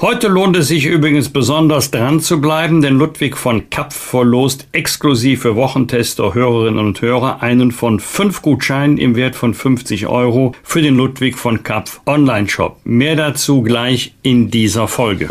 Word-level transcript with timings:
Heute 0.00 0.28
lohnt 0.28 0.56
es 0.56 0.68
sich 0.68 0.86
übrigens 0.86 1.28
besonders 1.28 1.90
dran 1.90 2.20
zu 2.20 2.40
bleiben, 2.40 2.82
denn 2.82 2.98
Ludwig 2.98 3.36
von 3.36 3.68
Kapf 3.68 3.96
verlost 3.96 4.68
exklusiv 4.70 5.42
für 5.42 5.56
Wochentester, 5.56 6.34
Hörerinnen 6.34 6.78
und 6.78 7.02
Hörer 7.02 7.42
einen 7.42 7.72
von 7.72 7.98
fünf 7.98 8.40
Gutscheinen 8.40 8.96
im 8.96 9.16
Wert 9.16 9.34
von 9.34 9.54
50 9.54 10.06
Euro 10.06 10.54
für 10.62 10.82
den 10.82 10.96
Ludwig 10.96 11.36
von 11.36 11.64
Kapf 11.64 12.00
Online-Shop. 12.06 12.78
Mehr 12.84 13.16
dazu 13.16 13.62
gleich 13.62 14.14
in 14.22 14.52
dieser 14.52 14.86
Folge. 14.86 15.30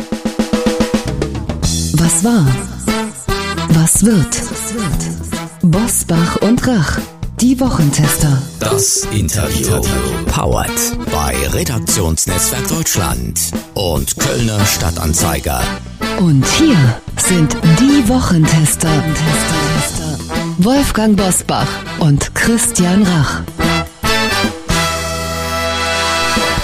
Was 1.94 2.26
war? 2.26 2.46
Was 3.70 4.06
wird? 4.06 4.44
Bosbach 5.62 6.42
und 6.42 6.68
Rach. 6.68 7.00
Die 7.40 7.60
Wochentester. 7.60 8.42
Das 8.60 9.08
Interview. 9.12 9.80
Powered 10.26 10.72
bei 11.12 11.36
Redaktionsnetzwerk 11.54 12.68
Deutschland 12.68 13.40
und 13.76 14.18
Kölner 14.18 14.66
Stadtanzeiger. 14.66 15.62
Und 16.20 16.44
hier 16.48 17.00
sind 17.16 17.56
die 17.80 18.10
Wochentester. 18.10 18.90
Wolfgang 20.58 21.16
Bosbach 21.16 21.68
und 22.00 22.34
Christian 22.34 23.04
Rach. 23.04 23.42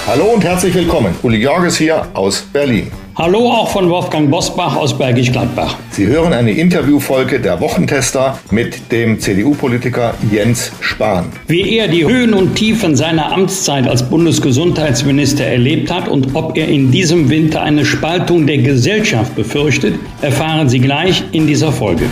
Hallo 0.07 0.25
und 0.33 0.43
herzlich 0.43 0.73
willkommen. 0.73 1.13
Uli 1.21 1.37
Georges 1.37 1.77
hier 1.77 2.07
aus 2.15 2.41
Berlin. 2.51 2.91
Hallo 3.15 3.51
auch 3.51 3.69
von 3.69 3.91
Wolfgang 3.91 4.31
Bosbach 4.31 4.75
aus 4.75 4.97
Bergisch 4.97 5.31
Gladbach. 5.31 5.77
Sie 5.91 6.07
hören 6.07 6.33
eine 6.33 6.49
Interviewfolge 6.49 7.39
der 7.39 7.61
Wochentester 7.61 8.39
mit 8.49 8.91
dem 8.91 9.19
CDU-Politiker 9.19 10.15
Jens 10.31 10.71
Spahn. 10.79 11.27
Wie 11.45 11.77
er 11.77 11.87
die 11.87 12.07
Höhen 12.07 12.33
und 12.33 12.55
Tiefen 12.55 12.95
seiner 12.95 13.31
Amtszeit 13.31 13.87
als 13.87 14.09
Bundesgesundheitsminister 14.09 15.45
erlebt 15.45 15.91
hat 15.91 16.07
und 16.07 16.33
ob 16.33 16.57
er 16.57 16.67
in 16.67 16.89
diesem 16.89 17.29
Winter 17.29 17.61
eine 17.61 17.85
Spaltung 17.85 18.47
der 18.47 18.57
Gesellschaft 18.57 19.35
befürchtet, 19.35 19.93
erfahren 20.23 20.67
Sie 20.67 20.79
gleich 20.79 21.23
in 21.33 21.45
dieser 21.45 21.71
Folge. 21.71 22.05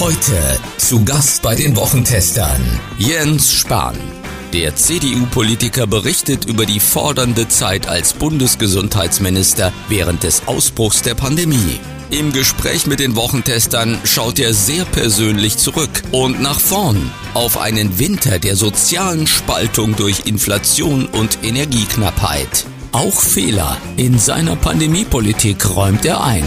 Heute 0.00 0.32
zu 0.78 1.04
Gast 1.04 1.44
bei 1.44 1.54
den 1.54 1.76
Wochentestern 1.76 2.60
Jens 2.98 3.54
Spahn. 3.54 3.94
Der 4.54 4.76
CDU-Politiker 4.76 5.88
berichtet 5.88 6.44
über 6.44 6.64
die 6.64 6.78
fordernde 6.78 7.48
Zeit 7.48 7.88
als 7.88 8.12
Bundesgesundheitsminister 8.12 9.72
während 9.88 10.22
des 10.22 10.46
Ausbruchs 10.46 11.02
der 11.02 11.16
Pandemie. 11.16 11.80
Im 12.10 12.32
Gespräch 12.32 12.86
mit 12.86 13.00
den 13.00 13.16
Wochentestern 13.16 13.98
schaut 14.04 14.38
er 14.38 14.54
sehr 14.54 14.84
persönlich 14.84 15.56
zurück 15.56 15.90
und 16.12 16.40
nach 16.40 16.60
vorn 16.60 17.10
auf 17.34 17.58
einen 17.58 17.98
Winter 17.98 18.38
der 18.38 18.54
sozialen 18.54 19.26
Spaltung 19.26 19.96
durch 19.96 20.26
Inflation 20.26 21.06
und 21.06 21.38
Energieknappheit. 21.42 22.64
Auch 22.94 23.20
Fehler 23.20 23.76
in 23.96 24.20
seiner 24.20 24.54
Pandemiepolitik 24.54 25.74
räumt 25.74 26.04
er 26.04 26.22
ein. 26.22 26.44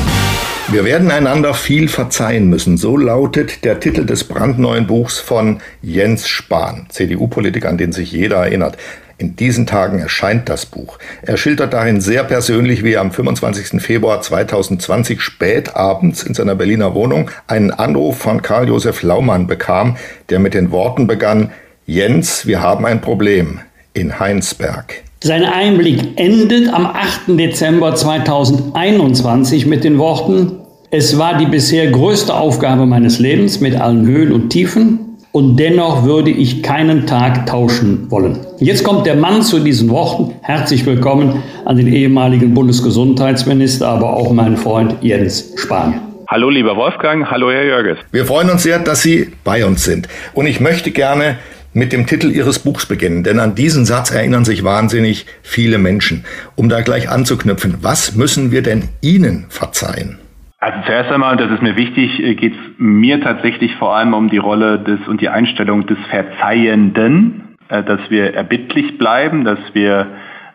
Wir 0.69 0.85
werden 0.85 1.11
einander 1.11 1.53
viel 1.53 1.89
verzeihen 1.89 2.47
müssen. 2.47 2.77
So 2.77 2.95
lautet 2.95 3.65
der 3.65 3.81
Titel 3.81 4.05
des 4.05 4.23
brandneuen 4.23 4.87
Buchs 4.87 5.19
von 5.19 5.59
Jens 5.81 6.29
Spahn, 6.29 6.85
CDU-Politiker, 6.87 7.67
an 7.67 7.77
den 7.77 7.91
sich 7.91 8.13
jeder 8.13 8.37
erinnert. 8.37 8.77
In 9.17 9.35
diesen 9.35 9.65
Tagen 9.65 9.99
erscheint 9.99 10.47
das 10.47 10.65
Buch. 10.65 10.99
Er 11.21 11.35
schildert 11.35 11.73
darin 11.73 11.99
sehr 11.99 12.23
persönlich, 12.23 12.81
wie 12.81 12.93
er 12.93 13.01
am 13.01 13.11
25. 13.11 13.81
Februar 13.81 14.21
2020 14.21 15.19
spät 15.19 15.75
abends 15.75 16.23
in 16.23 16.33
seiner 16.33 16.55
Berliner 16.55 16.95
Wohnung 16.95 17.29
einen 17.47 17.71
Anruf 17.71 18.19
von 18.19 18.41
Karl 18.41 18.69
Josef 18.69 19.03
Laumann 19.03 19.47
bekam, 19.47 19.97
der 20.29 20.39
mit 20.39 20.53
den 20.53 20.71
Worten 20.71 21.07
begann, 21.07 21.51
Jens, 21.85 22.47
wir 22.47 22.61
haben 22.61 22.85
ein 22.85 23.01
Problem 23.01 23.59
in 23.91 24.17
Heinsberg. 24.17 25.03
Sein 25.23 25.45
Einblick 25.45 26.19
endet 26.19 26.71
am 26.71 26.85
8. 26.85 27.39
Dezember 27.39 27.95
2021 27.95 29.65
mit 29.65 29.83
den 29.83 29.97
Worten, 29.97 30.59
es 30.91 31.17
war 31.17 31.39
die 31.39 31.47
bisher 31.47 31.89
größte 31.89 32.35
Aufgabe 32.35 32.85
meines 32.85 33.17
Lebens 33.17 33.59
mit 33.59 33.75
allen 33.75 34.05
Höhen 34.05 34.31
und 34.31 34.51
Tiefen 34.51 35.17
und 35.31 35.57
dennoch 35.57 36.05
würde 36.05 36.29
ich 36.29 36.61
keinen 36.61 37.07
Tag 37.07 37.47
tauschen 37.47 38.11
wollen. 38.11 38.37
Jetzt 38.59 38.83
kommt 38.83 39.07
der 39.07 39.15
Mann 39.15 39.41
zu 39.41 39.59
diesen 39.59 39.89
Worten. 39.89 40.35
Herzlich 40.43 40.85
willkommen 40.85 41.41
an 41.65 41.77
den 41.77 41.87
ehemaligen 41.87 42.53
Bundesgesundheitsminister, 42.53 43.87
aber 43.87 44.15
auch 44.15 44.31
meinen 44.31 44.55
Freund 44.55 44.97
Jens 45.01 45.51
Spahn. 45.55 45.99
Hallo 46.29 46.51
lieber 46.51 46.75
Wolfgang, 46.75 47.25
hallo 47.31 47.49
Herr 47.49 47.63
Jörges. 47.63 47.97
Wir 48.11 48.25
freuen 48.25 48.51
uns 48.51 48.61
sehr, 48.61 48.77
dass 48.79 49.01
Sie 49.01 49.31
bei 49.43 49.65
uns 49.65 49.83
sind. 49.83 50.07
Und 50.33 50.45
ich 50.45 50.59
möchte 50.59 50.91
gerne 50.91 51.37
mit 51.77 51.93
dem 51.93 52.07
Titel 52.07 52.31
Ihres 52.31 52.59
Buchs 52.59 52.87
beginnen, 52.87 53.23
denn 53.23 53.39
an 53.39 53.53
diesen 53.53 53.85
Satz 53.85 54.09
erinnern 54.11 54.43
sich 54.43 54.63
wahnsinnig 54.63 55.27
viele 55.43 55.77
Menschen. 55.77 56.25
Um 56.55 56.69
da 56.69 56.81
gleich 56.81 57.07
anzuknüpfen, 57.09 57.77
was 57.81 58.15
müssen 58.15 58.51
wir 58.51 58.63
denn 58.63 58.89
Ihnen 59.01 59.45
verzeihen? 59.49 60.17
Also 60.57 60.79
zuerst 60.87 61.11
einmal, 61.11 61.33
und 61.33 61.39
das 61.39 61.51
ist 61.51 61.61
mir 61.61 61.75
wichtig, 61.75 62.17
geht 62.17 62.53
es 62.53 62.59
mir 62.79 63.21
tatsächlich 63.21 63.75
vor 63.75 63.95
allem 63.95 64.15
um 64.15 64.29
die 64.31 64.39
Rolle 64.39 64.79
des 64.79 65.07
und 65.07 65.21
die 65.21 65.29
Einstellung 65.29 65.85
des 65.85 65.99
Verzeihenden, 66.09 67.55
äh, 67.69 67.83
dass 67.83 67.99
wir 68.09 68.33
erbittlich 68.33 68.97
bleiben, 68.97 69.45
dass 69.45 69.59
wir 69.73 70.07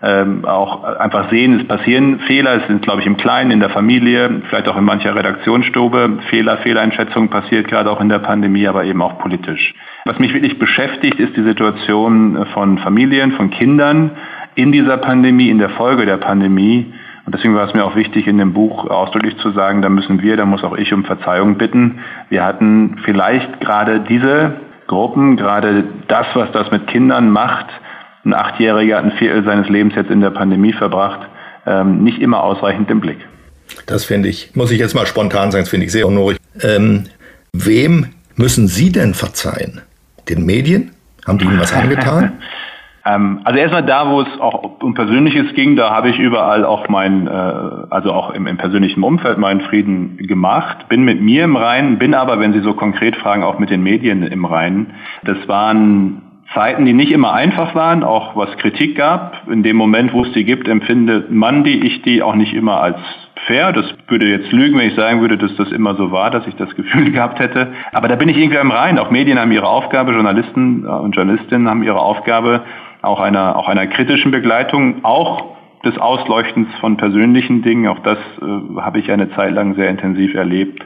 ähm, 0.02 0.44
auch 0.44 0.82
einfach 0.82 1.30
sehen, 1.30 1.60
es 1.60 1.68
passieren 1.68 2.18
Fehler, 2.26 2.62
es 2.62 2.66
sind, 2.66 2.82
glaube 2.82 3.00
ich, 3.00 3.06
im 3.06 3.16
Kleinen, 3.16 3.52
in 3.52 3.60
der 3.60 3.70
Familie, 3.70 4.42
vielleicht 4.48 4.68
auch 4.68 4.76
in 4.76 4.82
mancher 4.82 5.14
Redaktionsstube. 5.14 6.18
Fehler, 6.28 6.58
Fehleinschätzung 6.58 7.28
passiert 7.28 7.68
gerade 7.68 7.88
auch 7.88 8.00
in 8.00 8.08
der 8.08 8.18
Pandemie, 8.18 8.66
aber 8.66 8.82
eben 8.84 9.00
auch 9.00 9.20
politisch. 9.20 9.72
Was 10.04 10.18
mich 10.18 10.34
wirklich 10.34 10.58
beschäftigt, 10.58 11.20
ist 11.20 11.36
die 11.36 11.44
Situation 11.44 12.46
von 12.52 12.78
Familien, 12.78 13.32
von 13.32 13.50
Kindern 13.50 14.10
in 14.54 14.72
dieser 14.72 14.96
Pandemie, 14.96 15.48
in 15.48 15.58
der 15.58 15.70
Folge 15.70 16.06
der 16.06 16.16
Pandemie. 16.16 16.92
Und 17.24 17.34
deswegen 17.34 17.54
war 17.54 17.68
es 17.68 17.74
mir 17.74 17.84
auch 17.84 17.94
wichtig, 17.94 18.26
in 18.26 18.38
dem 18.38 18.52
Buch 18.52 18.90
ausdrücklich 18.90 19.36
zu 19.38 19.52
sagen, 19.52 19.80
da 19.80 19.88
müssen 19.88 20.20
wir, 20.20 20.36
da 20.36 20.44
muss 20.44 20.64
auch 20.64 20.76
ich 20.76 20.92
um 20.92 21.04
Verzeihung 21.04 21.56
bitten. 21.56 22.00
Wir 22.30 22.44
hatten 22.44 22.98
vielleicht 23.04 23.60
gerade 23.60 24.00
diese 24.00 24.54
Gruppen, 24.88 25.36
gerade 25.36 25.84
das, 26.08 26.26
was 26.34 26.50
das 26.50 26.70
mit 26.72 26.88
Kindern 26.88 27.30
macht, 27.30 27.66
ein 28.24 28.34
Achtjähriger 28.34 28.98
hat 28.98 29.04
ein 29.04 29.12
Viertel 29.12 29.44
seines 29.44 29.68
Lebens 29.68 29.94
jetzt 29.96 30.10
in 30.10 30.20
der 30.20 30.30
Pandemie 30.30 30.72
verbracht, 30.72 31.28
ähm, 31.66 32.02
nicht 32.02 32.20
immer 32.20 32.42
ausreichend 32.42 32.90
im 32.90 33.00
Blick. 33.00 33.18
Das 33.86 34.04
finde 34.04 34.28
ich, 34.28 34.50
muss 34.54 34.70
ich 34.70 34.78
jetzt 34.78 34.94
mal 34.94 35.06
spontan 35.06 35.50
sagen, 35.50 35.62
das 35.62 35.70
finde 35.70 35.86
ich 35.86 35.92
sehr 35.92 36.06
honorig. 36.06 36.38
Ähm, 36.60 37.04
wem 37.52 38.06
müssen 38.36 38.68
Sie 38.68 38.92
denn 38.92 39.14
verzeihen? 39.14 39.80
Den 40.28 40.46
Medien? 40.46 40.92
Haben 41.26 41.38
die 41.38 41.44
Ihnen 41.44 41.60
was 41.60 41.72
angetan? 41.72 42.32
Ähm, 43.04 43.40
also 43.44 43.58
erstmal 43.58 43.84
da, 43.84 44.08
wo 44.08 44.20
es 44.20 44.40
auch 44.40 44.80
um 44.80 44.94
Persönliches 44.94 45.54
ging, 45.54 45.74
da 45.74 45.90
habe 45.90 46.10
ich 46.10 46.18
überall 46.18 46.64
auch 46.64 46.88
mein, 46.88 47.26
äh, 47.26 47.30
also 47.30 48.12
auch 48.12 48.30
im, 48.30 48.46
im, 48.46 48.56
persönlichen 48.56 49.02
Umfeld 49.02 49.38
meinen 49.38 49.62
Frieden 49.62 50.18
gemacht, 50.18 50.88
bin 50.88 51.02
mit 51.02 51.20
mir 51.20 51.44
im 51.44 51.56
Reinen, 51.56 51.98
bin 51.98 52.14
aber, 52.14 52.38
wenn 52.38 52.52
Sie 52.52 52.60
so 52.60 52.74
konkret 52.74 53.16
fragen, 53.16 53.42
auch 53.42 53.58
mit 53.58 53.70
den 53.70 53.82
Medien 53.82 54.22
im 54.22 54.44
Reinen. 54.44 54.94
Das 55.24 55.36
waren 55.48 56.22
Zeiten, 56.54 56.84
die 56.84 56.92
nicht 56.92 57.12
immer 57.12 57.32
einfach 57.32 57.74
waren, 57.74 58.04
auch 58.04 58.36
was 58.36 58.56
Kritik 58.58 58.96
gab. 58.96 59.48
In 59.48 59.62
dem 59.62 59.76
Moment, 59.76 60.12
wo 60.12 60.22
es 60.22 60.32
die 60.32 60.44
gibt, 60.44 60.68
empfindet 60.68 61.30
man 61.30 61.64
die, 61.64 61.86
ich 61.86 62.02
die 62.02 62.22
auch 62.22 62.34
nicht 62.34 62.52
immer 62.52 62.80
als 62.80 62.98
fair. 63.46 63.72
Das 63.72 63.86
würde 64.08 64.26
jetzt 64.26 64.52
lügen, 64.52 64.78
wenn 64.78 64.88
ich 64.88 64.94
sagen 64.94 65.20
würde, 65.20 65.38
dass 65.38 65.54
das 65.56 65.72
immer 65.72 65.94
so 65.94 66.12
war, 66.12 66.30
dass 66.30 66.46
ich 66.46 66.54
das 66.56 66.74
Gefühl 66.76 67.10
gehabt 67.10 67.38
hätte. 67.38 67.72
Aber 67.92 68.08
da 68.08 68.16
bin 68.16 68.28
ich 68.28 68.36
irgendwie 68.36 68.58
am 68.58 68.70
Rhein. 68.70 68.98
Auch 68.98 69.10
Medien 69.10 69.38
haben 69.38 69.52
ihre 69.52 69.68
Aufgabe, 69.68 70.12
Journalisten 70.12 70.86
und 70.86 71.16
Journalistinnen 71.16 71.68
haben 71.68 71.82
ihre 71.82 72.00
Aufgabe, 72.00 72.62
auch 73.00 73.20
einer, 73.20 73.56
auch 73.56 73.68
einer 73.68 73.86
kritischen 73.86 74.30
Begleitung, 74.30 75.04
auch 75.04 75.56
des 75.84 75.98
Ausleuchtens 75.98 76.68
von 76.80 76.96
persönlichen 76.96 77.62
Dingen. 77.62 77.88
Auch 77.88 77.98
das 78.00 78.18
äh, 78.40 78.80
habe 78.80 78.98
ich 78.98 79.10
eine 79.10 79.30
Zeit 79.30 79.52
lang 79.52 79.74
sehr 79.74 79.88
intensiv 79.88 80.34
erlebt. 80.34 80.84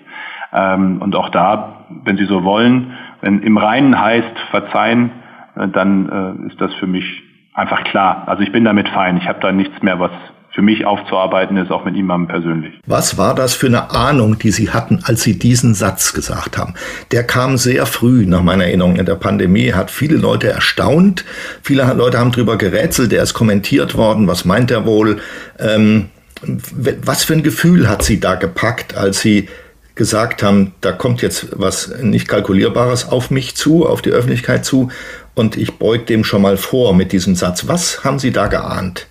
Ähm, 0.53 0.99
und 1.01 1.15
auch 1.17 1.29
da, 1.29 1.85
wenn 2.05 2.17
Sie 2.17 2.25
so 2.25 2.45
wollen, 2.45 2.95
wenn 3.21 3.43
im 3.43 3.59
Reinen 3.59 4.01
heißt, 4.01 4.39
verzeihen, 4.51 5.11
äh, 5.11 5.26
dann 5.73 6.09
äh, 6.47 6.49
ist 6.49 6.61
das 6.61 6.75
für 6.75 6.87
mich 6.87 7.23
einfach 7.55 7.85
klar. 7.85 8.25
Also 8.27 8.43
ich 8.43 8.53
bin 8.53 8.65
damit 8.65 8.89
fein. 8.89 9.17
Ich 9.17 9.27
habe 9.27 9.41
da 9.41 9.53
nichts 9.53 9.83
mehr, 9.83 9.99
was 9.99 10.13
für 10.57 10.63
mich 10.63 10.87
aufzuarbeiten 10.87 11.59
ist, 11.59 11.71
auch 11.71 11.85
mit 11.85 11.97
ihm 11.97 12.29
persönlich. 12.29 12.73
Was 12.87 13.19
war 13.19 13.35
das 13.35 13.55
für 13.55 13.67
eine 13.67 13.91
Ahnung, 13.91 14.39
die 14.39 14.51
Sie 14.51 14.71
hatten, 14.71 15.01
als 15.05 15.23
Sie 15.23 15.39
diesen 15.39 15.75
Satz 15.75 16.15
gesagt 16.15 16.57
haben? 16.57 16.73
Der 17.13 17.25
kam 17.25 17.59
sehr 17.59 17.85
früh, 17.85 18.25
nach 18.25 18.43
meiner 18.43 18.65
Erinnerung, 18.65 18.97
in 18.97 19.05
der 19.05 19.17
Pandemie, 19.17 19.75
hat 19.75 19.91
viele 19.91 20.17
Leute 20.17 20.49
erstaunt. 20.49 21.27
Viele 21.63 21.85
Leute 21.93 22.19
haben 22.19 22.33
darüber 22.33 22.57
gerätselt, 22.57 23.13
der 23.13 23.23
ist 23.23 23.35
kommentiert 23.35 23.97
worden, 23.97 24.27
was 24.29 24.47
meint 24.47 24.71
er 24.71 24.87
wohl? 24.87 25.19
Ähm, 25.59 26.07
was 26.43 27.25
für 27.25 27.35
ein 27.35 27.43
Gefühl 27.43 27.89
hat 27.89 28.03
Sie 28.03 28.19
da 28.19 28.35
gepackt, 28.35 28.97
als 28.97 29.21
Sie 29.21 29.49
gesagt 29.97 30.43
haben, 30.43 30.73
da 30.83 30.93
kommt 30.93 31.23
jetzt 31.23 31.59
was 31.59 32.03
nicht 32.03 32.29
kalkulierbares 32.29 33.11
auf 33.11 33.31
mich 33.31 33.57
zu, 33.57 33.87
auf 33.87 34.03
die 34.03 34.11
Öffentlichkeit 34.11 34.65
zu 34.65 34.91
und 35.35 35.57
ich 35.57 35.79
beug 35.79 36.07
dem 36.07 36.23
schon 36.23 36.43
mal 36.43 36.57
vor 36.57 36.95
mit 36.95 37.13
diesem 37.13 37.35
Satz. 37.35 37.67
Was 37.67 38.05
haben 38.05 38.19
Sie 38.19 38.31
da 38.31 38.47
geahnt? 38.47 39.09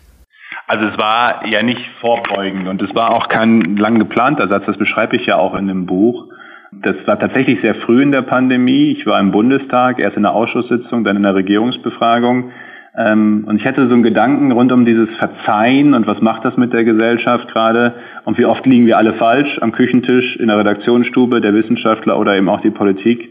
Also 0.67 0.85
es 0.85 0.97
war 0.97 1.45
ja 1.45 1.61
nicht 1.61 1.81
vorbeugend 1.99 2.67
und 2.67 2.81
es 2.81 2.93
war 2.95 3.11
auch 3.11 3.27
kein 3.27 3.77
lang 3.77 3.99
geplanter 3.99 4.47
Satz, 4.47 4.63
das 4.65 4.77
beschreibe 4.77 5.15
ich 5.15 5.25
ja 5.25 5.35
auch 5.35 5.55
in 5.55 5.67
dem 5.67 5.85
Buch. 5.85 6.27
Das 6.71 6.95
war 7.05 7.19
tatsächlich 7.19 7.61
sehr 7.61 7.75
früh 7.75 8.01
in 8.01 8.11
der 8.11 8.23
Pandemie. 8.23 8.95
Ich 8.97 9.05
war 9.05 9.19
im 9.19 9.31
Bundestag, 9.31 9.99
erst 9.99 10.17
in 10.17 10.23
der 10.23 10.33
Ausschusssitzung, 10.33 11.03
dann 11.03 11.15
in 11.15 11.23
der 11.23 11.35
Regierungsbefragung. 11.35 12.51
Ähm, 12.97 13.43
und 13.47 13.57
ich 13.57 13.65
hatte 13.65 13.87
so 13.87 13.93
einen 13.93 14.03
Gedanken 14.03 14.51
rund 14.51 14.71
um 14.71 14.85
dieses 14.85 15.09
Verzeihen 15.17 15.93
und 15.93 16.07
was 16.07 16.21
macht 16.21 16.45
das 16.45 16.55
mit 16.55 16.71
der 16.71 16.85
Gesellschaft 16.85 17.49
gerade 17.49 17.93
und 18.23 18.37
wie 18.37 18.45
oft 18.45 18.65
liegen 18.65 18.85
wir 18.85 18.97
alle 18.97 19.13
falsch 19.13 19.59
am 19.61 19.73
Küchentisch, 19.73 20.37
in 20.37 20.47
der 20.47 20.57
Redaktionsstube, 20.59 21.41
der 21.41 21.53
Wissenschaftler 21.53 22.17
oder 22.17 22.35
eben 22.37 22.47
auch 22.47 22.61
die 22.61 22.69
Politik. 22.69 23.29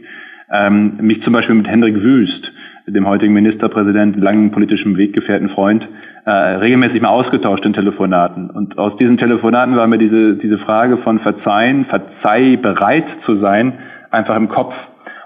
Ähm, 0.52 0.98
mich 1.00 1.22
zum 1.22 1.32
Beispiel 1.32 1.54
mit 1.54 1.66
Hendrik 1.66 1.94
Wüst, 1.94 2.52
dem 2.86 3.08
heutigen 3.08 3.32
Ministerpräsidenten, 3.32 4.20
langen 4.20 4.50
politischen 4.50 4.98
Weggefährten 4.98 5.48
Freund, 5.48 5.88
äh, 6.26 6.30
regelmäßig 6.30 7.00
mal 7.00 7.08
ausgetauscht 7.08 7.64
in 7.64 7.72
Telefonaten. 7.72 8.50
Und 8.50 8.76
aus 8.76 8.96
diesen 8.98 9.16
Telefonaten 9.16 9.76
war 9.76 9.86
mir 9.86 9.98
diese, 9.98 10.36
diese 10.36 10.58
Frage 10.58 10.98
von 10.98 11.18
Verzeihen, 11.20 11.86
verzeih 11.86 12.56
bereit 12.56 13.06
zu 13.24 13.36
sein, 13.36 13.72
einfach 14.10 14.36
im 14.36 14.48
Kopf. 14.48 14.74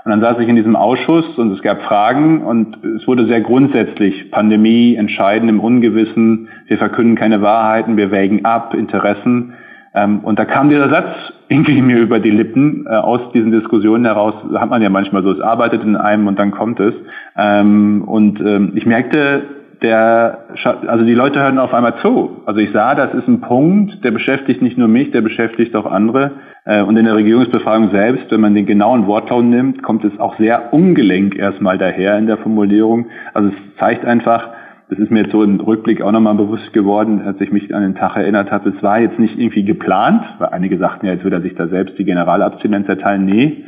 Und 0.09 0.13
dann 0.13 0.23
saß 0.23 0.43
ich 0.43 0.49
in 0.49 0.57
diesem 0.57 0.75
Ausschuss 0.75 1.37
und 1.37 1.53
es 1.53 1.61
gab 1.61 1.83
Fragen 1.83 2.41
und 2.41 2.83
es 2.83 3.07
wurde 3.07 3.27
sehr 3.27 3.43
grundsätzlich 3.43 4.31
Pandemie, 4.31 4.95
Entscheiden 4.95 5.51
im 5.51 5.61
Ungewissen, 5.61 6.49
wir 6.67 6.79
verkünden 6.79 7.15
keine 7.15 7.43
Wahrheiten, 7.43 7.99
wir 7.99 8.11
wägen 8.11 8.47
ab, 8.47 8.73
Interessen. 8.73 9.53
Ähm, 9.95 10.21
und 10.21 10.39
da 10.39 10.47
kam 10.47 10.71
dieser 10.71 10.89
Satz 10.89 11.11
irgendwie 11.49 11.83
mir 11.83 11.99
über 11.99 12.21
die 12.21 12.31
Lippen 12.31 12.87
äh, 12.87 12.95
aus 12.95 13.21
diesen 13.35 13.53
Diskussionen 13.53 14.07
heraus. 14.07 14.33
Hat 14.55 14.71
man 14.71 14.81
ja 14.81 14.89
manchmal 14.89 15.23
so, 15.23 15.31
es 15.31 15.43
arbeitet 15.43 15.83
in 15.83 15.95
einem 15.95 16.27
und 16.27 16.39
dann 16.39 16.53
kommt 16.53 16.81
es. 16.81 16.95
Ähm, 17.37 18.03
und 18.07 18.41
ähm, 18.41 18.73
ich 18.77 18.87
merkte, 18.87 19.43
der, 19.83 20.47
also 20.65 21.05
die 21.05 21.15
Leute 21.15 21.41
hören 21.41 21.59
auf 21.59 21.73
einmal 21.73 21.97
zu. 21.99 22.43
Also 22.47 22.61
ich 22.61 22.71
sah, 22.73 22.95
das 22.95 23.15
ist 23.15 23.29
ein 23.29 23.41
Punkt, 23.41 24.05
der 24.05 24.11
beschäftigt 24.11 24.63
nicht 24.63 24.77
nur 24.77 24.89
mich, 24.89 25.11
der 25.11 25.21
beschäftigt 25.21 25.75
auch 25.77 25.87
andere. 25.87 26.33
Äh, 26.65 26.83
und 26.83 26.97
in 26.97 27.05
der 27.05 27.15
Regierungsbefragung 27.15 27.91
selbst, 27.91 28.31
wenn 28.31 28.41
man 28.41 28.55
den 28.55 28.67
genauen 28.67 29.07
Wortlaut 29.07 29.45
nimmt, 29.45 29.83
kommt 29.83 30.05
es 30.05 30.19
auch 30.19 30.37
sehr 30.39 30.73
ungelenk 30.73 31.37
erstmal 31.37 31.79
daher 31.79 32.19
in 32.19 32.27
der 32.27 32.39
Formulierung. 32.39 33.07
Also 33.35 33.51
es 33.51 33.79
zeigt 33.79 34.05
einfach, 34.05 34.49
das 34.91 34.99
ist 34.99 35.11
mir 35.11 35.23
jetzt 35.23 35.33
so 35.33 35.43
im 35.43 35.61
Rückblick 35.61 36.03
auch 36.03 36.13
nochmal 36.13 36.35
bewusst 36.35 36.73
geworden, 36.73 37.21
als 37.25 37.41
ich 37.41 37.53
mich 37.53 37.75
an 37.75 37.83
den 37.83 37.95
Tag 37.95 38.17
erinnert 38.17 38.51
habe, 38.51 38.71
es 38.71 38.83
war 38.83 39.01
jetzt 39.01 39.19
nicht 39.19 39.39
irgendwie 39.39 39.65
geplant, 39.65 40.23
weil 40.39 40.49
einige 40.49 40.79
sagten 40.79 41.07
ja, 41.07 41.13
jetzt 41.13 41.25
würde 41.25 41.37
er 41.37 41.43
sich 41.43 41.55
da 41.55 41.69
selbst 41.69 41.99
die 41.99 42.05
Generalabstinenz 42.05 42.89
erteilen. 42.89 43.27
Nee, 43.27 43.65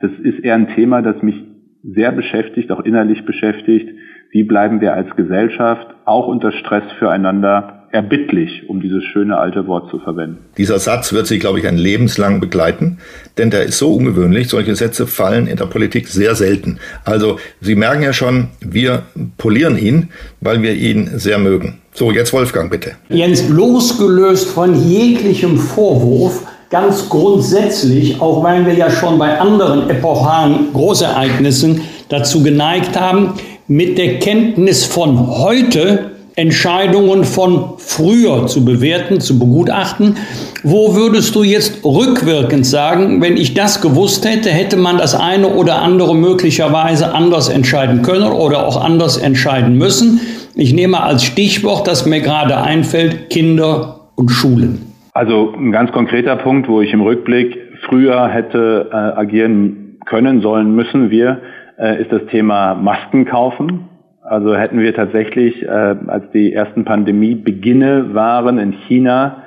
das 0.00 0.10
ist 0.22 0.40
eher 0.40 0.56
ein 0.56 0.68
Thema, 0.74 1.00
das 1.00 1.22
mich 1.22 1.42
sehr 1.84 2.12
beschäftigt, 2.12 2.72
auch 2.72 2.80
innerlich 2.80 3.24
beschäftigt 3.24 3.88
wie 4.34 4.42
bleiben 4.42 4.80
wir 4.80 4.94
als 4.94 5.14
Gesellschaft 5.14 5.86
auch 6.06 6.26
unter 6.26 6.50
Stress 6.50 6.82
füreinander 6.98 7.84
erbittlich, 7.92 8.68
um 8.68 8.80
dieses 8.80 9.04
schöne 9.04 9.38
alte 9.38 9.68
Wort 9.68 9.88
zu 9.92 10.00
verwenden. 10.00 10.38
Dieser 10.58 10.80
Satz 10.80 11.12
wird 11.12 11.28
Sie, 11.28 11.38
glaube 11.38 11.60
ich, 11.60 11.68
ein 11.68 11.78
lebenslang 11.78 12.40
begleiten, 12.40 12.98
denn 13.38 13.50
der 13.50 13.62
ist 13.62 13.78
so 13.78 13.94
ungewöhnlich. 13.94 14.48
Solche 14.48 14.74
Sätze 14.74 15.06
fallen 15.06 15.46
in 15.46 15.56
der 15.56 15.66
Politik 15.66 16.08
sehr 16.08 16.34
selten. 16.34 16.80
Also 17.04 17.38
Sie 17.60 17.76
merken 17.76 18.02
ja 18.02 18.12
schon, 18.12 18.48
wir 18.60 19.02
polieren 19.38 19.78
ihn, 19.78 20.08
weil 20.40 20.60
wir 20.62 20.74
ihn 20.74 21.10
sehr 21.14 21.38
mögen. 21.38 21.78
So, 21.92 22.10
jetzt 22.10 22.32
Wolfgang, 22.32 22.72
bitte. 22.72 22.96
Jens, 23.10 23.48
losgelöst 23.48 24.48
von 24.48 24.74
jeglichem 24.74 25.58
Vorwurf, 25.58 26.44
ganz 26.70 27.08
grundsätzlich, 27.08 28.20
auch 28.20 28.42
weil 28.42 28.66
wir 28.66 28.74
ja 28.74 28.90
schon 28.90 29.16
bei 29.16 29.38
anderen 29.38 29.88
epochalen 29.88 30.72
Großereignissen 30.72 31.82
dazu 32.08 32.42
geneigt 32.42 32.98
haben, 32.98 33.34
mit 33.68 33.96
der 33.98 34.18
Kenntnis 34.18 34.84
von 34.84 35.28
heute 35.38 36.10
Entscheidungen 36.36 37.22
von 37.22 37.74
früher 37.78 38.46
zu 38.46 38.64
bewerten, 38.64 39.20
zu 39.20 39.38
begutachten. 39.38 40.16
Wo 40.64 40.96
würdest 40.96 41.34
du 41.36 41.44
jetzt 41.44 41.84
rückwirkend 41.84 42.66
sagen, 42.66 43.22
wenn 43.22 43.36
ich 43.36 43.54
das 43.54 43.80
gewusst 43.80 44.28
hätte, 44.28 44.50
hätte 44.50 44.76
man 44.76 44.98
das 44.98 45.14
eine 45.14 45.48
oder 45.48 45.80
andere 45.82 46.16
möglicherweise 46.16 47.14
anders 47.14 47.48
entscheiden 47.48 48.02
können 48.02 48.32
oder 48.32 48.66
auch 48.66 48.82
anders 48.82 49.16
entscheiden 49.16 49.78
müssen? 49.78 50.20
Ich 50.56 50.72
nehme 50.74 51.02
als 51.02 51.22
Stichwort, 51.22 51.86
das 51.86 52.04
mir 52.04 52.20
gerade 52.20 52.56
einfällt, 52.56 53.30
Kinder 53.30 54.00
und 54.16 54.28
Schulen. 54.30 54.92
Also 55.12 55.54
ein 55.56 55.70
ganz 55.70 55.92
konkreter 55.92 56.34
Punkt, 56.34 56.68
wo 56.68 56.80
ich 56.80 56.92
im 56.92 57.02
Rückblick 57.02 57.56
früher 57.88 58.28
hätte 58.28 58.88
äh, 58.90 58.96
agieren 58.96 59.98
können, 60.04 60.40
sollen, 60.40 60.74
müssen 60.74 61.10
wir, 61.10 61.40
äh, 61.78 62.00
ist 62.02 62.12
das 62.12 62.24
Thema 62.26 62.74
Masken 62.74 63.24
kaufen. 63.24 63.88
Also 64.22 64.56
hätten 64.56 64.78
wir 64.78 64.94
tatsächlich, 64.94 65.62
äh, 65.62 65.66
als 65.68 66.30
die 66.32 66.52
ersten 66.52 66.84
Pandemiebeginne 66.84 68.14
waren 68.14 68.58
in 68.58 68.72
China, 68.72 69.42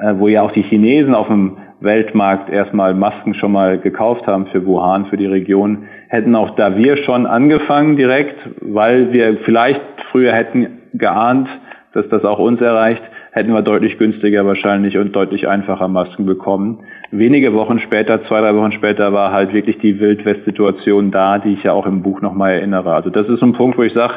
äh, 0.00 0.14
wo 0.16 0.28
ja 0.28 0.42
auch 0.42 0.52
die 0.52 0.62
Chinesen 0.62 1.14
auf 1.14 1.26
dem 1.26 1.58
Weltmarkt 1.80 2.50
erstmal 2.50 2.94
Masken 2.94 3.34
schon 3.34 3.52
mal 3.52 3.78
gekauft 3.78 4.26
haben 4.26 4.46
für 4.46 4.64
Wuhan, 4.64 5.06
für 5.06 5.16
die 5.16 5.26
Region, 5.26 5.84
hätten 6.08 6.34
auch 6.34 6.56
da 6.56 6.76
wir 6.76 6.96
schon 6.98 7.26
angefangen 7.26 7.96
direkt, 7.96 8.38
weil 8.60 9.12
wir 9.12 9.36
vielleicht 9.44 9.82
früher 10.10 10.32
hätten 10.32 10.80
geahnt, 10.94 11.48
dass 11.92 12.08
das 12.08 12.24
auch 12.24 12.38
uns 12.38 12.60
erreicht, 12.60 13.02
hätten 13.32 13.52
wir 13.52 13.62
deutlich 13.62 13.98
günstiger 13.98 14.46
wahrscheinlich 14.46 14.96
und 14.96 15.14
deutlich 15.14 15.48
einfacher 15.48 15.88
Masken 15.88 16.24
bekommen. 16.24 16.84
Wenige 17.16 17.54
Wochen 17.54 17.78
später, 17.78 18.24
zwei, 18.24 18.40
drei 18.40 18.56
Wochen 18.56 18.72
später 18.72 19.12
war 19.12 19.30
halt 19.30 19.52
wirklich 19.52 19.78
die 19.78 20.00
Wildwest-Situation 20.00 21.12
da, 21.12 21.38
die 21.38 21.52
ich 21.52 21.62
ja 21.62 21.72
auch 21.72 21.86
im 21.86 22.02
Buch 22.02 22.20
nochmal 22.20 22.54
erinnere. 22.54 22.92
Also 22.92 23.08
das 23.08 23.28
ist 23.28 23.40
ein 23.40 23.52
Punkt, 23.52 23.78
wo 23.78 23.84
ich 23.84 23.92
sage, 23.92 24.14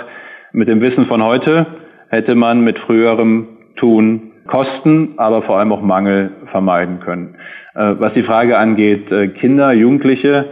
mit 0.52 0.68
dem 0.68 0.82
Wissen 0.82 1.06
von 1.06 1.24
heute 1.24 1.68
hätte 2.10 2.34
man 2.34 2.62
mit 2.62 2.80
früherem 2.80 3.50
Tun 3.76 4.32
Kosten, 4.48 5.14
aber 5.18 5.44
vor 5.44 5.60
allem 5.60 5.72
auch 5.74 5.82
Mangel 5.84 6.32
vermeiden 6.50 7.00
können. 7.00 7.36
Äh, 7.76 7.96
was 8.00 8.14
die 8.14 8.24
Frage 8.24 8.58
angeht, 8.58 9.12
äh, 9.12 9.28
Kinder, 9.28 9.74
Jugendliche, 9.74 10.46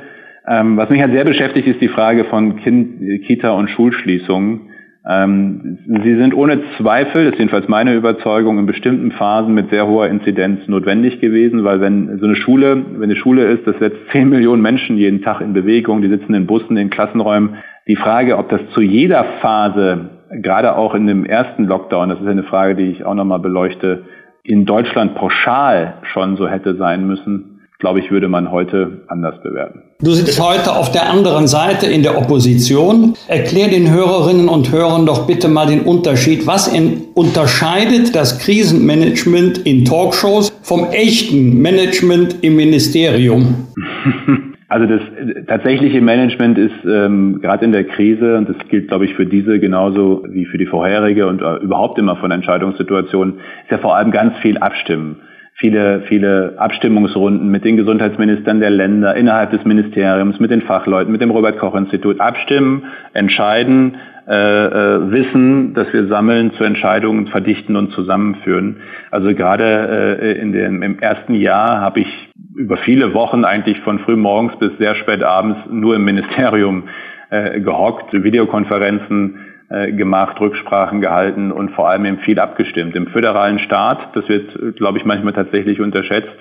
ähm, 0.48 0.78
was 0.78 0.92
mich 0.92 1.02
halt 1.02 1.14
sehr 1.14 1.26
beschäftigt, 1.26 1.68
ist 1.68 1.82
die 1.82 1.88
Frage 1.88 2.26
von 2.26 2.58
kind, 2.58 3.26
Kita 3.26 3.54
und 3.54 3.72
Schulschließungen. 3.72 4.70
Ähm, 5.08 5.78
sie 5.86 6.16
sind 6.16 6.34
ohne 6.34 6.62
Zweifel, 6.78 7.26
das 7.26 7.34
ist 7.34 7.40
jedenfalls 7.40 7.68
meine 7.68 7.94
Überzeugung, 7.94 8.58
in 8.58 8.66
bestimmten 8.66 9.12
Phasen 9.12 9.54
mit 9.54 9.70
sehr 9.70 9.86
hoher 9.86 10.08
Inzidenz 10.08 10.68
notwendig 10.68 11.22
gewesen, 11.22 11.64
weil 11.64 11.80
wenn 11.80 12.18
so 12.18 12.26
eine 12.26 12.36
Schule, 12.36 12.84
wenn 12.94 13.04
eine 13.04 13.16
Schule 13.16 13.46
ist, 13.46 13.68
das 13.68 13.78
setzt 13.78 14.00
10 14.12 14.30
Millionen 14.30 14.64
Menschen 14.64 14.98
jeden 14.98 15.22
Tag 15.22 15.42
in 15.42 15.54
Bewegung, 15.54 16.02
die 16.02 16.10
sitzen 16.10 16.34
in 16.34 16.48
Bussen, 16.48 16.76
in 16.78 16.90
Klassenräumen. 16.90 17.58
Die 17.88 17.96
Frage, 17.96 18.38
ob 18.38 18.50
das 18.50 18.62
zu 18.74 18.82
jeder 18.82 19.24
Phase, 19.42 20.10
gerade 20.32 20.76
auch 20.76 20.96
in 20.96 21.06
dem 21.06 21.24
ersten 21.24 21.66
Lockdown, 21.66 22.10
das 22.10 22.20
ist 22.20 22.28
eine 22.28 22.44
Frage, 22.44 22.74
die 22.74 22.90
ich 22.90 23.06
auch 23.06 23.14
nochmal 23.14 23.40
beleuchte, 23.40 24.06
in 24.42 24.66
Deutschland 24.66 25.16
pauschal 25.16 25.96
schon 26.14 26.36
so 26.36 26.48
hätte 26.48 26.76
sein 26.76 27.06
müssen, 27.06 27.55
glaube 27.80 28.00
ich, 28.00 28.12
würde 28.12 28.28
man 28.28 28.52
heute 28.52 29.02
anders 29.08 29.42
bewerten. 29.42 29.84
Du 30.02 30.12
sitzt 30.12 30.42
heute 30.42 30.76
auf 30.76 30.92
der 30.92 31.10
anderen 31.10 31.48
Seite 31.48 31.88
in 31.88 32.04
der 32.04 32.18
Opposition. 32.18 33.16
Erklär 33.28 33.68
den 33.68 33.92
Hörerinnen 33.92 34.48
und 34.50 34.72
Hörern 34.72 35.06
doch 35.06 35.28
bitte 35.28 35.48
mal 35.48 35.68
den 35.68 35.82
Unterschied. 35.82 36.48
Was 36.48 36.68
in, 36.68 37.04
unterscheidet 37.16 38.16
das 38.16 38.40
Krisenmanagement 38.40 39.60
in 39.60 39.86
Talkshows 39.86 40.52
vom 40.62 40.88
echten 40.92 41.62
Management 41.62 42.38
im 42.42 42.56
Ministerium? 42.56 43.68
Also 44.68 44.88
das 44.88 45.02
tatsächliche 45.48 46.02
Management 46.02 46.58
ist 46.58 46.74
ähm, 46.86 47.40
gerade 47.40 47.64
in 47.64 47.72
der 47.72 47.84
Krise, 47.84 48.36
und 48.36 48.50
das 48.50 48.56
gilt, 48.68 48.88
glaube 48.88 49.06
ich, 49.06 49.14
für 49.14 49.28
diese 49.28 49.60
genauso 49.60 50.26
wie 50.28 50.46
für 50.46 50.58
die 50.58 50.66
vorherige 50.66 51.28
und 51.28 51.40
äh, 51.42 51.58
überhaupt 51.58 52.00
immer 52.00 52.16
von 52.16 52.32
Entscheidungssituationen, 52.32 53.36
ist 53.36 53.72
ja 53.72 53.78
vor 53.78 53.96
allem 53.96 54.10
ganz 54.10 54.36
viel 54.40 54.58
Abstimmen 54.58 55.18
viele, 55.56 56.02
viele 56.08 56.56
Abstimmungsrunden 56.58 57.50
mit 57.50 57.64
den 57.64 57.78
Gesundheitsministern 57.78 58.60
der 58.60 58.70
Länder, 58.70 59.16
innerhalb 59.16 59.52
des 59.52 59.64
Ministeriums, 59.64 60.40
mit 60.40 60.52
den 60.52 60.62
Fachleuten, 60.62 61.12
mit 61.12 61.22
dem 61.22 61.32
Robert-Koch-Institut 61.32 62.20
abstimmen, 62.20 62.84
entscheiden, 63.14 63.98
äh, 64.28 64.34
äh, 64.34 65.12
Wissen, 65.12 65.74
das 65.76 65.94
wir 65.94 66.08
sammeln, 66.08 66.52
zu 66.54 66.64
Entscheidungen 66.64 67.28
verdichten 67.28 67.76
und 67.76 67.92
zusammenführen. 67.92 68.78
Also 69.12 69.34
gerade 69.36 70.18
äh, 70.20 70.42
in 70.42 70.52
dem, 70.52 70.82
im 70.82 71.00
ersten 71.00 71.36
Jahr 71.36 71.80
habe 71.80 72.02
ich 72.02 72.30
über 72.56 72.78
viele 72.78 73.14
Wochen 73.14 73.46
eigentlich 73.46 73.80
von 73.82 74.00
früh 74.00 74.16
morgens 74.16 74.58
bis 74.58 74.72
sehr 74.80 74.96
spät 74.96 75.24
abends 75.24 75.60
nur 75.70 75.96
im 75.96 76.06
Ministerium 76.06 76.86
äh, 77.30 77.60
gehockt, 77.60 78.14
Videokonferenzen 78.14 79.45
gemacht, 79.92 80.40
Rücksprachen 80.40 81.02
gehalten 81.02 81.52
und 81.52 81.72
vor 81.72 81.90
allem 81.90 82.06
eben 82.06 82.20
viel 82.20 82.40
abgestimmt. 82.40 82.96
Im 82.96 83.08
föderalen 83.08 83.60
Staat, 83.60 84.16
das 84.16 84.28
wird, 84.30 84.78
glaube 84.78 84.98
ich, 84.98 85.06
manchmal 85.06 85.34
tatsächlich 85.34 85.82
unterschätzt, 85.82 86.36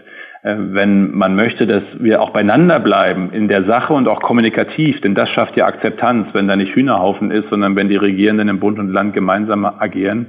äh, 0.45 0.57
wenn 0.59 1.13
man 1.13 1.35
möchte, 1.35 1.67
dass 1.67 1.83
wir 1.99 2.21
auch 2.21 2.31
beieinander 2.31 2.79
bleiben 2.79 3.31
in 3.33 3.49
der 3.49 3.65
Sache 3.65 3.95
und 3.95 4.07
auch 4.07 4.21
kommunikativ, 4.21 5.01
denn 5.01 5.15
das 5.15 5.31
schafft 5.31 5.57
ja 5.57 5.67
Akzeptanz, 5.67 6.29
wenn 6.35 6.47
da 6.47 6.55
nicht 6.55 6.75
Hühnerhaufen 6.75 7.31
ist, 7.31 7.49
sondern 7.49 7.75
wenn 7.77 7.89
die 7.89 7.97
Regierenden 7.97 8.49
im 8.49 8.61
Bund 8.61 8.79
und 8.79 8.93
Land 8.93 9.15
gemeinsam 9.15 9.65
agieren, 9.65 10.27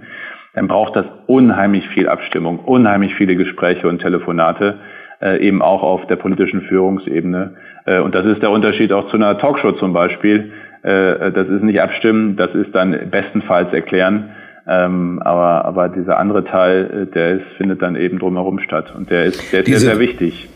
dann 0.54 0.70
braucht 0.70 0.96
das 0.96 1.06
unheimlich 1.28 1.86
viel 1.90 2.08
Abstimmung, 2.08 2.60
unheimlich 2.60 3.14
viele 3.16 3.36
Gespräche 3.36 3.90
und 3.90 4.00
Telefonate, 4.00 4.80
äh, 5.22 5.46
eben 5.46 5.62
auch 5.62 5.84
auf 5.84 6.08
der 6.08 6.16
politischen 6.16 6.62
Führungsebene. 6.62 7.56
Äh, 7.86 8.00
und 8.00 8.16
das 8.16 8.26
ist 8.26 8.42
der 8.42 8.52
Unterschied 8.52 8.94
auch 8.94 9.10
zu 9.10 9.18
einer 9.18 9.38
Talkshow 9.38 9.74
zum 9.74 9.92
Beispiel, 9.92 10.54
äh, 10.86 11.32
das 11.32 11.48
ist 11.48 11.64
nicht 11.64 11.82
abstimmen, 11.82 12.36
das 12.36 12.54
ist 12.54 12.74
dann 12.74 13.10
bestenfalls 13.10 13.74
erklären. 13.74 14.30
Ähm, 14.68 15.22
aber, 15.24 15.66
aber 15.66 15.90
dieser 15.90 16.18
andere 16.18 16.44
Teil, 16.44 17.08
äh, 17.08 17.12
der 17.12 17.36
ist, 17.36 17.46
findet 17.58 17.82
dann 17.82 17.96
eben 17.96 18.20
drumherum 18.20 18.60
statt. 18.60 18.94
Und 18.96 19.10
der 19.10 19.26
ist, 19.26 19.52
der 19.52 19.60
ist 19.60 19.68
Diese, 19.68 19.80
sehr, 19.80 19.92
sehr 19.92 20.00
wichtig. 20.00 20.50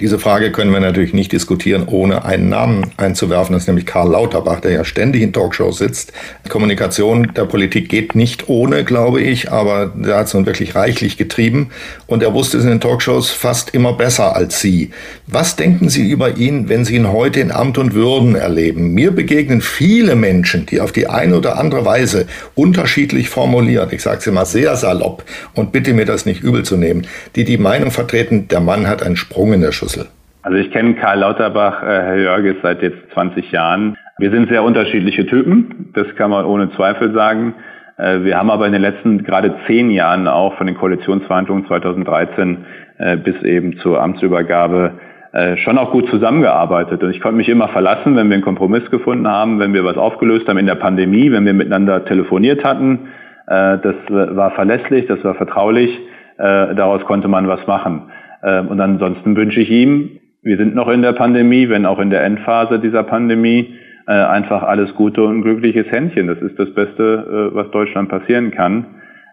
Diese 0.00 0.18
Frage 0.18 0.52
können 0.52 0.72
wir 0.72 0.80
natürlich 0.80 1.12
nicht 1.12 1.32
diskutieren, 1.32 1.84
ohne 1.86 2.24
einen 2.24 2.48
Namen 2.48 2.90
einzuwerfen. 2.96 3.54
Das 3.54 3.62
ist 3.62 3.66
nämlich 3.66 3.86
Karl 3.86 4.10
Lauterbach, 4.10 4.60
der 4.60 4.72
ja 4.72 4.84
ständig 4.84 5.22
in 5.22 5.32
Talkshows 5.32 5.78
sitzt. 5.78 6.12
Kommunikation 6.48 7.32
der 7.34 7.44
Politik 7.44 7.88
geht 7.88 8.14
nicht 8.14 8.48
ohne, 8.48 8.84
glaube 8.84 9.20
ich, 9.20 9.50
aber 9.50 9.86
der 9.94 10.18
hat 10.18 10.26
es 10.26 10.34
nun 10.34 10.46
wirklich 10.46 10.74
reichlich 10.74 11.16
getrieben. 11.16 11.70
Und 12.06 12.22
er 12.22 12.34
wusste 12.34 12.58
es 12.58 12.64
in 12.64 12.70
den 12.70 12.80
Talkshows 12.80 13.30
fast 13.30 13.70
immer 13.74 13.92
besser 13.92 14.36
als 14.36 14.60
Sie. 14.60 14.90
Was 15.26 15.56
denken 15.56 15.88
Sie 15.88 16.10
über 16.10 16.36
ihn, 16.36 16.68
wenn 16.68 16.84
Sie 16.84 16.96
ihn 16.96 17.10
heute 17.10 17.40
in 17.40 17.50
Amt 17.50 17.78
und 17.78 17.94
Würden 17.94 18.34
erleben? 18.34 18.92
Mir 18.92 19.10
begegnen 19.10 19.60
viele 19.60 20.14
Menschen, 20.14 20.66
die 20.66 20.80
auf 20.80 20.92
die 20.92 21.08
eine 21.08 21.36
oder 21.36 21.58
andere 21.58 21.84
Weise 21.84 22.26
unterschiedlich 22.54 23.28
formuliert, 23.28 23.92
ich 23.92 24.02
sage 24.02 24.18
es 24.18 24.26
immer 24.26 24.46
sehr 24.46 24.76
salopp 24.76 25.24
und 25.54 25.72
bitte 25.72 25.92
mir 25.92 26.04
das 26.04 26.26
nicht 26.26 26.42
übel 26.42 26.62
zu 26.64 26.76
nehmen, 26.76 27.06
die 27.34 27.44
die 27.44 27.58
Meinung 27.58 27.90
vertreten, 27.90 28.48
der 28.48 28.60
Mann 28.60 28.86
hat 28.86 29.02
einen 29.02 29.16
Sprung 29.16 29.52
in 29.52 29.60
der 29.66 29.72
Schüssel? 29.72 30.06
Also 30.42 30.58
ich 30.58 30.70
kenne 30.70 30.94
Karl 30.94 31.18
Lauterbach, 31.18 31.82
äh, 31.82 31.86
Herr 31.86 32.16
Jörges, 32.16 32.56
seit 32.62 32.80
jetzt 32.80 32.98
20 33.12 33.50
Jahren. 33.50 33.96
Wir 34.18 34.30
sind 34.30 34.48
sehr 34.48 34.62
unterschiedliche 34.62 35.26
Typen, 35.26 35.90
das 35.94 36.06
kann 36.16 36.30
man 36.30 36.44
ohne 36.44 36.70
Zweifel 36.72 37.12
sagen. 37.12 37.54
Äh, 37.98 38.22
wir 38.22 38.38
haben 38.38 38.50
aber 38.50 38.66
in 38.66 38.72
den 38.72 38.82
letzten 38.82 39.24
gerade 39.24 39.54
zehn 39.66 39.90
Jahren 39.90 40.28
auch 40.28 40.56
von 40.56 40.66
den 40.66 40.76
Koalitionsverhandlungen 40.76 41.66
2013 41.66 42.64
äh, 42.98 43.16
bis 43.16 43.42
eben 43.42 43.78
zur 43.78 44.00
Amtsübergabe 44.00 44.92
äh, 45.32 45.56
schon 45.58 45.78
auch 45.78 45.90
gut 45.90 46.08
zusammengearbeitet. 46.10 47.02
Und 47.02 47.10
ich 47.10 47.20
konnte 47.20 47.36
mich 47.36 47.48
immer 47.48 47.68
verlassen, 47.68 48.16
wenn 48.16 48.28
wir 48.28 48.34
einen 48.34 48.44
Kompromiss 48.44 48.90
gefunden 48.90 49.28
haben, 49.28 49.58
wenn 49.58 49.74
wir 49.74 49.84
was 49.84 49.96
aufgelöst 49.96 50.48
haben 50.48 50.58
in 50.58 50.66
der 50.66 50.76
Pandemie, 50.76 51.30
wenn 51.32 51.44
wir 51.44 51.54
miteinander 51.54 52.04
telefoniert 52.04 52.64
hatten. 52.64 53.08
Das 53.48 53.94
war 54.08 54.50
verlässlich, 54.52 55.06
das 55.06 55.22
war 55.22 55.36
vertraulich. 55.36 55.96
Daraus 56.36 57.04
konnte 57.04 57.28
man 57.28 57.46
was 57.46 57.64
machen. 57.68 58.10
Ähm, 58.42 58.68
und 58.68 58.80
ansonsten 58.80 59.36
wünsche 59.36 59.60
ich 59.60 59.70
ihm, 59.70 60.20
wir 60.42 60.56
sind 60.56 60.74
noch 60.74 60.88
in 60.88 61.02
der 61.02 61.12
Pandemie, 61.12 61.68
wenn 61.68 61.86
auch 61.86 61.98
in 61.98 62.10
der 62.10 62.22
Endphase 62.24 62.78
dieser 62.78 63.02
Pandemie, 63.02 63.74
äh, 64.08 64.12
einfach 64.12 64.62
alles 64.62 64.94
Gute 64.94 65.24
und 65.24 65.38
ein 65.38 65.42
glückliches 65.42 65.90
Händchen. 65.90 66.28
Das 66.28 66.38
ist 66.38 66.56
das 66.58 66.72
Beste, 66.74 67.50
äh, 67.52 67.54
was 67.56 67.68
Deutschland 67.72 68.08
passieren 68.08 68.52
kann. 68.52 68.86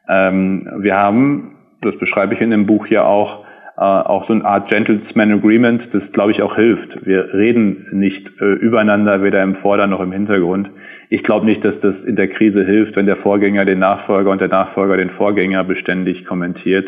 Ähm, 0.10 0.68
wir 0.80 0.98
haben, 0.98 1.58
das 1.82 1.96
beschreibe 2.00 2.34
ich 2.34 2.42
in 2.42 2.50
dem 2.50 2.66
Buch 2.66 2.88
ja 2.88 3.04
auch, 3.04 3.46
auch 3.76 4.28
so 4.28 4.34
eine 4.34 4.46
Art 4.46 4.70
Gentleman 4.70 5.32
Agreement, 5.32 5.82
das 5.94 6.04
glaube 6.12 6.32
ich 6.32 6.44
auch 6.44 6.56
hilft. 6.56 7.08
Wir 7.08 7.34
reden 7.34 7.88
nicht 7.92 8.30
übereinander, 8.40 9.24
weder 9.24 9.42
im 9.42 9.56
Vorder- 9.56 9.88
noch 9.88 10.00
im 10.00 10.12
Hintergrund. 10.12 10.70
Ich 11.10 11.24
glaube 11.24 11.48
nicht, 11.48 11.66
dass 11.66 11.80
das 11.82 11.96
in 12.06 12.16
der 12.16 12.28
Krise 12.28 12.64
hilft, 12.64 12.96
wenn 12.96 13.08
der 13.08 13.16
Vorgänger 13.16 13.66
den 13.66 13.80
Nachfolger 13.80 14.30
und 14.30 14.42
der 14.42 14.50
Nachfolger 14.50 14.98
den 14.98 15.10
Vorgänger 15.10 15.64
beständig 15.64 16.24
kommentiert 16.26 16.86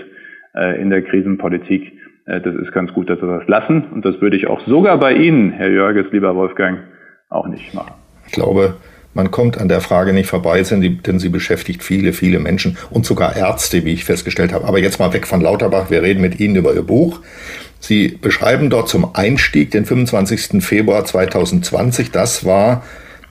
in 0.80 0.92
der 0.92 1.02
Krisenpolitik. 1.02 1.92
Äh, 2.26 2.42
das 2.42 2.56
ist 2.56 2.72
ganz 2.72 2.94
gut, 2.94 3.10
dass 3.10 3.22
wir 3.22 3.40
das 3.40 3.48
lassen. 3.48 3.86
Und 3.92 4.06
das 4.06 4.20
würde 4.22 4.38
ich 4.38 4.48
auch 4.48 4.66
sogar 4.68 5.00
bei 5.00 5.14
Ihnen, 5.14 5.52
Herr 5.52 5.70
Jörges, 5.70 6.08
lieber 6.12 6.36
Wolfgang, 6.36 6.80
auch 7.30 7.48
nicht 7.48 7.74
machen. 7.74 7.94
Ich 8.28 8.34
glaube, 8.34 8.76
man 9.14 9.32
kommt 9.32 9.58
an 9.60 9.70
der 9.70 9.82
Frage 9.82 10.12
nicht 10.12 10.28
vorbei, 10.28 10.62
denn 10.62 11.20
sie 11.20 11.30
beschäftigt 11.30 11.84
viele, 11.84 12.12
viele 12.12 12.40
Menschen 12.40 12.78
und 12.90 13.06
sogar 13.06 13.36
Ärzte, 13.36 13.86
wie 13.86 13.94
ich 13.94 14.04
festgestellt 14.04 14.52
habe. 14.52 14.66
Aber 14.68 14.78
jetzt 14.80 15.00
mal 15.00 15.14
weg 15.14 15.26
von 15.26 15.40
Lauterbach. 15.40 15.90
Wir 15.90 16.02
reden 16.04 16.22
mit 16.22 16.40
Ihnen 16.40 16.58
über 16.58 16.74
Ihr 16.74 16.84
Buch. 16.84 17.22
Sie 17.80 18.10
beschreiben 18.10 18.70
dort 18.70 18.90
zum 18.90 19.16
Einstieg 19.16 19.72
den 19.72 19.86
25. 19.86 20.62
Februar 20.62 21.06
2020. 21.06 22.12
Das 22.12 22.44
war 22.44 22.84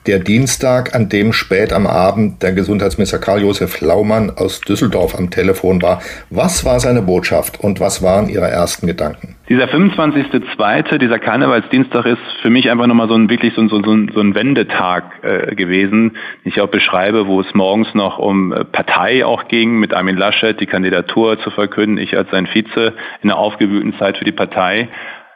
der 0.06 0.18
Dienstag, 0.18 0.94
an 0.94 1.08
dem 1.08 1.32
spät 1.32 1.72
am 1.72 1.86
Abend 1.86 2.42
der 2.42 2.52
Gesundheitsminister 2.52 3.18
Karl-Josef 3.18 3.80
Laumann 3.80 4.30
aus 4.36 4.60
Düsseldorf 4.60 5.14
am 5.14 5.30
Telefon 5.30 5.80
war. 5.82 6.00
Was 6.30 6.64
war 6.64 6.80
seine 6.80 7.02
Botschaft 7.02 7.60
und 7.60 7.80
was 7.80 8.02
waren 8.02 8.28
Ihre 8.28 8.48
ersten 8.48 8.86
Gedanken? 8.86 9.36
Dieser 9.48 9.66
25.2., 9.66 10.96
dieser 10.96 11.18
Karnevalsdienstag 11.18 12.06
ist 12.06 12.22
für 12.40 12.48
mich 12.48 12.70
einfach 12.70 12.86
nochmal 12.86 13.08
so 13.08 13.14
ein 13.14 13.28
wirklich 13.28 13.52
so 13.54 13.60
ein, 13.60 13.68
so 13.68 13.76
ein, 13.76 14.10
so 14.14 14.20
ein 14.20 14.34
Wendetag 14.34 15.04
äh, 15.22 15.54
gewesen, 15.54 16.12
den 16.44 16.52
ich 16.52 16.60
auch 16.62 16.68
beschreibe, 16.68 17.26
wo 17.26 17.42
es 17.42 17.54
morgens 17.54 17.92
noch 17.94 18.18
um 18.18 18.52
äh, 18.52 18.64
Partei 18.64 19.24
auch 19.24 19.48
ging, 19.48 19.78
mit 19.78 19.92
Armin 19.92 20.16
Laschet 20.16 20.58
die 20.60 20.66
Kandidatur 20.66 21.38
zu 21.40 21.50
verkünden, 21.50 21.98
ich 21.98 22.16
als 22.16 22.30
sein 22.30 22.46
Vize 22.46 22.94
in 23.22 23.30
einer 23.30 23.38
aufgewühlten 23.38 23.94
Zeit 23.98 24.16
für 24.16 24.24
die 24.24 24.32
Partei. 24.32 24.88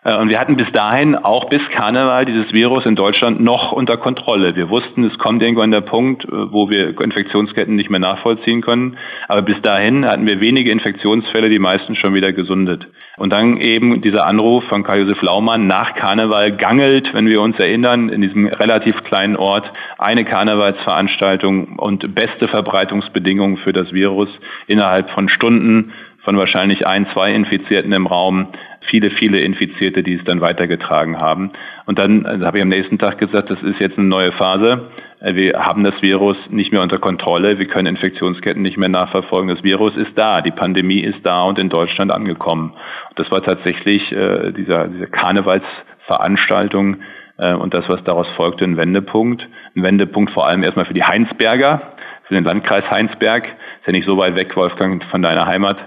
Äh, 0.09 0.17
und 0.17 0.29
wir 0.31 0.41
hatten 0.41 0.57
bis 0.57 0.71
dahin 0.73 1.15
auch 1.15 1.49
bis 1.49 1.61
Karneval 1.71 2.25
dieses 2.25 2.53
Virus 2.53 2.87
in 2.87 2.97
Deutschland 2.97 3.41
noch 3.41 3.73
unter 3.73 3.97
Kontrolle. 3.97 4.57
Wir 4.57 4.71
wussten, 4.71 5.05
es 5.05 5.19
kommt 5.19 5.43
irgendwann 5.43 5.71
der 5.71 5.83
Punkt, 5.83 6.25
äh, 6.25 6.29
wo 6.31 6.71
wir 6.71 6.99
Infektionsketten 7.01 7.77
nicht 7.77 7.91
mehr 7.91 8.01
nachvollziehen 8.01 8.63
können. 8.63 8.97
Aber 9.29 9.43
bis 9.43 9.61
dahin 9.61 10.07
hatten 10.07 10.27
wir 10.27 10.41
wenige 10.41 10.71
Infektionsfälle, 10.71 11.51
die 11.51 11.59
meisten 11.59 11.95
schon 11.95 12.15
wieder 12.15 12.33
gesundet. 12.33 12.89
Und 13.19 13.31
dann 13.31 13.59
eben 13.59 14.01
dieser 14.01 14.27
Anruf 14.27 14.65
von 14.65 14.85
Karl-Josef 14.85 15.21
Laumann 15.23 15.67
nach 15.67 15.95
Karneval 15.95 16.57
gangelt, 16.57 17.13
wenn 17.13 17.27
wir 17.27 17.43
uns 17.43 17.59
erinnern, 17.59 18.09
in 18.09 18.23
diesem 18.23 18.47
relativ 18.47 19.03
kleinen 19.05 19.37
Ort 19.37 19.71
eine 19.99 20.25
Karnevalsveranstaltung 20.25 21.79
und 21.79 22.15
beste 22.15 22.49
Verbreitungsbedingungen 22.49 23.57
für 23.59 23.73
das 23.73 23.93
Virus 23.93 24.29
innerhalb 24.69 25.11
von 25.11 25.29
Stunden 25.29 25.93
von 26.29 26.37
wahrscheinlich 26.37 26.87
ein, 26.87 27.07
zwei 27.15 27.33
Infizierten 27.33 27.91
im 27.93 28.07
Raum, 28.07 28.49
viele, 28.81 29.11
viele 29.11 29.41
Infizierte, 29.41 30.03
die 30.03 30.15
es 30.15 30.25
dann 30.25 30.41
weitergetragen 30.41 31.19
haben. 31.19 31.51
Und 31.87 31.99
dann 31.99 32.27
also 32.27 32.47
habe 32.47 32.59
ich 32.59 32.63
am 32.63 32.69
nächsten 32.69 32.99
Tag 32.99 33.19
gesagt, 33.19 33.51
das 33.51 33.63
ist 33.63 33.81
jetzt 33.81 33.99
eine 33.99 34.09
neue 34.09 34.33
Phase. 34.33 34.91
äh, 35.21 35.35
wir 35.35 35.65
haben 35.65 35.85
das 35.85 36.01
Virus 36.03 36.37
nicht 36.49 36.73
mehr 36.73 36.83
unter 36.83 36.99
Kontrolle, 36.99 37.59
wir 37.59 37.67
können 37.67 37.87
Infektionsketten 37.87 38.63
nicht 38.63 38.79
mehr 38.79 38.89
nachverfolgen. 38.89 39.49
Das 39.55 39.65
Virus 39.65 39.97
ist 39.97 40.17
da, 40.17 40.41
die 40.41 40.51
Pandemie 40.51 41.01
ist 41.01 41.25
da 41.25 41.43
und 41.43 41.59
in 41.59 41.69
Deutschland 41.69 42.11
angekommen. 42.11 42.75
Das 43.17 43.31
war 43.31 43.43
tatsächlich 43.43 44.13
äh, 44.13 44.53
dieser, 44.53 44.89
diese 44.89 45.07
Karnevalsveranstaltung 45.07 46.99
äh, 47.39 47.55
und 47.55 47.75
das, 47.75 47.89
was 47.89 48.03
daraus 48.05 48.29
folgte, 48.37 48.65
ein 48.65 48.77
Wendepunkt. 48.77 49.49
Ein 49.75 49.83
Wendepunkt 49.83 50.33
vor 50.33 50.47
allem 50.47 50.63
erstmal 50.63 50.85
für 50.85 50.95
die 50.95 51.05
Heinsberger, 51.05 51.83
für 52.25 52.35
den 52.35 52.45
Landkreis 52.45 52.91
Heinsberg. 52.91 53.45
Ist 53.45 53.87
ja 53.87 53.93
nicht 53.93 54.07
so 54.07 54.19
weit 54.19 54.35
weg, 54.35 54.55
Wolfgang, 54.57 55.03
von 55.05 55.23
deiner 55.23 55.47
Heimat. 55.47 55.79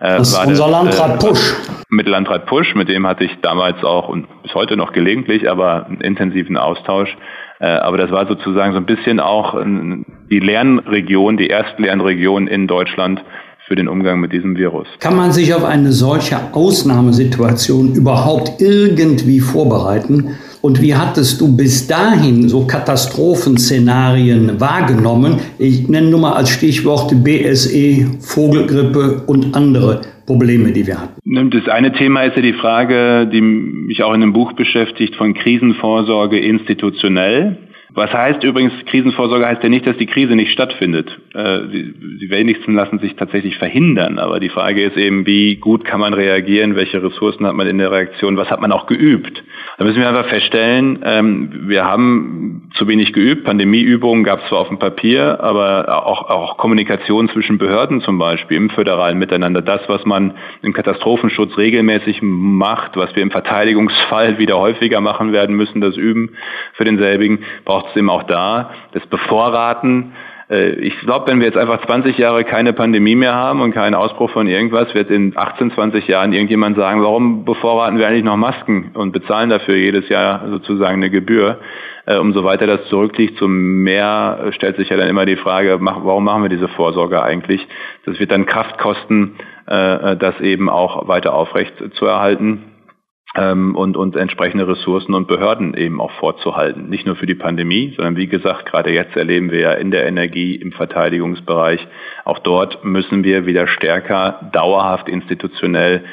Äh, 0.00 0.18
das 0.18 0.32
ist 0.32 0.46
unser 0.46 0.64
das, 0.64 0.70
Landrat 0.70 1.22
äh, 1.22 1.26
Pusch. 1.26 1.54
Mit 1.90 2.08
Landrat 2.08 2.46
Pusch, 2.46 2.74
mit 2.74 2.88
dem 2.88 3.06
hatte 3.06 3.24
ich 3.24 3.40
damals 3.42 3.84
auch 3.84 4.08
und 4.08 4.26
bis 4.42 4.54
heute 4.54 4.76
noch 4.76 4.92
gelegentlich, 4.92 5.50
aber 5.50 5.86
einen 5.86 6.00
intensiven 6.00 6.56
Austausch. 6.56 7.16
Äh, 7.58 7.66
aber 7.66 7.98
das 7.98 8.10
war 8.10 8.26
sozusagen 8.26 8.72
so 8.72 8.78
ein 8.78 8.86
bisschen 8.86 9.20
auch 9.20 9.54
die 9.54 10.40
Lernregion, 10.40 11.36
die 11.36 11.48
erste 11.48 11.82
Lernregion 11.82 12.46
in 12.46 12.66
Deutschland 12.66 13.22
für 13.70 13.76
den 13.76 13.86
Umgang 13.86 14.18
mit 14.18 14.32
diesem 14.32 14.56
Virus. 14.56 14.88
Kann 14.98 15.14
man 15.14 15.30
sich 15.30 15.54
auf 15.54 15.64
eine 15.64 15.92
solche 15.92 16.36
Ausnahmesituation 16.54 17.94
überhaupt 17.94 18.60
irgendwie 18.60 19.38
vorbereiten? 19.38 20.30
Und 20.60 20.82
wie 20.82 20.96
hattest 20.96 21.40
du 21.40 21.56
bis 21.56 21.86
dahin 21.86 22.48
so 22.48 22.66
Katastrophenszenarien 22.66 24.60
wahrgenommen? 24.60 25.36
Ich 25.60 25.88
nenne 25.88 26.10
nur 26.10 26.18
mal 26.18 26.32
als 26.32 26.50
Stichworte 26.50 27.14
BSE, 27.14 28.06
Vogelgrippe 28.18 29.22
und 29.28 29.54
andere 29.54 30.00
Probleme, 30.26 30.72
die 30.72 30.88
wir 30.88 31.00
hatten. 31.00 31.50
Das 31.50 31.68
eine 31.68 31.92
Thema 31.92 32.24
ist 32.24 32.34
ja 32.34 32.42
die 32.42 32.54
Frage, 32.54 33.28
die 33.32 33.40
mich 33.40 34.02
auch 34.02 34.14
in 34.14 34.20
dem 34.20 34.32
Buch 34.32 34.52
beschäftigt, 34.54 35.14
von 35.14 35.32
Krisenvorsorge 35.32 36.40
institutionell. 36.40 37.56
Was 37.94 38.12
heißt 38.12 38.44
übrigens, 38.44 38.72
Krisenvorsorge 38.86 39.46
heißt 39.46 39.62
ja 39.62 39.68
nicht, 39.68 39.86
dass 39.86 39.96
die 39.96 40.06
Krise 40.06 40.36
nicht 40.36 40.52
stattfindet. 40.52 41.18
Äh, 41.34 41.60
die 41.68 42.30
wenigsten 42.30 42.74
lassen 42.74 42.98
sich 43.00 43.16
tatsächlich 43.16 43.56
verhindern. 43.56 44.18
Aber 44.18 44.38
die 44.38 44.48
Frage 44.48 44.82
ist 44.84 44.96
eben, 44.96 45.26
wie 45.26 45.56
gut 45.56 45.84
kann 45.84 46.00
man 46.00 46.14
reagieren, 46.14 46.76
welche 46.76 47.02
Ressourcen 47.02 47.46
hat 47.46 47.54
man 47.54 47.66
in 47.66 47.78
der 47.78 47.90
Reaktion, 47.90 48.36
was 48.36 48.50
hat 48.50 48.60
man 48.60 48.72
auch 48.72 48.86
geübt. 48.86 49.42
Da 49.78 49.84
müssen 49.84 50.00
wir 50.00 50.08
einfach 50.08 50.28
feststellen, 50.28 51.00
ähm, 51.04 51.68
wir 51.68 51.84
haben 51.84 52.70
zu 52.74 52.86
wenig 52.86 53.12
geübt. 53.12 53.44
Pandemieübungen 53.44 54.24
gab 54.24 54.42
es 54.42 54.48
zwar 54.48 54.60
auf 54.60 54.68
dem 54.68 54.78
Papier, 54.78 55.40
aber 55.40 56.06
auch, 56.06 56.28
auch 56.28 56.56
Kommunikation 56.58 57.28
zwischen 57.28 57.58
Behörden 57.58 58.00
zum 58.02 58.18
Beispiel 58.18 58.56
im 58.56 58.70
föderalen 58.70 59.18
Miteinander. 59.18 59.62
Das, 59.62 59.80
was 59.88 60.04
man 60.04 60.34
im 60.62 60.72
Katastrophenschutz 60.72 61.56
regelmäßig 61.56 62.20
macht, 62.22 62.96
was 62.96 63.14
wir 63.16 63.22
im 63.22 63.30
Verteidigungsfall 63.30 64.38
wieder 64.38 64.58
häufiger 64.58 65.00
machen 65.00 65.32
werden 65.32 65.56
müssen, 65.56 65.80
das 65.80 65.96
Üben 65.96 66.30
für 66.74 66.84
denselbigen, 66.84 67.40
braucht 67.64 67.79
trotzdem 67.80 68.10
auch 68.10 68.24
da 68.24 68.70
das 68.92 69.06
Bevorraten. 69.06 70.12
Äh, 70.50 70.72
ich 70.72 70.98
glaube, 71.00 71.30
wenn 71.30 71.40
wir 71.40 71.46
jetzt 71.46 71.58
einfach 71.58 71.84
20 71.84 72.18
Jahre 72.18 72.44
keine 72.44 72.72
Pandemie 72.72 73.14
mehr 73.14 73.34
haben 73.34 73.60
und 73.60 73.72
keinen 73.72 73.94
Ausbruch 73.94 74.30
von 74.30 74.46
irgendwas, 74.46 74.94
wird 74.94 75.10
in 75.10 75.32
18, 75.36 75.72
20 75.72 76.06
Jahren 76.08 76.32
irgendjemand 76.32 76.76
sagen, 76.76 77.02
warum 77.02 77.44
bevorraten 77.44 77.98
wir 77.98 78.08
eigentlich 78.08 78.24
noch 78.24 78.36
Masken 78.36 78.90
und 78.94 79.12
bezahlen 79.12 79.50
dafür 79.50 79.76
jedes 79.76 80.08
Jahr 80.08 80.48
sozusagen 80.50 80.96
eine 80.96 81.10
Gebühr. 81.10 81.58
Äh, 82.06 82.16
umso 82.16 82.44
weiter 82.44 82.66
das 82.66 82.86
zurückliegt, 82.88 83.38
so 83.38 83.46
mehr 83.46 84.50
stellt 84.50 84.76
sich 84.76 84.88
ja 84.88 84.96
dann 84.96 85.08
immer 85.08 85.26
die 85.26 85.36
Frage, 85.36 85.78
warum 85.80 86.24
machen 86.24 86.42
wir 86.42 86.48
diese 86.48 86.68
Vorsorge 86.68 87.22
eigentlich? 87.22 87.66
Das 88.04 88.18
wird 88.18 88.32
dann 88.32 88.46
Kraft 88.46 88.78
kosten, 88.78 89.36
äh, 89.66 90.16
das 90.16 90.40
eben 90.40 90.68
auch 90.68 91.08
weiter 91.08 91.34
aufrecht 91.34 91.74
zu 91.94 92.06
erhalten 92.06 92.69
ähm, 93.36 93.76
und, 93.76 93.96
und 93.96 94.16
entsprechende 94.16 94.66
Ressourcen 94.66 95.14
und 95.14 95.28
Behörden 95.28 95.74
eben 95.74 96.00
auch 96.00 96.12
vorzuhalten. 96.12 96.88
Nicht 96.88 97.06
nur 97.06 97.16
für 97.16 97.26
die 97.26 97.34
Pandemie, 97.34 97.92
sondern 97.96 98.16
wie 98.16 98.26
gesagt, 98.26 98.66
gerade 98.66 98.90
jetzt 98.90 99.16
erleben 99.16 99.50
wir 99.50 99.60
ja 99.60 99.72
in 99.72 99.90
der 99.90 100.06
Energie, 100.06 100.56
im 100.56 100.72
Verteidigungsbereich, 100.72 101.86
auch 102.24 102.40
dort 102.40 102.84
müssen 102.84 103.24
wir 103.24 103.46
wieder 103.46 103.66
stärker 103.66 104.50
dauerhaft 104.52 105.08
institutionell 105.08 106.04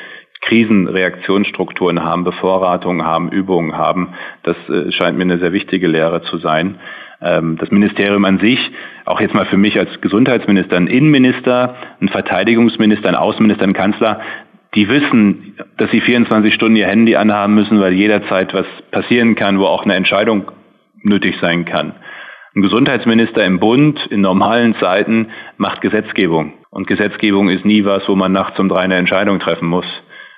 Krisenreaktionsstrukturen 0.42 2.04
haben, 2.04 2.24
Bevorratungen 2.24 3.06
haben, 3.06 3.30
Übungen 3.30 3.76
haben. 3.76 4.14
Das 4.44 4.56
äh, 4.70 4.92
scheint 4.92 5.18
mir 5.18 5.24
eine 5.24 5.40
sehr 5.40 5.52
wichtige 5.52 5.88
Lehre 5.88 6.22
zu 6.22 6.38
sein. 6.38 6.80
Ähm, 7.20 7.58
das 7.60 7.72
Ministerium 7.72 8.24
an 8.26 8.40
sich, 8.40 8.60
auch 9.06 9.20
jetzt 9.20 9.34
mal 9.34 9.46
für 9.46 9.58
mich 9.58 9.80
als 9.80 10.00
Gesundheitsminister, 10.02 10.78
ein 10.78 10.88
Innenminister, 10.88 11.76
ein 12.00 12.10
Verteidigungsminister, 12.10 13.10
ein 13.10 13.16
Außenminister, 13.16 13.64
ein 13.64 13.74
Kanzler, 13.74 14.22
die 14.76 14.90
wissen, 14.90 15.56
dass 15.78 15.92
sie 15.92 16.02
24 16.02 16.54
Stunden 16.54 16.76
ihr 16.76 16.88
Handy 16.88 17.16
anhaben 17.16 17.56
müssen, 17.56 17.80
weil 17.80 17.94
jederzeit 17.94 18.54
was 18.54 18.66
passieren 18.92 19.36
kann, 19.36 19.60
wo 19.60 19.66
auch 19.66 19.84
eine 19.84 19.96
Entscheidung 19.96 20.52
nötig 21.04 21.36
sein 21.40 21.66
kann. 21.66 21.94
Ein 22.56 22.62
Gesundheitsminister 22.62 23.46
im 23.46 23.60
Bund 23.60 24.00
in 24.10 24.22
normalen 24.22 24.76
Zeiten 24.76 25.28
macht 25.58 25.82
Gesetzgebung. 25.82 26.54
Und 26.70 26.88
Gesetzgebung 26.88 27.50
ist 27.50 27.66
nie 27.66 27.86
was, 27.86 28.08
wo 28.08 28.16
man 28.16 28.32
nachts 28.32 28.60
um 28.60 28.68
drei 28.68 28.82
eine 28.82 28.96
Entscheidung 28.96 29.40
treffen 29.40 29.68
muss 29.68 29.86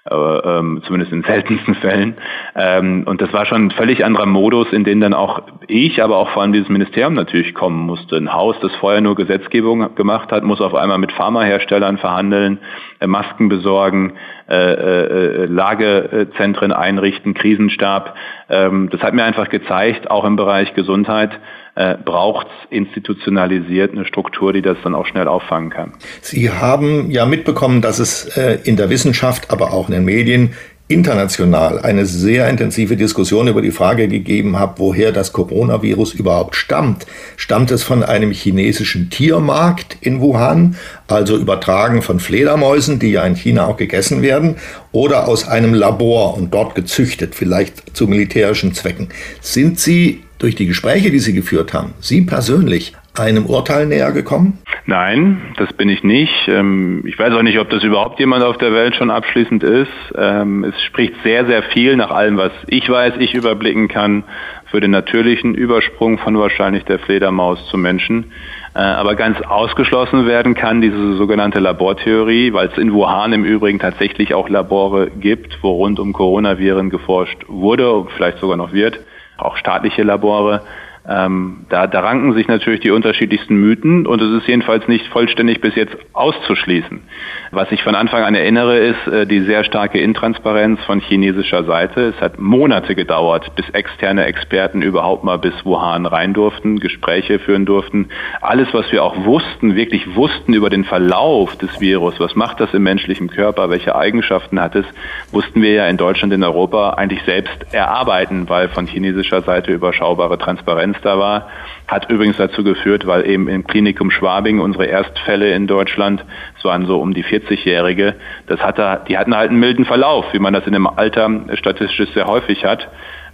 ähm, 0.09 0.81
zumindest 0.85 1.11
in 1.11 1.23
seltensten 1.23 1.75
Fällen. 1.81 2.15
Ähm, 2.55 3.03
und 3.05 3.21
das 3.21 3.31
war 3.33 3.45
schon 3.45 3.67
ein 3.67 3.71
völlig 3.71 4.03
anderer 4.03 4.25
Modus, 4.25 4.71
in 4.71 4.83
den 4.83 5.01
dann 5.01 5.13
auch 5.13 5.41
ich, 5.67 6.01
aber 6.01 6.17
auch 6.17 6.29
vor 6.29 6.41
allem 6.41 6.53
dieses 6.53 6.69
Ministerium 6.69 7.13
natürlich 7.13 7.53
kommen 7.53 7.85
musste. 7.85 8.17
Ein 8.17 8.33
Haus, 8.33 8.55
das 8.61 8.73
vorher 8.75 9.01
nur 9.01 9.15
Gesetzgebung 9.15 9.95
gemacht 9.95 10.31
hat, 10.31 10.43
muss 10.43 10.61
auf 10.61 10.73
einmal 10.73 10.97
mit 10.97 11.11
Pharmaherstellern 11.11 11.97
verhandeln, 11.97 12.59
äh, 12.99 13.07
Masken 13.07 13.49
besorgen, 13.49 14.13
äh, 14.49 14.55
äh, 14.55 15.45
Lagezentren 15.45 16.71
einrichten, 16.71 17.33
Krisenstab. 17.33 18.15
Ähm, 18.49 18.89
das 18.91 19.01
hat 19.01 19.13
mir 19.13 19.23
einfach 19.23 19.49
gezeigt, 19.49 20.09
auch 20.09 20.25
im 20.25 20.35
Bereich 20.35 20.73
Gesundheit, 20.73 21.31
äh, 21.75 21.95
braucht 21.95 22.47
institutionalisiert 22.69 23.93
eine 23.93 24.05
Struktur, 24.05 24.53
die 24.53 24.61
das 24.61 24.77
dann 24.83 24.95
auch 24.95 25.05
schnell 25.05 25.27
auffangen 25.27 25.69
kann. 25.69 25.93
Sie 26.21 26.49
haben 26.49 27.09
ja 27.11 27.25
mitbekommen, 27.25 27.81
dass 27.81 27.99
es 27.99 28.25
äh, 28.37 28.59
in 28.63 28.75
der 28.77 28.89
Wissenschaft, 28.89 29.51
aber 29.51 29.73
auch 29.73 29.87
in 29.87 29.93
den 29.93 30.05
Medien 30.05 30.53
international 30.89 31.79
eine 31.79 32.07
sehr 32.07 32.49
intensive 32.49 32.97
Diskussion 32.97 33.47
über 33.47 33.61
die 33.61 33.69
Frage 33.69 34.07
gegeben 34.07 34.57
hat, 34.57 34.79
woher 34.79 35.11
das 35.11 35.33
Coronavirus 35.33 36.15
überhaupt 36.15 36.55
stammt. 36.55 37.05
Stammt 37.37 37.69
es 37.69 37.83
von 37.83 38.03
einem 38.03 38.31
chinesischen 38.31 39.11
Tiermarkt 39.11 39.97
in 40.01 40.19
Wuhan, 40.19 40.75
also 41.07 41.37
übertragen 41.37 42.01
von 42.01 42.19
Fledermäusen, 42.19 42.97
die 42.97 43.11
ja 43.11 43.23
in 43.23 43.35
China 43.35 43.67
auch 43.67 43.77
gegessen 43.77 44.23
werden, 44.23 44.55
oder 44.91 45.27
aus 45.27 45.47
einem 45.47 45.75
Labor 45.75 46.35
und 46.35 46.55
dort 46.55 46.73
gezüchtet, 46.73 47.35
vielleicht 47.35 47.95
zu 47.95 48.07
militärischen 48.07 48.73
Zwecken? 48.73 49.09
Sind 49.41 49.79
Sie 49.79 50.23
durch 50.39 50.55
die 50.55 50.65
Gespräche, 50.65 51.11
die 51.11 51.19
Sie 51.19 51.33
geführt 51.33 51.73
haben, 51.73 51.93
Sie 51.99 52.21
persönlich 52.21 52.93
einem 53.17 53.45
Urteil 53.45 53.85
näher 53.85 54.11
gekommen? 54.11 54.57
Nein, 54.85 55.41
das 55.57 55.71
bin 55.73 55.89
ich 55.89 56.03
nicht. 56.03 56.47
Ähm, 56.47 57.03
ich 57.05 57.19
weiß 57.19 57.33
auch 57.33 57.43
nicht, 57.43 57.59
ob 57.59 57.69
das 57.69 57.83
überhaupt 57.83 58.19
jemand 58.19 58.43
auf 58.43 58.57
der 58.57 58.73
Welt 58.73 58.95
schon 58.95 59.11
abschließend 59.11 59.61
ist. 59.61 59.91
Ähm, 60.17 60.63
es 60.63 60.81
spricht 60.83 61.13
sehr, 61.23 61.45
sehr 61.45 61.61
viel 61.63 61.95
nach 61.95 62.09
allem, 62.09 62.37
was 62.37 62.51
ich 62.67 62.89
weiß, 62.89 63.15
ich 63.19 63.35
überblicken 63.35 63.87
kann, 63.87 64.23
für 64.71 64.79
den 64.79 64.91
natürlichen 64.91 65.53
Übersprung 65.53 66.17
von 66.17 66.37
wahrscheinlich 66.39 66.85
der 66.85 66.99
Fledermaus 66.99 67.67
zum 67.67 67.81
Menschen. 67.81 68.31
Äh, 68.73 68.79
aber 68.79 69.15
ganz 69.15 69.41
ausgeschlossen 69.41 70.25
werden 70.25 70.55
kann 70.55 70.81
diese 70.81 71.17
sogenannte 71.17 71.59
Labortheorie, 71.59 72.53
weil 72.53 72.69
es 72.69 72.77
in 72.77 72.93
Wuhan 72.93 73.33
im 73.33 73.43
Übrigen 73.43 73.79
tatsächlich 73.79 74.33
auch 74.33 74.47
Labore 74.47 75.11
gibt, 75.19 75.59
wo 75.61 75.71
rund 75.71 75.99
um 75.99 76.13
Coronaviren 76.13 76.89
geforscht 76.89 77.45
wurde, 77.47 78.07
vielleicht 78.15 78.39
sogar 78.39 78.57
noch 78.57 78.71
wird 78.71 78.99
auch 79.41 79.57
staatliche 79.57 80.03
Labore. 80.03 80.61
Ähm, 81.09 81.65
da, 81.69 81.87
da 81.87 82.01
ranken 82.01 82.33
sich 82.33 82.47
natürlich 82.47 82.81
die 82.81 82.91
unterschiedlichsten 82.91 83.55
Mythen 83.55 84.05
und 84.05 84.21
es 84.21 84.41
ist 84.41 84.47
jedenfalls 84.47 84.87
nicht 84.87 85.07
vollständig 85.07 85.59
bis 85.59 85.73
jetzt 85.73 85.97
auszuschließen. 86.13 87.01
Was 87.49 87.71
ich 87.71 87.81
von 87.81 87.95
Anfang 87.95 88.23
an 88.23 88.35
erinnere, 88.35 88.77
ist 88.77 89.07
äh, 89.07 89.25
die 89.25 89.39
sehr 89.39 89.63
starke 89.63 89.99
Intransparenz 89.99 90.79
von 90.85 90.99
chinesischer 90.99 91.63
Seite. 91.63 92.13
Es 92.15 92.21
hat 92.21 92.39
Monate 92.39 92.93
gedauert, 92.93 93.55
bis 93.55 93.67
externe 93.71 94.25
Experten 94.25 94.83
überhaupt 94.83 95.23
mal 95.23 95.39
bis 95.39 95.53
Wuhan 95.65 96.05
rein 96.05 96.33
durften, 96.33 96.79
Gespräche 96.79 97.39
führen 97.39 97.65
durften. 97.65 98.09
Alles, 98.41 98.67
was 98.71 98.91
wir 98.91 99.03
auch 99.03 99.25
wussten, 99.25 99.75
wirklich 99.75 100.15
wussten 100.15 100.53
über 100.53 100.69
den 100.69 100.83
Verlauf 100.83 101.57
des 101.57 101.81
Virus, 101.81 102.19
was 102.19 102.35
macht 102.35 102.59
das 102.59 102.71
im 102.75 102.83
menschlichen 102.83 103.31
Körper, 103.31 103.71
welche 103.71 103.95
Eigenschaften 103.95 104.61
hat 104.61 104.75
es, 104.75 104.85
wussten 105.31 105.63
wir 105.63 105.73
ja 105.73 105.87
in 105.87 105.97
Deutschland, 105.97 106.33
in 106.33 106.43
Europa 106.43 106.91
eigentlich 106.91 107.23
selbst 107.23 107.73
erarbeiten, 107.73 108.47
weil 108.47 108.69
von 108.69 108.85
chinesischer 108.85 109.41
Seite 109.41 109.71
überschaubare 109.71 110.37
Transparenz 110.37 110.98
da 111.01 111.17
war. 111.17 111.49
Hat 111.87 112.09
übrigens 112.09 112.37
dazu 112.37 112.63
geführt, 112.63 113.07
weil 113.07 113.27
eben 113.27 113.47
im 113.47 113.65
Klinikum 113.65 114.11
Schwabing 114.11 114.59
unsere 114.59 114.85
Erstfälle 114.85 115.53
in 115.53 115.67
Deutschland, 115.67 116.23
es 116.57 116.63
waren 116.63 116.85
so 116.85 116.99
um 116.99 117.13
die 117.13 117.23
40-Jährige, 117.23 118.15
das 118.47 118.59
hatte, 118.61 119.01
die 119.07 119.17
hatten 119.17 119.35
halt 119.35 119.49
einen 119.49 119.59
milden 119.59 119.85
Verlauf, 119.85 120.25
wie 120.33 120.39
man 120.39 120.53
das 120.53 120.65
in 120.67 120.73
dem 120.73 120.87
Alter 120.87 121.29
statistisch 121.53 122.11
sehr 122.13 122.25
häufig 122.25 122.65
hat. 122.65 122.87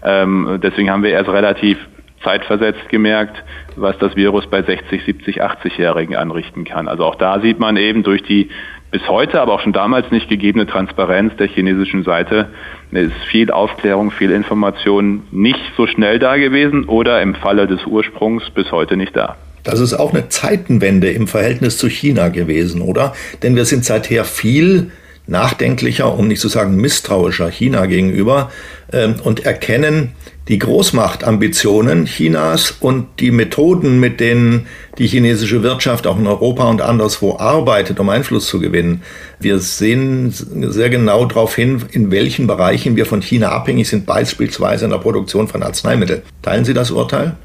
Ähm, 0.04 0.60
deswegen 0.62 0.91
haben 0.91 1.04
wir 1.04 1.12
erst 1.12 1.30
relativ 1.30 1.78
zeitversetzt 2.23 2.89
gemerkt, 2.89 3.43
was 3.75 3.97
das 3.99 4.15
Virus 4.15 4.47
bei 4.47 4.62
60, 4.62 5.04
70, 5.06 5.43
80-Jährigen 5.43 6.15
anrichten 6.15 6.65
kann. 6.65 6.88
Also 6.88 7.06
auch 7.06 7.15
da 7.15 7.39
sieht 7.39 7.60
man 7.60 7.78
eben 7.78 8.04
durch 8.04 8.23
die 8.23 8.49
bis 8.95 9.10
heute, 9.10 9.41
aber 9.41 9.55
auch 9.55 9.60
schon 9.60 9.73
damals 9.73 10.10
nicht 10.10 10.29
gegebene 10.29 10.65
Transparenz 10.65 11.36
der 11.36 11.47
chinesischen 11.47 12.05
Seite 12.05 12.47
ist 12.91 13.12
viel 13.29 13.51
Aufklärung, 13.51 14.10
viel 14.10 14.31
Information 14.31 15.23
nicht 15.31 15.60
so 15.75 15.86
schnell 15.86 16.17
da 16.17 16.38
gewesen 16.38 16.86
oder 16.86 17.21
im 17.21 17.36
Falle 17.36 17.67
des 17.67 17.86
Ursprungs 17.86 18.49
bis 18.51 18.71
heute 18.71 18.95
nicht 18.95 19.13
da. 19.13 19.36
Das 19.65 19.81
ist 19.81 19.95
auch 19.95 20.13
eine 20.13 20.29
Zeitenwende 20.29 21.12
im 21.12 21.27
Verhältnis 21.27 21.77
zu 21.77 21.89
China 21.89 22.29
gewesen, 22.29 22.81
oder? 22.81 23.13
Denn 23.43 23.58
wir 23.58 23.65
sind 23.65 23.84
seither 23.84 24.23
viel 24.23 24.91
nachdenklicher, 25.27 26.17
um 26.17 26.29
nicht 26.29 26.39
zu 26.39 26.47
sagen 26.47 26.77
misstrauischer 26.77 27.51
China 27.51 27.88
gegenüber 27.88 28.49
ähm, 28.93 29.15
und 29.21 29.45
erkennen 29.45 30.13
die 30.47 30.60
Großmachtambitionen 30.60 32.05
Chinas 32.05 32.71
und 32.71 33.08
die 33.19 33.31
Methoden, 33.31 33.99
mit 33.99 34.19
denen 34.19 34.67
die 34.97 35.08
chinesische 35.08 35.63
Wirtschaft 35.63 36.05
auch 36.05 36.19
in 36.19 36.27
Europa 36.27 36.69
und 36.69 36.81
anderswo 36.81 37.38
arbeitet, 37.38 37.99
um 37.99 38.10
Einfluss 38.10 38.47
zu 38.47 38.60
gewinnen. 38.60 39.01
Wir 39.39 39.60
sehen 39.60 40.29
sehr 40.31 40.89
genau 40.89 41.25
darauf 41.25 41.55
hin, 41.55 41.84
in 41.91 42.12
welchen 42.12 42.47
Bereichen 42.47 42.95
wir 42.95 43.05
von 43.05 43.21
China 43.21 43.49
abhängig 43.49 43.89
sind, 43.89 44.05
beispielsweise 44.05 44.86
in 44.86 44.91
der 44.91 44.99
Produktion 44.99 45.47
von 45.47 45.63
Arzneimitteln. 45.63 46.21
Teilen 46.43 46.63
Sie 46.63 46.73
das 46.73 46.91
Urteil? 46.91 47.36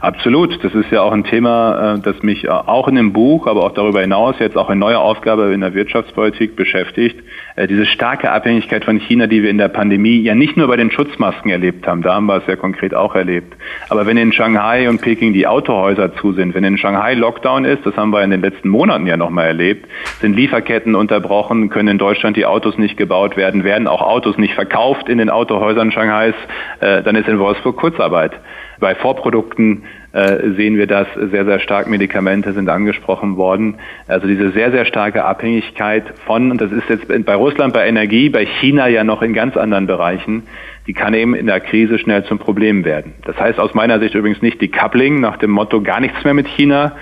Absolut. 0.00 0.58
Das 0.64 0.74
ist 0.74 0.90
ja 0.90 1.02
auch 1.02 1.12
ein 1.12 1.24
Thema, 1.24 1.94
äh, 1.94 2.00
das 2.00 2.22
mich 2.22 2.44
äh, 2.44 2.48
auch 2.48 2.88
in 2.88 2.96
dem 2.96 3.12
Buch, 3.12 3.46
aber 3.46 3.64
auch 3.64 3.72
darüber 3.72 4.00
hinaus 4.00 4.36
jetzt 4.40 4.56
auch 4.56 4.68
in 4.70 4.78
neuer 4.78 5.00
Aufgabe 5.00 5.52
in 5.54 5.60
der 5.60 5.74
Wirtschaftspolitik 5.74 6.56
beschäftigt. 6.56 7.22
Äh, 7.56 7.66
diese 7.66 7.86
starke 7.86 8.30
Abhängigkeit 8.30 8.84
von 8.84 8.98
China, 8.98 9.26
die 9.26 9.42
wir 9.42 9.50
in 9.50 9.58
der 9.58 9.68
Pandemie 9.68 10.20
ja 10.20 10.34
nicht 10.34 10.56
nur 10.56 10.68
bei 10.68 10.76
den 10.76 10.90
Schutzmasken 10.90 11.50
erlebt 11.50 11.86
haben, 11.86 12.02
da 12.02 12.14
haben 12.14 12.26
wir 12.26 12.36
es 12.36 12.46
ja 12.46 12.56
konkret 12.56 12.94
auch 12.94 13.14
erlebt. 13.14 13.56
Aber 13.88 14.06
wenn 14.06 14.18
in 14.18 14.32
Shanghai 14.32 14.88
und 14.88 15.00
Peking 15.00 15.32
die 15.32 15.46
Autohäuser 15.46 16.14
zu 16.16 16.32
sind, 16.32 16.54
wenn 16.54 16.64
in 16.64 16.76
Shanghai 16.76 17.14
Lockdown 17.14 17.64
ist, 17.64 17.84
das 17.86 17.96
haben 17.96 18.10
wir 18.10 18.22
in 18.22 18.30
den 18.30 18.42
letzten 18.42 18.68
Monaten 18.68 19.06
ja 19.06 19.16
nochmal 19.16 19.46
erlebt, 19.46 19.88
sind 20.20 20.36
Lieferketten 20.36 20.94
unterbrochen, 20.94 21.70
können 21.70 21.88
in 21.88 21.98
Deutschland 21.98 22.36
die 22.36 22.44
Autos 22.44 22.76
nicht 22.76 22.96
gebaut 22.96 23.36
werden, 23.36 23.64
werden 23.64 23.88
auch 23.88 24.02
Autos 24.02 24.36
nicht 24.36 24.54
verkauft 24.54 25.08
in 25.08 25.18
den 25.18 25.30
Autohäusern 25.30 25.90
Shanghais, 25.90 26.34
dann 26.80 27.16
ist 27.16 27.28
in 27.28 27.38
Wolfsburg 27.38 27.76
Kurzarbeit. 27.76 28.32
Bei 28.78 28.94
Vorprodukten 28.94 29.84
äh, 30.12 30.50
sehen 30.56 30.76
wir 30.76 30.86
das 30.86 31.06
sehr, 31.14 31.44
sehr 31.44 31.60
stark. 31.60 31.88
Medikamente 31.88 32.52
sind 32.52 32.68
angesprochen 32.68 33.36
worden. 33.36 33.76
Also 34.08 34.26
diese 34.26 34.50
sehr, 34.50 34.70
sehr 34.70 34.84
starke 34.84 35.24
Abhängigkeit 35.24 36.04
von, 36.26 36.50
und 36.50 36.60
das 36.60 36.72
ist 36.72 36.88
jetzt 36.88 37.06
bei 37.24 37.34
Russland 37.34 37.74
bei 37.74 37.86
Energie, 37.86 38.28
bei 38.28 38.46
China 38.46 38.88
ja 38.88 39.04
noch 39.04 39.22
in 39.22 39.34
ganz 39.34 39.56
anderen 39.56 39.86
Bereichen, 39.86 40.44
die 40.86 40.94
kann 40.94 41.14
eben 41.14 41.34
in 41.34 41.46
der 41.46 41.60
Krise 41.60 41.98
schnell 41.98 42.24
zum 42.24 42.38
Problem 42.38 42.84
werden. 42.84 43.14
Das 43.24 43.38
heißt 43.38 43.58
aus 43.58 43.74
meiner 43.74 43.98
Sicht 43.98 44.14
übrigens 44.14 44.42
nicht 44.42 44.60
die 44.60 44.68
Coupling 44.68 45.20
nach 45.20 45.36
dem 45.36 45.50
Motto 45.50 45.80
gar 45.82 46.00
nichts 46.00 46.22
mehr 46.24 46.34
mit 46.34 46.46
China, 46.48 46.92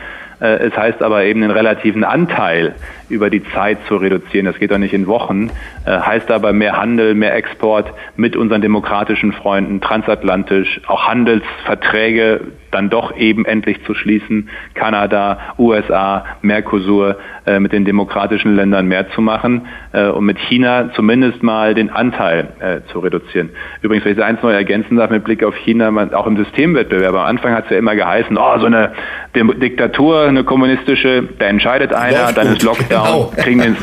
äh, 0.41 0.67
es 0.67 0.77
heißt 0.77 1.03
aber 1.03 1.25
eben 1.25 1.41
den 1.41 1.51
relativen 1.51 2.05
Anteil 2.05 2.75
über 3.09 3.31
die 3.31 3.45
Zeit 3.53 3.79
zu 3.89 3.97
reduzieren. 3.97 4.47
Das 4.47 4.59
geht 4.59 4.71
doch 4.71 4.79
nicht 4.79 4.95
in 4.95 5.07
Wochen. 5.07 5.51
Äh, 5.87 5.99
heißt 5.99 6.31
aber 6.31 6.53
mehr 6.53 6.77
Handel, 6.77 7.15
mehr 7.15 7.35
Export 7.35 7.93
mit 8.17 8.37
unseren 8.37 8.63
demokratischen 8.63 9.33
Freunden, 9.33 9.81
transatlantisch, 9.81 10.81
auch 10.87 11.07
Handelsverträge 11.07 12.41
dann 12.75 12.91
doch 12.91 13.17
eben 13.17 13.45
endlich 13.45 13.85
zu 13.85 13.95
schließen, 13.95 14.49
Kanada, 14.75 15.39
USA, 15.59 16.25
Mercosur 16.43 17.19
äh, 17.47 17.61
mit 17.61 17.73
den 17.73 17.85
demokratischen 17.85 18.57
Ländern 18.57 18.87
mehr 18.87 19.09
zu 19.11 19.21
machen 19.21 19.67
äh, 19.93 20.09
und 20.09 20.25
mit 20.25 20.39
China 20.39 20.91
zumindest 20.95 21.43
mal 21.43 21.75
den 21.75 21.91
Anteil 21.91 22.49
äh, 22.59 22.81
zu 22.91 22.99
reduzieren. 22.99 23.51
Übrigens, 23.81 24.05
wenn 24.05 24.15
ich 24.15 24.23
eins 24.23 24.43
neu 24.43 24.53
ergänzen 24.53 24.97
darf 24.97 25.11
mit 25.11 25.23
Blick 25.23 25.45
auf 25.45 25.55
China, 25.55 25.93
man, 25.93 26.13
auch 26.13 26.27
im 26.27 26.37
Systemwettbewerb, 26.37 27.15
am 27.15 27.27
Anfang 27.27 27.53
hat 27.55 27.67
es 27.67 27.71
ja 27.71 27.79
immer 27.79 27.95
geheißen, 27.95 28.37
oh, 28.37 28.59
so 28.59 28.67
eine 28.67 28.93
Diktatur, 29.35 30.23
eine 30.23 30.43
kommunistische, 30.43 31.29
da 31.39 31.47
entscheidet 31.47 31.93
einer, 31.93 32.33
dann 32.33 32.49
ist 32.49 32.63
Lockdown 32.65 32.94
genau. 33.03 33.33
kriegen, 33.37 33.61
den, 33.61 33.77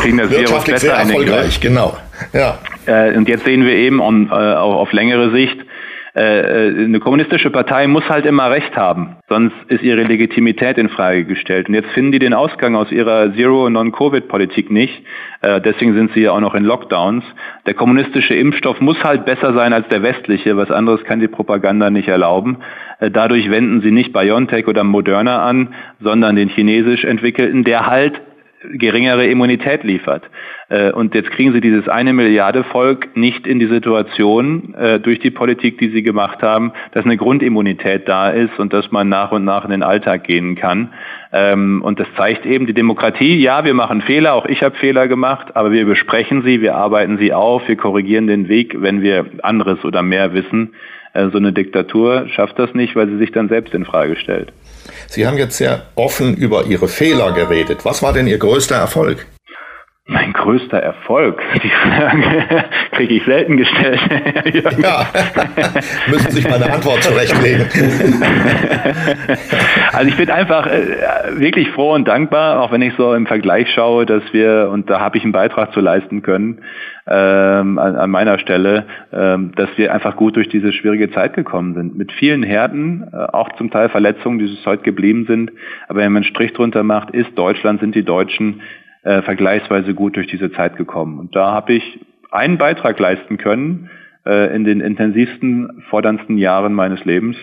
kriegen 0.00 0.18
das 0.18 0.30
Virus 0.30 0.64
besser 0.64 1.02
in 1.02 1.08
den 1.08 1.24
Griff. 1.24 1.60
Genau. 1.60 1.96
Ja. 2.32 2.58
Äh, 2.86 3.16
und 3.16 3.28
jetzt 3.28 3.44
sehen 3.44 3.64
wir 3.64 3.74
eben 3.74 4.00
on, 4.00 4.28
äh, 4.28 4.32
auf 4.32 4.92
längere 4.92 5.30
Sicht, 5.30 5.58
äh, 6.14 6.68
äh, 6.68 6.84
eine 6.84 7.00
kommunistische 7.00 7.48
Partei 7.48 7.86
muss 7.86 8.06
halt 8.06 8.26
immer 8.26 8.50
Recht 8.50 8.76
haben, 8.76 9.16
sonst 9.30 9.54
ist 9.68 9.82
ihre 9.82 10.02
Legitimität 10.02 10.76
in 10.76 10.90
Frage 10.90 11.24
gestellt. 11.24 11.68
Und 11.68 11.74
jetzt 11.74 11.88
finden 11.92 12.12
die 12.12 12.18
den 12.18 12.34
Ausgang 12.34 12.76
aus 12.76 12.92
ihrer 12.92 13.32
Zero-Non-Covid-Politik 13.32 14.70
nicht. 14.70 15.02
Äh, 15.40 15.62
deswegen 15.62 15.94
sind 15.94 16.12
sie 16.12 16.20
ja 16.20 16.32
auch 16.32 16.40
noch 16.40 16.54
in 16.54 16.64
Lockdowns. 16.64 17.24
Der 17.66 17.72
kommunistische 17.72 18.34
Impfstoff 18.34 18.82
muss 18.82 19.02
halt 19.02 19.24
besser 19.24 19.54
sein 19.54 19.72
als 19.72 19.88
der 19.88 20.02
westliche. 20.02 20.54
Was 20.58 20.70
anderes 20.70 21.02
kann 21.04 21.20
die 21.20 21.28
Propaganda 21.28 21.88
nicht 21.88 22.08
erlauben. 22.08 22.58
Äh, 23.00 23.10
dadurch 23.10 23.50
wenden 23.50 23.80
sie 23.80 23.90
nicht 23.90 24.12
BioNTech 24.12 24.68
oder 24.68 24.84
Moderna 24.84 25.42
an, 25.42 25.74
sondern 25.98 26.36
den 26.36 26.50
chinesisch 26.50 27.04
entwickelten, 27.04 27.64
der 27.64 27.86
halt 27.86 28.20
geringere 28.72 29.26
Immunität 29.26 29.84
liefert. 29.84 30.24
Äh, 30.68 30.92
und 30.92 31.14
jetzt 31.14 31.30
kriegen 31.30 31.52
sie 31.52 31.60
dieses 31.60 31.88
eine 31.88 32.12
Milliarde 32.12 32.64
Volk 32.64 33.16
nicht 33.16 33.46
in 33.46 33.58
die 33.58 33.66
Situation 33.66 34.74
äh, 34.74 35.00
durch 35.00 35.18
die 35.20 35.30
Politik, 35.30 35.78
die 35.78 35.90
sie 35.90 36.02
gemacht 36.02 36.42
haben, 36.42 36.72
dass 36.92 37.04
eine 37.04 37.16
Grundimmunität 37.16 38.08
da 38.08 38.30
ist 38.30 38.58
und 38.58 38.72
dass 38.72 38.90
man 38.90 39.08
nach 39.08 39.32
und 39.32 39.44
nach 39.44 39.64
in 39.64 39.70
den 39.70 39.82
Alltag 39.82 40.24
gehen 40.24 40.54
kann. 40.54 40.92
Ähm, 41.32 41.82
und 41.82 41.98
das 41.98 42.08
zeigt 42.16 42.46
eben 42.46 42.66
die 42.66 42.74
Demokratie. 42.74 43.36
Ja, 43.40 43.64
wir 43.64 43.74
machen 43.74 44.02
Fehler, 44.02 44.34
auch 44.34 44.46
ich 44.46 44.62
habe 44.62 44.76
Fehler 44.76 45.08
gemacht, 45.08 45.56
aber 45.56 45.72
wir 45.72 45.86
besprechen 45.86 46.42
sie, 46.42 46.60
wir 46.60 46.74
arbeiten 46.74 47.18
sie 47.18 47.32
auf, 47.32 47.66
wir 47.68 47.76
korrigieren 47.76 48.26
den 48.26 48.48
Weg, 48.48 48.76
wenn 48.80 49.02
wir 49.02 49.26
anderes 49.42 49.84
oder 49.84 50.02
mehr 50.02 50.34
wissen. 50.34 50.74
Äh, 51.12 51.28
so 51.30 51.38
eine 51.38 51.52
Diktatur 51.52 52.28
schafft 52.28 52.58
das 52.58 52.74
nicht, 52.74 52.96
weil 52.96 53.08
sie 53.08 53.18
sich 53.18 53.32
dann 53.32 53.48
selbst 53.48 53.74
in 53.74 53.84
Frage 53.84 54.16
stellt. 54.16 54.52
Sie 55.08 55.26
haben 55.26 55.38
jetzt 55.38 55.56
sehr 55.56 55.82
offen 55.94 56.36
über 56.36 56.64
Ihre 56.64 56.88
Fehler 56.88 57.32
geredet. 57.32 57.84
Was 57.84 58.02
war 58.02 58.12
denn 58.12 58.26
Ihr 58.26 58.38
größter 58.38 58.76
Erfolg? 58.76 59.26
Mein 60.04 60.32
größter 60.32 60.78
Erfolg, 60.78 61.40
die 61.62 61.70
Frage 61.70 62.64
kriege 62.90 63.14
ich 63.14 63.24
selten 63.24 63.56
gestellt. 63.56 64.00
ja, 64.82 65.06
müssen 66.10 66.30
sich 66.32 66.48
meine 66.48 66.72
Antwort 66.72 67.04
zurechtlegen. 67.04 67.66
also 69.92 70.08
ich 70.08 70.16
bin 70.16 70.28
einfach 70.28 70.66
äh, 70.66 71.38
wirklich 71.38 71.70
froh 71.70 71.94
und 71.94 72.08
dankbar, 72.08 72.62
auch 72.62 72.72
wenn 72.72 72.82
ich 72.82 72.94
so 72.96 73.14
im 73.14 73.26
Vergleich 73.26 73.72
schaue, 73.72 74.04
dass 74.04 74.24
wir, 74.32 74.70
und 74.72 74.90
da 74.90 74.98
habe 74.98 75.18
ich 75.18 75.22
einen 75.22 75.32
Beitrag 75.32 75.72
zu 75.72 75.78
leisten 75.78 76.22
können, 76.22 76.62
ähm, 77.06 77.78
an, 77.78 77.94
an, 77.94 78.10
meiner 78.10 78.40
Stelle, 78.40 78.86
ähm, 79.12 79.52
dass 79.54 79.68
wir 79.76 79.94
einfach 79.94 80.16
gut 80.16 80.34
durch 80.34 80.48
diese 80.48 80.72
schwierige 80.72 81.12
Zeit 81.12 81.34
gekommen 81.34 81.74
sind. 81.74 81.96
Mit 81.96 82.10
vielen 82.10 82.42
Härten, 82.42 83.08
äh, 83.12 83.16
auch 83.16 83.52
zum 83.56 83.70
Teil 83.70 83.88
Verletzungen, 83.88 84.40
die 84.40 84.46
es 84.46 84.66
heute 84.66 84.82
geblieben 84.82 85.26
sind. 85.26 85.52
Aber 85.86 86.00
wenn 86.00 86.12
man 86.12 86.24
einen 86.24 86.32
Strich 86.32 86.52
drunter 86.54 86.82
macht, 86.82 87.10
ist 87.12 87.38
Deutschland, 87.38 87.80
sind 87.80 87.94
die 87.94 88.04
Deutschen 88.04 88.62
äh, 89.02 89.22
vergleichsweise 89.22 89.94
gut 89.94 90.16
durch 90.16 90.26
diese 90.26 90.52
Zeit 90.52 90.76
gekommen. 90.76 91.18
Und 91.18 91.34
da 91.34 91.52
habe 91.52 91.74
ich 91.74 92.00
einen 92.30 92.58
Beitrag 92.58 92.98
leisten 92.98 93.36
können 93.36 93.90
äh, 94.24 94.54
in 94.54 94.64
den 94.64 94.80
intensivsten, 94.80 95.82
forderndsten 95.90 96.38
Jahren 96.38 96.72
meines 96.72 97.04
Lebens. 97.04 97.36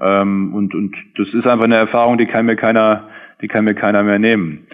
Ähm, 0.00 0.54
und, 0.54 0.74
und 0.74 0.94
das 1.16 1.28
ist 1.28 1.46
einfach 1.46 1.64
eine 1.64 1.76
Erfahrung, 1.76 2.18
die 2.18 2.26
kann 2.26 2.46
mir 2.46 2.56
keiner, 2.56 3.08
die 3.42 3.48
kann 3.48 3.64
mir 3.64 3.74
keiner 3.74 4.02
mehr 4.02 4.18
nehmen. 4.18 4.66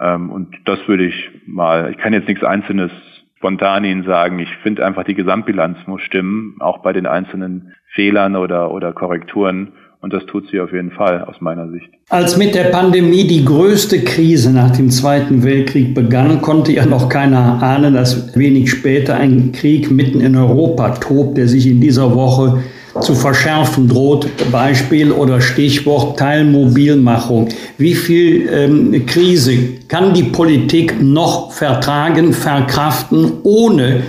Ähm, 0.00 0.30
und 0.30 0.56
das 0.64 0.86
würde 0.88 1.04
ich 1.04 1.30
mal, 1.46 1.90
ich 1.90 1.98
kann 1.98 2.12
jetzt 2.12 2.28
nichts 2.28 2.44
Einzelnes 2.44 2.90
spontan 3.36 3.84
Ihnen 3.84 4.04
sagen. 4.04 4.38
Ich 4.38 4.54
finde 4.62 4.86
einfach, 4.86 5.04
die 5.04 5.14
Gesamtbilanz 5.14 5.78
muss 5.86 6.00
stimmen, 6.02 6.56
auch 6.60 6.78
bei 6.78 6.92
den 6.92 7.06
einzelnen 7.06 7.74
Fehlern 7.88 8.36
oder, 8.36 8.70
oder 8.70 8.92
Korrekturen. 8.92 9.72
Und 10.02 10.12
das 10.12 10.26
tut 10.26 10.48
sie 10.50 10.58
auf 10.58 10.72
jeden 10.72 10.90
Fall 10.90 11.22
aus 11.22 11.36
meiner 11.40 11.70
Sicht. 11.70 11.88
Als 12.08 12.36
mit 12.36 12.56
der 12.56 12.64
Pandemie 12.64 13.24
die 13.24 13.44
größte 13.44 14.02
Krise 14.02 14.52
nach 14.52 14.72
dem 14.72 14.90
Zweiten 14.90 15.44
Weltkrieg 15.44 15.94
begann, 15.94 16.42
konnte 16.42 16.72
ja 16.72 16.84
noch 16.84 17.08
keiner 17.08 17.62
ahnen, 17.62 17.94
dass 17.94 18.36
wenig 18.36 18.68
später 18.68 19.14
ein 19.14 19.52
Krieg 19.52 19.92
mitten 19.92 20.20
in 20.20 20.36
Europa 20.36 20.90
tobt, 20.96 21.38
der 21.38 21.46
sich 21.46 21.68
in 21.68 21.80
dieser 21.80 22.16
Woche 22.16 22.64
zu 23.00 23.14
verschärfen 23.14 23.88
droht. 23.88 24.26
Beispiel 24.50 25.12
oder 25.12 25.40
Stichwort 25.40 26.18
Teilmobilmachung. 26.18 27.50
Wie 27.78 27.94
viel 27.94 28.48
ähm, 28.52 29.06
Krise 29.06 29.56
kann 29.86 30.14
die 30.14 30.24
Politik 30.24 31.00
noch 31.00 31.52
vertragen, 31.52 32.32
verkraften, 32.32 33.34
ohne 33.44 34.02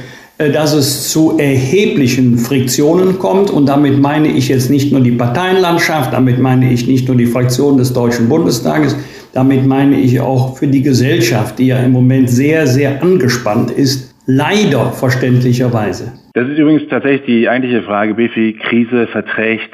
dass 0.49 0.73
es 0.73 1.09
zu 1.09 1.37
erheblichen 1.37 2.37
Friktionen 2.37 3.19
kommt. 3.19 3.49
Und 3.49 3.67
damit 3.67 3.99
meine 3.99 4.27
ich 4.27 4.49
jetzt 4.49 4.69
nicht 4.69 4.91
nur 4.91 5.01
die 5.01 5.11
Parteienlandschaft, 5.11 6.13
damit 6.13 6.39
meine 6.39 6.71
ich 6.71 6.87
nicht 6.87 7.07
nur 7.07 7.17
die 7.17 7.25
Fraktion 7.25 7.77
des 7.77 7.93
Deutschen 7.93 8.29
Bundestages, 8.29 8.95
damit 9.33 9.65
meine 9.65 9.99
ich 9.99 10.19
auch 10.19 10.57
für 10.57 10.67
die 10.67 10.81
Gesellschaft, 10.81 11.59
die 11.59 11.67
ja 11.67 11.79
im 11.79 11.91
Moment 11.91 12.29
sehr, 12.29 12.67
sehr 12.67 13.01
angespannt 13.01 13.71
ist, 13.71 14.13
leider 14.25 14.91
verständlicherweise. 14.91 16.13
Das 16.33 16.47
ist 16.47 16.57
übrigens 16.57 16.83
tatsächlich 16.89 17.25
die 17.25 17.49
eigentliche 17.49 17.83
Frage, 17.83 18.17
wie 18.17 18.29
viel 18.29 18.53
Krise 18.53 19.07
verträgt 19.07 19.69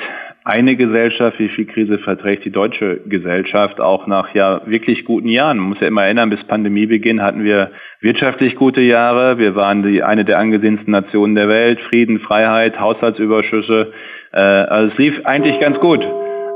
eine 0.50 0.76
Gesellschaft, 0.76 1.40
wie 1.40 1.50
viel 1.50 1.66
Krise 1.66 2.00
verträgt 2.00 2.44
die 2.44 2.50
deutsche 2.52 3.02
Gesellschaft 3.06 3.80
auch 3.80 4.08
nach 4.08 4.34
ja 4.34 4.62
wirklich 4.66 5.06
guten 5.06 5.28
Jahren. 5.30 5.60
Man 5.60 5.70
muss 5.70 5.80
ja 5.80 5.88
immer 5.88 6.04
erinnern, 6.04 6.32
bis 6.32 6.44
Pandemiebeginn 6.44 7.22
hatten 7.22 7.44
wir 7.44 7.70
wirtschaftlich 8.02 8.56
gute 8.56 8.82
Jahre. 8.82 9.38
Wir 9.38 9.56
waren 9.56 9.84
die 9.84 10.02
eine 10.02 10.26
der 10.26 10.40
angesehensten 10.40 10.92
Nationen 10.92 11.36
der 11.36 11.48
Welt. 11.48 11.80
Frieden, 11.82 12.20
Freiheit, 12.20 12.80
Haushaltsüberschüsse. 12.80 13.94
Äh, 14.34 14.40
also 14.40 14.92
es 14.92 14.98
lief 14.98 15.26
eigentlich 15.26 15.60
ganz 15.60 15.80
gut. 15.80 16.06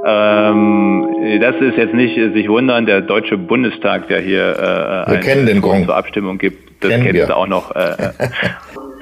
Ähm, 0.06 1.40
das 1.40 1.56
ist 1.58 1.78
jetzt 1.78 1.94
nicht 1.94 2.16
sich 2.16 2.50
wundern, 2.50 2.86
der 2.86 3.02
Deutsche 3.02 3.38
Bundestag, 3.38 4.08
der 4.08 4.20
hier 4.20 5.06
äh, 5.08 5.12
wir 5.12 5.62
Gong. 5.62 5.86
zur 5.86 5.96
Abstimmung 5.96 6.40
gibt, 6.40 6.84
das 6.84 6.90
kennen 6.90 7.04
kennst 7.06 7.30
du 7.30 7.38
auch 7.38 7.48
noch. 7.48 7.74
Äh, 7.76 8.10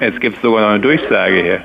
jetzt 0.00 0.20
gibt 0.20 0.36
es 0.36 0.42
sogar 0.42 0.60
noch 0.60 0.68
eine 0.68 0.80
Durchsage 0.80 1.42
hier. 1.42 1.60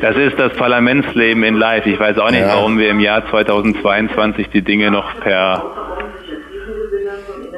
Das 0.00 0.16
ist 0.16 0.38
das 0.38 0.52
Parlamentsleben 0.54 1.42
in 1.42 1.54
Live. 1.56 1.86
Ich 1.86 2.00
weiß 2.00 2.18
auch 2.18 2.30
nicht, 2.30 2.40
ja. 2.40 2.48
warum 2.48 2.78
wir 2.78 2.88
im 2.88 3.00
Jahr 3.00 3.28
2022 3.28 4.48
die 4.48 4.62
Dinge 4.62 4.90
noch 4.90 5.20
per. 5.20 5.62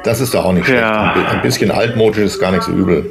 Das 0.03 0.19
ist 0.19 0.33
doch 0.33 0.45
auch 0.45 0.51
nicht 0.51 0.67
ja. 0.67 1.13
schlecht. 1.13 1.29
Ein 1.31 1.41
bisschen 1.41 1.71
altmodisch 1.71 2.23
ist 2.23 2.39
gar 2.39 2.51
nicht 2.51 2.63
so 2.63 2.73
übel. 2.73 3.09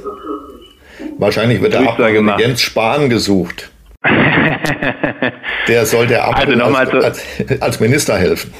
Wahrscheinlich 1.19 1.63
wird 1.63 1.73
der 1.73 1.89
Abgeordnete 1.89 2.43
Jens 2.43 2.63
Spahn 2.63 3.09
gesucht. 3.09 3.72
der 5.69 5.87
soll 5.87 6.07
der 6.07 6.25
Abgeordnete 6.25 6.65
also 6.65 6.77
als, 6.77 7.05
als, 7.05 7.63
als 7.63 7.81
Minister 7.81 8.17
helfen. 8.17 8.53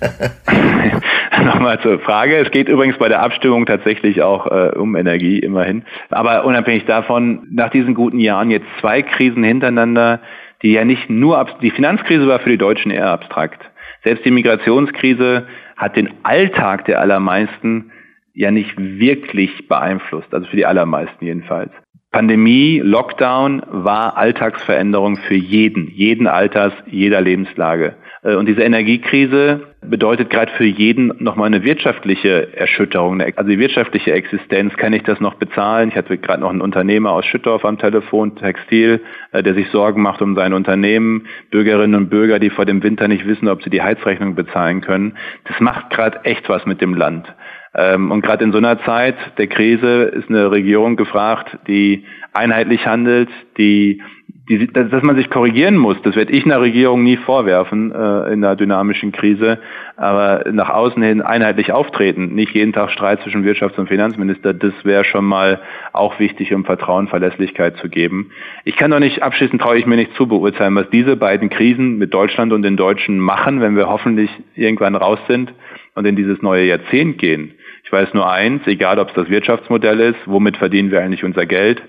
Nochmal 1.44 1.80
zur 1.80 2.00
Frage. 2.00 2.36
Es 2.36 2.50
geht 2.50 2.68
übrigens 2.68 2.98
bei 2.98 3.08
der 3.08 3.22
Abstimmung 3.22 3.64
tatsächlich 3.64 4.20
auch 4.20 4.46
äh, 4.46 4.76
um 4.76 4.94
Energie, 4.96 5.38
immerhin. 5.38 5.84
Aber 6.10 6.44
unabhängig 6.44 6.84
davon, 6.84 7.46
nach 7.50 7.70
diesen 7.70 7.94
guten 7.94 8.18
Jahren 8.18 8.50
jetzt 8.50 8.66
zwei 8.80 9.00
Krisen 9.02 9.42
hintereinander, 9.42 10.20
die 10.62 10.72
ja 10.72 10.84
nicht 10.84 11.08
nur, 11.08 11.46
die 11.62 11.70
Finanzkrise 11.70 12.26
war 12.26 12.40
für 12.40 12.50
die 12.50 12.58
Deutschen 12.58 12.90
eher 12.90 13.08
abstrakt. 13.08 13.62
Selbst 14.04 14.24
die 14.24 14.30
Migrationskrise 14.30 15.46
hat 15.76 15.96
den 15.96 16.10
Alltag 16.24 16.84
der 16.84 17.00
allermeisten 17.00 17.90
ja 18.34 18.50
nicht 18.50 18.74
wirklich 18.78 19.66
beeinflusst, 19.66 20.32
also 20.32 20.46
für 20.46 20.56
die 20.56 20.66
allermeisten 20.66 21.24
jedenfalls. 21.24 21.72
Pandemie, 22.12 22.80
Lockdown 22.80 23.62
war 23.68 24.16
Alltagsveränderung 24.16 25.16
für 25.16 25.36
jeden, 25.36 25.88
jeden 25.92 26.26
Alters, 26.26 26.72
jeder 26.86 27.20
Lebenslage. 27.20 27.94
Äh, 28.22 28.34
und 28.34 28.46
diese 28.46 28.62
Energiekrise 28.62 29.60
bedeutet 29.80 30.28
gerade 30.28 30.50
für 30.52 30.64
jeden 30.64 31.12
nochmal 31.22 31.46
eine 31.46 31.62
wirtschaftliche 31.62 32.54
Erschütterung. 32.54 33.20
Also 33.20 33.48
die 33.48 33.60
wirtschaftliche 33.60 34.12
Existenz, 34.12 34.76
kann 34.76 34.92
ich 34.92 35.04
das 35.04 35.20
noch 35.20 35.34
bezahlen? 35.34 35.88
Ich 35.90 35.96
hatte 35.96 36.18
gerade 36.18 36.42
noch 36.42 36.50
einen 36.50 36.60
Unternehmer 36.60 37.12
aus 37.12 37.24
Schüttorf 37.26 37.64
am 37.64 37.78
Telefon, 37.78 38.34
Textil, 38.34 39.00
äh, 39.30 39.44
der 39.44 39.54
sich 39.54 39.68
Sorgen 39.68 40.02
macht 40.02 40.20
um 40.20 40.34
sein 40.34 40.52
Unternehmen. 40.52 41.26
Bürgerinnen 41.52 41.94
und 41.94 42.10
Bürger, 42.10 42.40
die 42.40 42.50
vor 42.50 42.66
dem 42.66 42.82
Winter 42.82 43.06
nicht 43.06 43.24
wissen, 43.24 43.46
ob 43.46 43.62
sie 43.62 43.70
die 43.70 43.82
Heizrechnung 43.82 44.34
bezahlen 44.34 44.80
können. 44.80 45.16
Das 45.44 45.60
macht 45.60 45.90
gerade 45.90 46.24
echt 46.24 46.48
was 46.48 46.66
mit 46.66 46.80
dem 46.80 46.94
Land. 46.94 47.32
Ähm, 47.74 48.10
und 48.10 48.22
gerade 48.22 48.44
in 48.44 48.52
so 48.52 48.58
einer 48.58 48.80
Zeit 48.82 49.16
der 49.38 49.46
Krise 49.46 50.02
ist 50.02 50.28
eine 50.28 50.50
Regierung 50.50 50.96
gefragt, 50.96 51.56
die 51.68 52.04
einheitlich 52.32 52.86
handelt, 52.86 53.28
die, 53.58 54.02
die 54.48 54.66
dass 54.66 55.02
man 55.02 55.14
sich 55.14 55.30
korrigieren 55.30 55.76
muss. 55.76 55.96
Das 56.02 56.16
werde 56.16 56.32
ich 56.32 56.44
einer 56.44 56.60
Regierung 56.60 57.04
nie 57.04 57.16
vorwerfen 57.16 57.92
äh, 57.92 58.32
in 58.32 58.44
einer 58.44 58.56
dynamischen 58.56 59.12
Krise, 59.12 59.60
aber 59.96 60.44
nach 60.50 60.68
außen 60.68 61.00
hin 61.00 61.22
einheitlich 61.22 61.70
auftreten, 61.72 62.34
nicht 62.34 62.54
jeden 62.54 62.72
Tag 62.72 62.90
Streit 62.90 63.22
zwischen 63.22 63.44
Wirtschafts- 63.44 63.78
und 63.78 63.88
Finanzminister, 63.88 64.52
das 64.52 64.72
wäre 64.82 65.04
schon 65.04 65.24
mal 65.24 65.60
auch 65.92 66.18
wichtig, 66.18 66.52
um 66.52 66.64
Vertrauen, 66.64 67.06
Verlässlichkeit 67.06 67.76
zu 67.76 67.88
geben. 67.88 68.32
Ich 68.64 68.76
kann 68.76 68.90
doch 68.90 68.98
nicht 69.00 69.22
abschließend 69.22 69.62
traue 69.62 69.78
ich 69.78 69.86
mir 69.86 69.96
nicht 69.96 70.14
zu 70.14 70.26
beurteilen, 70.26 70.74
was 70.74 70.90
diese 70.90 71.16
beiden 71.16 71.50
Krisen 71.50 71.98
mit 71.98 72.12
Deutschland 72.14 72.52
und 72.52 72.62
den 72.62 72.76
Deutschen 72.76 73.20
machen, 73.20 73.60
wenn 73.60 73.76
wir 73.76 73.88
hoffentlich 73.88 74.30
irgendwann 74.56 74.96
raus 74.96 75.20
sind 75.28 75.52
und 75.94 76.04
in 76.06 76.16
dieses 76.16 76.42
neue 76.42 76.64
Jahrzehnt 76.64 77.18
gehen. 77.18 77.54
Ich 77.90 77.92
weiß 77.92 78.14
nur 78.14 78.30
eins, 78.30 78.64
egal 78.68 79.00
ob 79.00 79.08
es 79.08 79.14
das 79.14 79.28
Wirtschaftsmodell 79.28 79.98
ist, 79.98 80.20
womit 80.26 80.56
verdienen 80.58 80.92
wir 80.92 81.02
eigentlich 81.02 81.24
unser 81.24 81.44
Geld, 81.44 81.82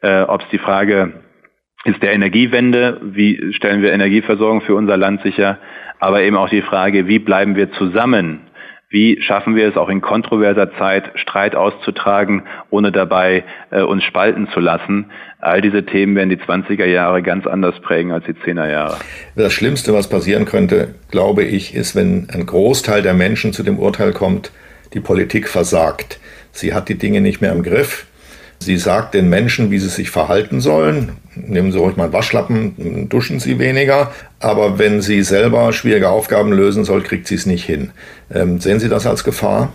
äh, 0.00 0.22
ob 0.22 0.40
es 0.40 0.48
die 0.48 0.58
Frage 0.58 1.22
ist 1.84 2.02
der 2.02 2.12
Energiewende, 2.12 3.00
wie 3.04 3.52
stellen 3.52 3.80
wir 3.80 3.92
Energieversorgung 3.92 4.62
für 4.62 4.74
unser 4.74 4.96
Land 4.96 5.22
sicher, 5.22 5.58
aber 6.00 6.22
eben 6.22 6.36
auch 6.36 6.48
die 6.48 6.62
Frage, 6.62 7.06
wie 7.06 7.20
bleiben 7.20 7.54
wir 7.54 7.70
zusammen? 7.70 8.40
Wie 8.90 9.22
schaffen 9.22 9.54
wir 9.54 9.68
es 9.68 9.76
auch 9.76 9.88
in 9.88 10.00
kontroverser 10.00 10.72
Zeit, 10.76 11.12
Streit 11.14 11.54
auszutragen, 11.54 12.42
ohne 12.70 12.90
dabei 12.90 13.44
äh, 13.70 13.82
uns 13.82 14.02
spalten 14.02 14.48
zu 14.52 14.58
lassen? 14.58 15.12
All 15.38 15.60
diese 15.60 15.86
Themen 15.86 16.16
werden 16.16 16.30
die 16.30 16.36
20er 16.36 16.84
Jahre 16.84 17.22
ganz 17.22 17.46
anders 17.46 17.78
prägen 17.78 18.10
als 18.10 18.24
die 18.24 18.34
10er 18.34 18.68
Jahre. 18.68 18.96
Das 19.36 19.52
Schlimmste, 19.52 19.94
was 19.94 20.08
passieren 20.08 20.46
könnte, 20.46 20.96
glaube 21.12 21.44
ich, 21.44 21.76
ist, 21.76 21.94
wenn 21.94 22.26
ein 22.34 22.44
Großteil 22.44 23.02
der 23.02 23.14
Menschen 23.14 23.52
zu 23.52 23.62
dem 23.62 23.78
Urteil 23.78 24.12
kommt, 24.12 24.50
die 24.94 25.00
Politik 25.00 25.48
versagt. 25.48 26.18
Sie 26.52 26.72
hat 26.72 26.88
die 26.88 26.96
Dinge 26.96 27.20
nicht 27.20 27.40
mehr 27.40 27.52
im 27.52 27.62
Griff. 27.62 28.06
Sie 28.60 28.78
sagt 28.78 29.14
den 29.14 29.28
Menschen, 29.28 29.70
wie 29.70 29.78
sie 29.78 29.88
sich 29.88 30.10
verhalten 30.10 30.60
sollen. 30.60 31.12
Nehmen 31.34 31.72
Sie 31.72 31.78
ruhig 31.78 31.96
mal 31.96 32.04
einen 32.04 32.12
Waschlappen, 32.12 33.08
duschen 33.08 33.40
Sie 33.40 33.58
weniger. 33.58 34.12
Aber 34.40 34.78
wenn 34.78 35.02
sie 35.02 35.22
selber 35.22 35.72
schwierige 35.72 36.08
Aufgaben 36.08 36.52
lösen 36.52 36.84
soll, 36.84 37.02
kriegt 37.02 37.26
sie 37.26 37.34
es 37.34 37.44
nicht 37.44 37.64
hin. 37.64 37.90
Ähm, 38.32 38.60
sehen 38.60 38.78
Sie 38.78 38.88
das 38.88 39.06
als 39.06 39.24
Gefahr? 39.24 39.72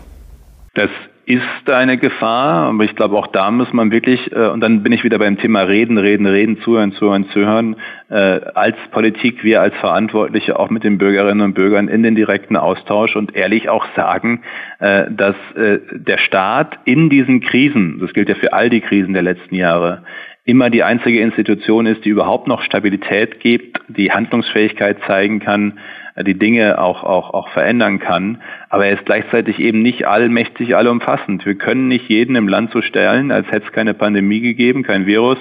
Das 0.74 0.90
ist 1.30 1.70
eine 1.70 2.00
Gefahr, 2.00 2.70
aber 2.70 2.84
ich 2.86 2.96
glaube 2.96 3.16
auch 3.16 3.28
da 3.28 3.52
muss 3.52 3.72
man 3.72 3.92
wirklich, 3.92 4.32
äh, 4.32 4.48
und 4.48 4.62
dann 4.62 4.82
bin 4.82 4.92
ich 4.92 5.04
wieder 5.04 5.20
beim 5.20 5.38
Thema 5.38 5.62
Reden, 5.62 6.00
Reden, 6.00 6.26
Reden, 6.26 6.60
Zuhören, 6.62 6.92
Zuhören, 6.94 7.30
Zuhören, 7.30 7.76
äh, 8.10 8.42
als 8.56 8.76
Politik, 8.92 9.44
wir 9.44 9.62
als 9.62 9.76
Verantwortliche 9.76 10.58
auch 10.58 10.72
mit 10.72 10.84
den 10.84 10.98
Bürgerinnen 10.98 11.42
und 11.42 11.54
Bürgern 11.54 11.88
in 11.88 12.02
den 12.02 12.16
direkten 12.16 12.58
Austausch 12.58 13.16
und 13.16 13.36
ehrlich 13.36 13.70
auch 13.70 13.86
sagen, 13.96 14.42
äh, 14.80 15.06
dass 15.12 15.36
äh, 15.56 15.78
der 15.92 16.18
Staat 16.18 16.80
in 16.86 17.12
diesen 17.12 17.42
Krisen, 17.42 18.00
das 18.00 18.12
gilt 18.14 18.28
ja 18.28 18.34
für 18.34 18.54
all 18.54 18.72
die 18.72 18.82
Krisen 18.82 19.14
der 19.14 19.22
letzten 19.22 19.54
Jahre, 19.54 20.02
immer 20.46 20.72
die 20.72 20.82
einzige 20.82 21.22
Institution 21.22 21.86
ist, 21.86 22.06
die 22.06 22.10
überhaupt 22.10 22.48
noch 22.48 22.64
Stabilität 22.64 23.40
gibt, 23.40 23.80
die 23.88 24.12
Handlungsfähigkeit 24.12 24.98
zeigen 25.06 25.42
kann, 25.42 25.78
die 26.16 26.38
Dinge 26.38 26.80
auch, 26.82 27.04
auch, 27.04 27.34
auch 27.34 27.50
verändern 27.50 28.00
kann. 28.00 28.42
Aber 28.70 28.86
er 28.86 28.94
ist 28.94 29.06
gleichzeitig 29.06 29.60
eben 29.60 29.82
nicht 29.82 30.08
allmächtig, 30.08 30.76
allumfassend. 30.76 31.46
Wir 31.46 31.56
können 31.56 31.88
nicht 31.88 32.10
jeden 32.10 32.36
im 32.36 32.48
Land 32.48 32.72
so 32.72 32.82
stellen, 32.82 33.32
als 33.32 33.48
hätte 33.52 33.68
es 33.68 33.72
keine 33.74 33.94
Pandemie 33.94 34.42
gegeben, 34.42 34.84
kein 34.84 35.06
Virus, 35.06 35.38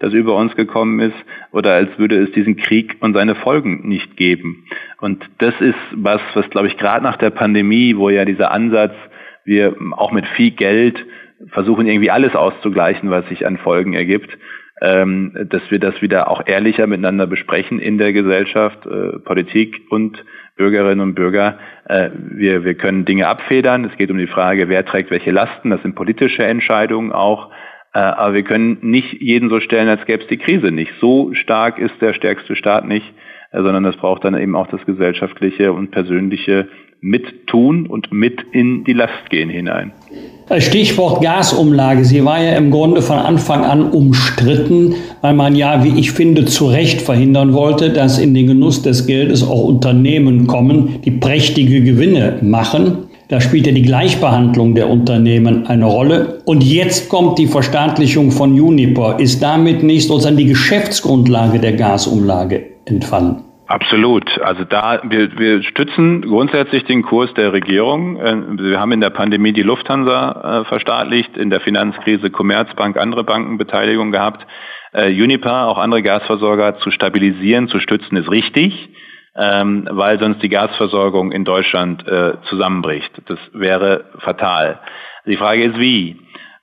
das 0.00 0.12
über 0.12 0.36
uns 0.36 0.54
gekommen 0.54 1.00
ist, 1.00 1.16
oder 1.50 1.72
als 1.72 1.98
würde 1.98 2.16
es 2.22 2.30
diesen 2.32 2.56
Krieg 2.56 2.96
und 3.00 3.14
seine 3.14 3.34
Folgen 3.34 3.88
nicht 3.88 4.16
geben. 4.16 4.64
Und 5.00 5.24
das 5.38 5.54
ist 5.60 5.78
was, 5.92 6.20
was 6.34 6.48
glaube 6.50 6.68
ich 6.68 6.76
gerade 6.76 7.02
nach 7.02 7.16
der 7.16 7.30
Pandemie, 7.30 7.96
wo 7.96 8.10
ja 8.10 8.24
dieser 8.24 8.52
Ansatz, 8.52 8.94
wir 9.44 9.74
auch 9.92 10.12
mit 10.12 10.26
viel 10.26 10.50
Geld 10.50 11.04
versuchen 11.50 11.86
irgendwie 11.86 12.10
alles 12.10 12.34
auszugleichen, 12.34 13.10
was 13.10 13.26
sich 13.28 13.46
an 13.46 13.58
Folgen 13.58 13.94
ergibt, 13.94 14.36
ähm, 14.80 15.32
dass 15.48 15.70
wir 15.70 15.78
das 15.78 16.00
wieder 16.02 16.30
auch 16.30 16.42
ehrlicher 16.46 16.86
miteinander 16.86 17.26
besprechen 17.26 17.78
in 17.78 17.98
der 17.98 18.12
Gesellschaft, 18.12 18.86
äh, 18.86 19.18
Politik 19.18 19.80
und 19.90 20.24
Bürgerinnen 20.56 21.00
und 21.00 21.14
Bürger. 21.14 21.58
Äh, 21.86 22.10
wir, 22.14 22.64
wir 22.64 22.74
können 22.74 23.04
Dinge 23.04 23.28
abfedern. 23.28 23.84
Es 23.84 23.96
geht 23.96 24.10
um 24.10 24.18
die 24.18 24.26
Frage, 24.26 24.68
wer 24.68 24.84
trägt 24.84 25.10
welche 25.10 25.30
Lasten. 25.30 25.70
Das 25.70 25.82
sind 25.82 25.94
politische 25.94 26.44
Entscheidungen 26.44 27.12
auch. 27.12 27.50
Äh, 27.94 28.00
aber 28.00 28.34
wir 28.34 28.42
können 28.42 28.78
nicht 28.82 29.20
jeden 29.20 29.48
so 29.48 29.60
stellen, 29.60 29.88
als 29.88 30.04
gäbe 30.04 30.22
es 30.22 30.28
die 30.28 30.36
Krise 30.36 30.70
nicht. 30.70 30.92
So 31.00 31.32
stark 31.34 31.78
ist 31.78 31.94
der 32.00 32.12
stärkste 32.12 32.54
Staat 32.54 32.86
nicht, 32.86 33.06
äh, 33.52 33.62
sondern 33.62 33.84
es 33.84 33.96
braucht 33.96 34.24
dann 34.24 34.36
eben 34.36 34.56
auch 34.56 34.66
das 34.66 34.84
gesellschaftliche 34.84 35.72
und 35.72 35.90
persönliche 35.90 36.68
mittun 37.00 37.86
und 37.86 38.12
mit 38.12 38.40
in 38.52 38.84
die 38.84 38.92
Last 38.92 39.30
gehen 39.30 39.50
hinein. 39.50 39.92
Stichwort 40.58 41.20
Gasumlage. 41.22 42.04
Sie 42.04 42.24
war 42.24 42.42
ja 42.42 42.56
im 42.56 42.70
Grunde 42.70 43.02
von 43.02 43.18
Anfang 43.18 43.64
an 43.64 43.90
umstritten, 43.90 44.94
weil 45.20 45.34
man 45.34 45.54
ja, 45.54 45.84
wie 45.84 46.00
ich 46.00 46.12
finde, 46.12 46.46
zu 46.46 46.66
Recht 46.68 47.02
verhindern 47.02 47.52
wollte, 47.52 47.90
dass 47.90 48.18
in 48.18 48.32
den 48.32 48.46
Genuss 48.46 48.80
des 48.82 49.06
Geldes 49.06 49.46
auch 49.46 49.64
Unternehmen 49.64 50.46
kommen, 50.46 51.00
die 51.04 51.10
prächtige 51.10 51.82
Gewinne 51.82 52.38
machen. 52.40 53.08
Da 53.28 53.42
spielt 53.42 53.66
ja 53.66 53.72
die 53.74 53.82
Gleichbehandlung 53.82 54.74
der 54.74 54.88
Unternehmen 54.88 55.66
eine 55.66 55.84
Rolle. 55.84 56.40
Und 56.46 56.64
jetzt 56.64 57.10
kommt 57.10 57.38
die 57.38 57.46
Verstaatlichung 57.46 58.30
von 58.30 58.58
Uniper. 58.58 59.20
Ist 59.20 59.42
damit 59.42 59.82
nicht 59.82 60.08
sozusagen 60.08 60.38
die 60.38 60.46
Geschäftsgrundlage 60.46 61.58
der 61.58 61.74
Gasumlage 61.74 62.62
entfallen? 62.86 63.47
Absolut. 63.68 64.40
Also 64.40 64.64
da 64.64 65.02
wir, 65.04 65.38
wir 65.38 65.62
stützen 65.62 66.22
grundsätzlich 66.22 66.84
den 66.84 67.02
Kurs 67.02 67.32
der 67.34 67.52
Regierung. 67.52 68.18
Äh, 68.18 68.58
wir 68.58 68.80
haben 68.80 68.92
in 68.92 69.02
der 69.02 69.10
Pandemie 69.10 69.52
die 69.52 69.62
Lufthansa 69.62 70.62
äh, 70.62 70.64
verstaatlicht, 70.64 71.36
in 71.36 71.50
der 71.50 71.60
Finanzkrise 71.60 72.30
Commerzbank, 72.30 72.96
andere 72.96 73.24
Bankenbeteiligung 73.24 74.10
gehabt. 74.10 74.46
Äh, 74.92 75.10
Uniper, 75.10 75.66
auch 75.66 75.76
andere 75.76 76.02
Gasversorger 76.02 76.78
zu 76.78 76.90
stabilisieren, 76.90 77.68
zu 77.68 77.78
stützen, 77.78 78.16
ist 78.16 78.30
richtig, 78.30 78.88
ähm, 79.36 79.86
weil 79.90 80.18
sonst 80.18 80.42
die 80.42 80.48
Gasversorgung 80.48 81.30
in 81.30 81.44
Deutschland 81.44 82.04
zusammenbricht. 82.48 83.12
Das 83.26 83.38
wäre 83.52 84.06
fatal. 84.20 84.80
Die 85.26 85.36
Frage 85.36 85.64
ist 85.64 85.78
wie. 85.78 86.16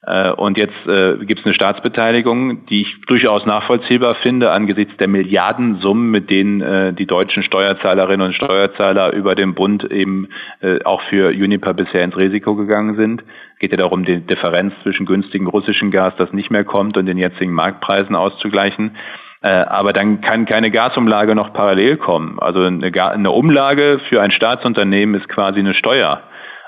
Äh, 0.05 0.31
und 0.31 0.57
jetzt 0.57 0.85
äh, 0.87 1.17
gibt 1.25 1.39
es 1.39 1.45
eine 1.45 1.55
Staatsbeteiligung, 1.55 2.65
die 2.67 2.81
ich 2.81 3.01
durchaus 3.07 3.45
nachvollziehbar 3.45 4.15
finde 4.15 4.51
angesichts 4.51 4.95
der 4.97 5.07
Milliardensummen, 5.07 6.11
mit 6.11 6.29
denen 6.29 6.61
äh, 6.61 6.93
die 6.93 7.07
deutschen 7.07 7.43
Steuerzahlerinnen 7.43 8.27
und 8.27 8.33
Steuerzahler 8.33 9.13
über 9.13 9.33
den 9.35 9.55
Bund 9.55 9.83
eben 9.83 10.27
äh, 10.61 10.83
auch 10.83 11.01
für 11.03 11.29
Uniper 11.29 11.73
bisher 11.73 12.03
ins 12.03 12.17
Risiko 12.17 12.55
gegangen 12.55 12.95
sind. 12.95 13.23
Geht 13.59 13.71
ja 13.71 13.77
darum, 13.77 14.05
die 14.05 14.19
Differenz 14.19 14.73
zwischen 14.83 15.05
günstigem 15.05 15.47
russischen 15.47 15.89
Gas, 15.89 16.13
das 16.17 16.33
nicht 16.33 16.51
mehr 16.51 16.65
kommt, 16.65 16.97
und 16.97 17.07
den 17.07 17.17
jetzigen 17.17 17.53
Marktpreisen 17.53 18.15
auszugleichen. 18.15 18.95
Äh, 19.41 19.49
aber 19.49 19.91
dann 19.93 20.21
kann 20.21 20.45
keine 20.45 20.69
Gasumlage 20.69 21.33
noch 21.33 21.53
parallel 21.53 21.97
kommen. 21.97 22.37
Also 22.39 22.61
eine 22.61 23.31
Umlage 23.31 23.99
für 24.09 24.21
ein 24.21 24.31
Staatsunternehmen 24.31 25.15
ist 25.15 25.29
quasi 25.29 25.59
eine 25.59 25.73
Steuer. 25.73 26.21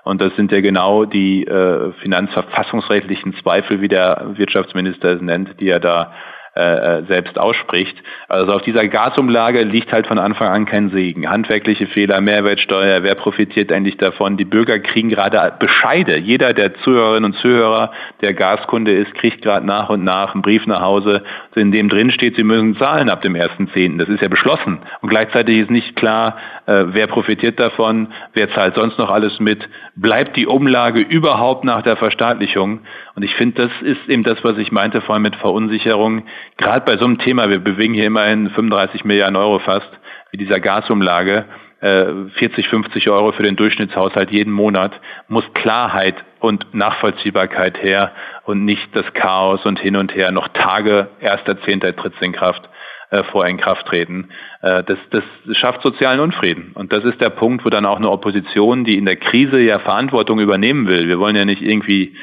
Und 0.07 0.21
das 0.21 0.33
sind 0.37 0.53
ja 0.53 0.61
genau 0.61 1.03
die 1.03 1.45
äh, 1.45 1.91
finanzverfassungsrechtlichen 2.01 3.35
Zweifel, 3.41 3.81
wie 3.81 3.89
der 3.89 4.35
Wirtschaftsminister 4.37 5.15
es 5.15 5.21
nennt, 5.21 5.59
die 5.59 5.67
er 5.67 5.81
da 5.81 6.13
äh, 6.57 6.99
äh, 6.99 7.03
selbst 7.05 7.37
ausspricht. 7.37 7.95
Also 8.27 8.53
auf 8.53 8.63
dieser 8.63 8.87
Gasumlage 8.87 9.61
liegt 9.61 9.91
halt 9.91 10.07
von 10.07 10.17
Anfang 10.17 10.47
an 10.47 10.65
kein 10.65 10.89
Segen. 10.89 11.29
Handwerkliche 11.29 11.85
Fehler, 11.87 12.19
Mehrwertsteuer, 12.19 13.03
wer 13.03 13.15
profitiert 13.15 13.71
eigentlich 13.71 13.97
davon? 13.97 14.37
Die 14.37 14.45
Bürger 14.45 14.79
kriegen 14.79 15.09
gerade 15.09 15.53
Bescheide. 15.59 16.17
Jeder 16.17 16.53
der 16.53 16.73
Zuhörerinnen 16.75 17.31
und 17.31 17.37
Zuhörer, 17.39 17.91
der 18.21 18.33
Gaskunde 18.33 18.91
ist, 18.91 19.13
kriegt 19.13 19.43
gerade 19.43 19.65
nach 19.65 19.89
und 19.89 20.03
nach 20.03 20.33
einen 20.33 20.41
Brief 20.41 20.65
nach 20.65 20.81
Hause, 20.81 21.23
in 21.55 21.71
dem 21.71 21.89
drin 21.89 22.11
steht, 22.11 22.35
sie 22.35 22.43
müssen 22.43 22.75
zahlen 22.77 23.09
ab 23.09 23.21
dem 23.21 23.35
1.10. 23.35 23.97
Das 23.99 24.09
ist 24.09 24.21
ja 24.21 24.27
beschlossen. 24.27 24.79
Und 25.01 25.09
gleichzeitig 25.09 25.59
ist 25.59 25.71
nicht 25.71 25.95
klar, 25.95 26.37
äh, 26.65 26.85
wer 26.87 27.07
profitiert 27.07 27.59
davon, 27.59 28.07
wer 28.33 28.49
zahlt 28.51 28.75
sonst 28.75 28.97
noch 28.97 29.11
alles 29.11 29.39
mit, 29.39 29.67
bleibt 29.95 30.35
die 30.35 30.47
Umlage 30.47 31.01
überhaupt 31.01 31.63
nach 31.63 31.81
der 31.81 31.97
Verstaatlichung? 31.97 32.81
Und 33.15 33.23
ich 33.23 33.35
finde, 33.35 33.63
das 33.63 33.71
ist 33.81 34.09
eben 34.09 34.23
das, 34.23 34.43
was 34.43 34.57
ich 34.57 34.71
meinte 34.71 35.01
vorhin 35.01 35.23
mit 35.23 35.35
Verunsicherung. 35.35 36.23
Gerade 36.55 36.85
bei 36.85 36.97
so 36.97 37.05
einem 37.05 37.19
Thema, 37.19 37.49
wir 37.49 37.59
bewegen 37.59 37.93
hier 37.93 38.05
immerhin 38.05 38.49
35 38.49 39.03
Milliarden 39.03 39.35
Euro 39.35 39.59
fast, 39.59 39.89
wie 40.31 40.37
dieser 40.37 40.59
Gasumlage, 40.59 41.45
40, 41.79 42.41
äh, 42.41 42.69
50 42.69 43.09
Euro 43.09 43.31
für 43.33 43.43
den 43.43 43.55
Durchschnittshaushalt 43.55 44.31
jeden 44.31 44.51
Monat, 44.51 44.99
muss 45.27 45.45
Klarheit 45.53 46.15
und 46.39 46.73
Nachvollziehbarkeit 46.73 47.81
her 47.83 48.11
und 48.45 48.65
nicht 48.65 48.95
das 48.95 49.05
Chaos 49.13 49.65
und 49.65 49.79
hin 49.79 49.95
und 49.95 50.15
her 50.15 50.31
noch 50.31 50.47
Tage, 50.49 51.09
erster 51.19 51.59
Zehnter 51.61 51.95
tritt 51.95 52.13
in 52.21 52.31
Kraft 52.31 52.67
äh, 53.11 53.23
vor 53.23 53.45
Inkrafttreten. 53.45 54.31
Äh, 54.61 54.83
das, 54.83 54.97
das 55.11 55.23
schafft 55.55 55.83
sozialen 55.83 56.19
Unfrieden. 56.19 56.71
Und 56.73 56.91
das 56.91 57.03
ist 57.03 57.21
der 57.21 57.29
Punkt, 57.29 57.63
wo 57.63 57.69
dann 57.69 57.85
auch 57.85 57.97
eine 57.97 58.09
Opposition, 58.09 58.83
die 58.83 58.97
in 58.97 59.05
der 59.05 59.15
Krise 59.15 59.59
ja 59.59 59.79
Verantwortung 59.79 60.39
übernehmen 60.39 60.87
will. 60.87 61.07
Wir 61.07 61.19
wollen 61.19 61.35
ja 61.35 61.45
nicht 61.45 61.61
irgendwie 61.61 62.15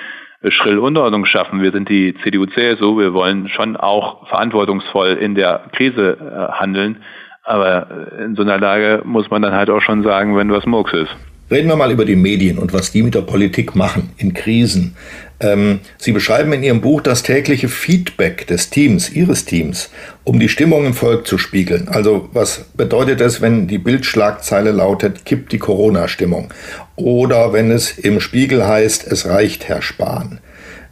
schrill 0.51 0.79
Unordnung 0.79 1.25
schaffen. 1.25 1.63
Wir 1.63 1.73
sind 1.73 1.89
die 1.89 2.15
CDU-CSU, 2.23 2.99
wir 2.99 3.15
wollen 3.15 3.49
schon 3.49 3.77
auch 3.77 4.27
verantwortungsvoll 4.29 5.15
in 5.15 5.35
der 5.35 5.63
Krise 5.73 6.19
äh, 6.19 6.53
handeln. 6.53 7.03
Aber 7.43 7.87
in 8.25 8.37
so 8.37 8.43
einer 8.43 8.59
Lage 8.59 9.03
muss 9.05 9.31
man 9.31 9.43
dann 9.43 9.53
halt 9.53 9.69
auch 9.69 9.83
schon 9.83 10.03
sagen, 10.03 10.37
wenn 10.37 10.51
was 10.51 10.65
Murks 10.65 10.93
ist. 10.95 11.15
Reden 11.51 11.69
wir 11.69 11.77
mal 11.77 11.93
über 11.93 12.07
die 12.07 12.17
Medien 12.17 12.59
und 12.59 12.73
was 12.73 12.91
die 12.91 13.03
mit 13.03 13.15
der 13.15 13.21
Politik 13.21 13.77
machen 13.77 14.11
in 14.17 14.33
Krisen. 14.33 14.97
Ähm, 15.41 15.81
Sie 15.99 16.13
beschreiben 16.13 16.53
in 16.55 16.63
Ihrem 16.63 16.81
Buch 16.81 17.03
das 17.03 17.23
tägliche 17.23 17.69
Feedback 17.69 18.47
des 18.47 18.71
Teams, 18.71 19.11
Ihres 19.11 19.45
Teams, 19.45 19.91
um 20.25 20.41
die 20.41 20.49
Stimmung 20.49 20.87
im 20.87 20.95
Volk 20.95 21.27
zu 21.27 21.37
spiegeln. 21.37 21.89
Also 21.89 22.31
was 22.33 22.65
bedeutet 22.75 23.21
es, 23.21 23.43
wenn 23.43 23.67
die 23.67 23.79
Bildschlagzeile 23.79 24.73
lautet, 24.73 25.27
kippt 25.27 25.53
die 25.53 25.59
Corona-Stimmung? 25.59 26.53
Oder 26.97 27.53
wenn 27.53 27.71
es 27.71 27.99
im 27.99 28.21
Spiegel 28.21 28.67
heißt, 28.67 29.07
es 29.07 29.27
reicht, 29.27 29.69
Herr 29.69 29.83
Spahn. 29.83 30.39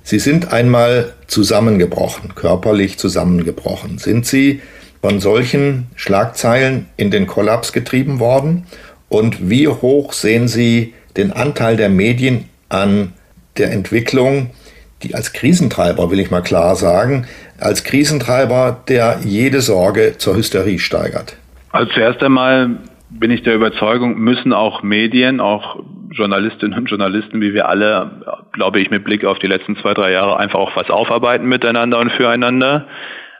Sie 0.03 0.19
sind 0.19 0.53
einmal 0.53 1.15
zusammengebrochen, 1.29 2.35
körperlich 2.35 2.99
zusammengebrochen. 2.99 3.99
Sind 3.99 4.27
Sie 4.27 4.61
von 5.01 5.21
solchen 5.21 5.87
Schlagzeilen 5.97 6.87
in 6.97 7.11
den 7.11 7.27
Kollaps 7.27 7.73
getrieben 7.73 8.19
worden? 8.21 8.67
Und 9.13 9.51
wie 9.51 9.69
hoch 9.69 10.15
sehen 10.15 10.49
Sie 10.49 10.95
den 11.19 11.33
Anteil 11.33 11.77
der 11.77 11.91
Medien 11.91 12.49
an 12.71 13.13
der 13.59 13.71
Entwicklung, 13.71 14.51
die 15.03 15.15
als 15.15 15.35
Krisentreiber, 15.35 16.11
will 16.11 16.19
ich 16.19 16.31
mal 16.31 16.41
klar 16.41 16.77
sagen, 16.77 17.27
als 17.61 17.85
Krisentreiber, 17.85 18.83
der 18.89 19.19
jede 19.23 19.61
Sorge 19.61 20.15
zur 20.17 20.37
Hysterie 20.37 20.79
steigert? 20.79 21.37
Also 21.73 21.93
zuerst 21.93 22.23
einmal 22.23 22.71
bin 23.11 23.31
ich 23.31 23.43
der 23.43 23.55
Überzeugung, 23.55 24.19
müssen 24.19 24.55
auch 24.55 24.83
Medien, 24.83 25.41
auch 25.41 25.85
Journalistinnen 26.13 26.79
und 26.79 26.87
Journalisten, 26.87 27.43
wie 27.43 27.53
wir 27.53 27.69
alle, 27.69 28.11
glaube 28.55 28.81
ich, 28.81 28.91
mit 28.91 29.05
Blick 29.05 29.27
auf 29.27 29.39
die 29.41 29.47
letzten 29.47 29.77
zwei, 29.77 29.93
drei 29.93 30.13
Jahre 30.13 30.39
einfach 30.39 30.59
auch 30.59 30.75
was 30.75 30.89
aufarbeiten 30.89 31.47
miteinander 31.47 31.99
und 31.99 32.13
füreinander 32.13 32.87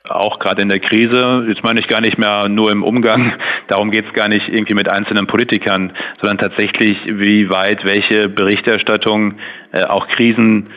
auch 0.09 0.39
gerade 0.39 0.63
in 0.63 0.69
der 0.69 0.81
Krise, 0.81 1.45
jetzt 1.49 1.63
meine 1.63 1.81
ich 1.81 1.89
gar 1.89 2.01
nicht 2.01 2.19
mehr 2.19 2.49
nur 2.49 2.73
im 2.73 2.83
Umgang, 2.83 3.35
darum 3.69 3.91
geht 3.91 4.07
es 4.07 4.13
gar 4.13 4.29
nicht 4.29 4.49
irgendwie 4.49 4.75
mit 4.75 4.89
einzelnen 4.89 5.27
Politikern, 5.27 5.93
sondern 6.21 6.39
tatsächlich, 6.39 6.99
wie 7.07 7.51
weit 7.51 7.85
welche 7.85 8.29
Berichterstattung 8.29 9.35
äh, 9.73 9.85
auch 9.85 10.09
Krisen 10.09 10.71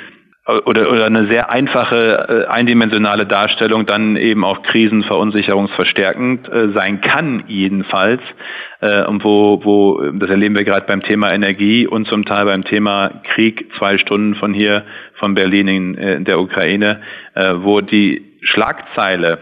äh, 0.48 0.52
oder, 0.60 0.92
oder 0.92 1.06
eine 1.06 1.26
sehr 1.26 1.50
einfache, 1.50 2.46
äh, 2.46 2.52
eindimensionale 2.52 3.26
Darstellung 3.26 3.88
dann 3.88 4.16
eben 4.16 4.44
auch 4.44 4.62
krisenverunsicherungsverstärkend 4.62 6.48
äh, 6.48 6.70
sein 6.74 7.02
kann, 7.02 7.46
jedenfalls. 7.48 8.22
Äh, 8.80 9.06
und 9.06 9.24
wo, 9.24 9.60
wo, 9.64 10.02
das 10.20 10.30
erleben 10.30 10.56
wir 10.56 10.66
gerade 10.66 10.86
beim 10.86 11.02
Thema 11.02 11.34
Energie 11.34 11.88
und 11.88 12.08
zum 12.08 12.26
Teil 12.26 12.46
beim 12.46 12.64
Thema 12.64 13.22
Krieg, 13.34 13.72
zwei 13.80 13.98
Stunden 13.98 14.36
von 14.36 14.54
hier, 14.54 14.84
von 15.16 15.34
Berlin 15.34 15.68
in, 15.68 15.98
äh, 15.98 16.14
in 16.14 16.26
der 16.26 16.40
Ukraine, 16.40 17.02
äh, 17.34 17.56
wo 17.58 17.82
die 17.82 18.35
Schlagzeile 18.46 19.40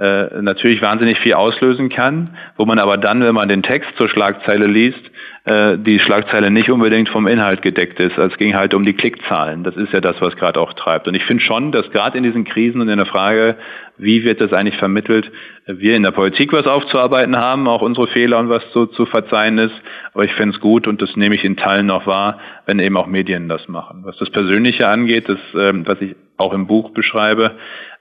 äh, 0.00 0.40
natürlich 0.40 0.80
wahnsinnig 0.80 1.18
viel 1.18 1.34
auslösen 1.34 1.90
kann, 1.90 2.36
wo 2.56 2.64
man 2.64 2.78
aber 2.78 2.96
dann, 2.96 3.22
wenn 3.22 3.34
man 3.34 3.50
den 3.50 3.62
Text 3.62 3.90
zur 3.98 4.08
Schlagzeile 4.08 4.66
liest, 4.66 5.10
äh, 5.44 5.76
die 5.76 5.98
Schlagzeile 5.98 6.50
nicht 6.50 6.70
unbedingt 6.70 7.10
vom 7.10 7.26
Inhalt 7.26 7.60
gedeckt 7.60 8.00
ist. 8.00 8.18
Also 8.18 8.32
es 8.32 8.38
ging 8.38 8.54
halt 8.54 8.72
um 8.72 8.86
die 8.86 8.94
Klickzahlen. 8.94 9.62
Das 9.62 9.76
ist 9.76 9.92
ja 9.92 10.00
das, 10.00 10.18
was 10.20 10.36
gerade 10.36 10.58
auch 10.58 10.72
treibt. 10.72 11.06
Und 11.06 11.14
ich 11.14 11.24
finde 11.24 11.42
schon, 11.42 11.70
dass 11.70 11.90
gerade 11.90 12.16
in 12.16 12.24
diesen 12.24 12.44
Krisen 12.44 12.80
und 12.80 12.88
in 12.88 12.96
der 12.96 13.04
Frage, 13.04 13.56
wie 13.98 14.24
wird 14.24 14.40
das 14.40 14.54
eigentlich 14.54 14.78
vermittelt, 14.78 15.30
wir 15.66 15.96
in 15.96 16.02
der 16.02 16.12
Politik 16.12 16.52
was 16.54 16.66
aufzuarbeiten 16.66 17.36
haben, 17.36 17.68
auch 17.68 17.82
unsere 17.82 18.06
Fehler 18.06 18.38
und 18.38 18.48
was 18.48 18.62
so 18.72 18.86
zu 18.86 19.04
verzeihen 19.04 19.58
ist. 19.58 19.74
Aber 20.14 20.24
ich 20.24 20.32
finde 20.32 20.54
es 20.54 20.60
gut 20.60 20.86
und 20.86 21.02
das 21.02 21.14
nehme 21.14 21.34
ich 21.34 21.44
in 21.44 21.58
Teilen 21.58 21.86
noch 21.86 22.06
wahr, 22.06 22.38
wenn 22.64 22.78
eben 22.78 22.96
auch 22.96 23.06
Medien 23.06 23.50
das 23.50 23.68
machen. 23.68 24.00
Was 24.04 24.16
das 24.16 24.30
Persönliche 24.30 24.88
angeht, 24.88 25.28
das, 25.28 25.38
ähm, 25.54 25.86
was 25.86 26.00
ich 26.00 26.16
auch 26.40 26.52
im 26.52 26.66
Buch 26.66 26.90
beschreibe, 26.90 27.52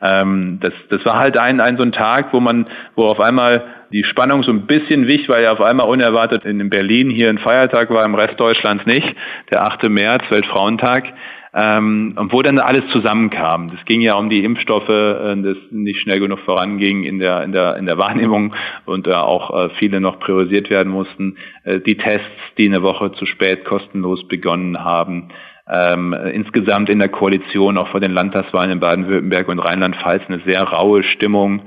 ähm, 0.02 0.60
das, 0.62 0.74
das 0.90 1.06
war 1.06 1.20
halt 1.20 1.38
ein, 1.38 1.60
ein 1.60 1.78
so 1.78 1.84
ein 1.84 1.92
Tag, 1.92 2.34
wo 2.34 2.40
man, 2.40 2.68
wo 2.96 3.06
auf 3.06 3.20
einmal 3.20 3.64
die 3.92 4.04
Spannung 4.04 4.44
so 4.44 4.52
ein 4.52 4.68
bisschen 4.68 5.08
wich, 5.08 5.30
weil 5.30 5.44
ja 5.44 5.52
auf 5.52 5.62
einmal 5.62 5.88
unerwartet 5.88 6.46
in 6.46 6.70
Berlin 6.70 7.10
hier 7.10 7.30
ein 7.30 7.40
Feiertag 7.40 7.90
war, 7.90 8.06
im 8.06 8.16
Rest 8.16 8.40
Deutschlands 8.40 8.86
nicht, 8.86 9.16
der 9.52 9.64
8. 9.64 9.84
März, 9.90 10.24
Weltfrauentag. 10.30 11.06
Ähm, 11.52 12.14
und 12.16 12.32
wo 12.32 12.44
dann 12.44 12.60
alles 12.60 12.88
zusammenkam. 12.92 13.72
Das 13.72 13.84
ging 13.86 14.02
ja 14.02 14.14
um 14.14 14.30
die 14.30 14.44
Impfstoffe, 14.44 14.88
äh, 14.88 15.36
das 15.42 15.58
nicht 15.72 16.00
schnell 16.00 16.20
genug 16.20 16.40
voranging 16.42 17.04
in 17.04 17.18
der, 17.18 17.42
in 17.42 17.52
der, 17.52 17.76
in 17.78 17.88
der 17.88 17.98
Wahrnehmung 17.98 18.54
und 18.86 19.08
da 19.08 19.24
auch 19.24 19.50
äh, 19.50 19.70
viele 19.80 20.00
noch 20.00 20.20
priorisiert 20.20 20.70
werden 20.70 20.92
mussten. 20.92 21.38
Äh, 21.64 21.80
die 21.80 21.98
Tests, 21.98 22.28
die 22.60 22.68
eine 22.68 22.84
Woche 22.84 23.14
zu 23.14 23.26
spät 23.26 23.66
kostenlos 23.66 24.28
begonnen 24.28 24.84
haben. 24.84 25.30
Ähm, 25.72 26.14
insgesamt 26.34 26.90
in 26.90 27.00
der 27.00 27.10
Koalition, 27.10 27.78
auch 27.78 27.90
vor 27.90 28.00
den 28.00 28.12
Landtagswahlen 28.12 28.72
in 28.72 28.80
Baden-Württemberg 28.80 29.48
und 29.48 29.60
Rheinland-Pfalz, 29.60 30.24
eine 30.28 30.40
sehr 30.40 30.64
raue 30.64 31.04
Stimmung. 31.04 31.64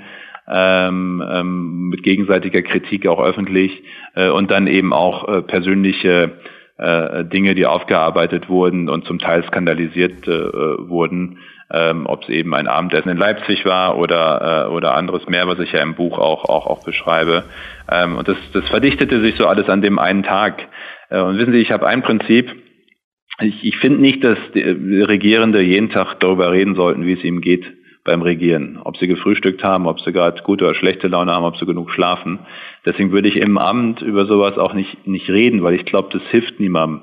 Ähm, 0.49 1.23
ähm, 1.33 1.89
mit 1.89 2.03
gegenseitiger 2.03 2.63
Kritik 2.63 3.07
auch 3.07 3.23
öffentlich 3.23 3.85
äh, 4.17 4.29
und 4.29 4.51
dann 4.51 4.67
eben 4.67 4.93
auch 4.93 5.29
äh, 5.29 5.43
persönliche 5.43 6.33
äh, 6.79 7.25
Dinge, 7.25 7.55
die 7.55 7.65
aufgearbeitet 7.65 8.49
wurden 8.49 8.89
und 8.89 9.05
zum 9.05 9.21
Teil 9.21 9.45
skandalisiert 9.45 10.27
äh, 10.27 10.89
wurden, 10.89 11.39
ähm, 11.71 12.07
ob 12.07 12.25
es 12.25 12.29
eben 12.29 12.55
ein 12.55 12.67
Abendessen 12.67 13.11
in 13.11 13.17
Leipzig 13.17 13.65
war 13.65 13.97
oder, 13.97 14.67
äh, 14.67 14.73
oder 14.73 14.95
anderes 14.95 15.29
mehr, 15.29 15.47
was 15.47 15.61
ich 15.61 15.71
ja 15.73 15.81
im 15.81 15.95
Buch 15.95 16.19
auch, 16.19 16.45
auch, 16.45 16.67
auch 16.67 16.85
beschreibe. 16.85 17.45
Ähm, 17.91 18.17
und 18.17 18.27
das, 18.27 18.37
das 18.53 18.69
verdichtete 18.69 19.21
sich 19.21 19.37
so 19.37 19.47
alles 19.47 19.69
an 19.69 19.81
dem 19.81 19.99
einen 19.99 20.23
Tag. 20.23 20.67
Äh, 21.09 21.21
und 21.21 21.39
wissen 21.39 21.53
Sie, 21.53 21.61
ich 21.61 21.71
habe 21.71 21.87
ein 21.87 22.03
Prinzip, 22.03 22.51
ich, 23.41 23.65
ich 23.65 23.77
finde 23.79 24.01
nicht, 24.01 24.25
dass 24.25 24.39
die 24.55 24.61
Regierende 24.61 25.63
jeden 25.63 25.91
Tag 25.91 26.21
darüber 26.21 26.53
reden 26.53 26.75
sollten, 26.75 27.07
wie 27.07 27.15
es 27.15 27.25
ihm 27.25 27.41
geht 27.41 27.65
beim 28.05 28.23
Regieren. 28.23 28.79
Ob 28.83 28.97
sie 28.97 29.07
gefrühstückt 29.07 29.63
haben, 29.63 29.87
ob 29.87 30.01
sie 30.01 30.13
gerade 30.13 30.43
gute 30.43 30.65
oder 30.65 30.75
schlechte 30.75 31.09
Laune 31.09 31.33
haben, 31.33 31.45
ob 31.45 31.57
sie 31.57 31.67
genug 31.67 31.91
schlafen. 31.91 32.41
Deswegen 32.85 33.13
würde 33.13 33.29
ich 33.29 33.37
im 33.37 33.59
Amt 33.59 34.03
über 34.03 34.27
sowas 34.27 34.59
auch 34.59 34.75
nicht, 34.75 35.07
nicht 35.07 35.29
reden, 35.31 35.63
weil 35.63 35.75
ich 35.75 35.85
glaube, 35.85 36.09
das 36.13 36.23
hilft 36.31 36.59
niemandem. 36.59 37.03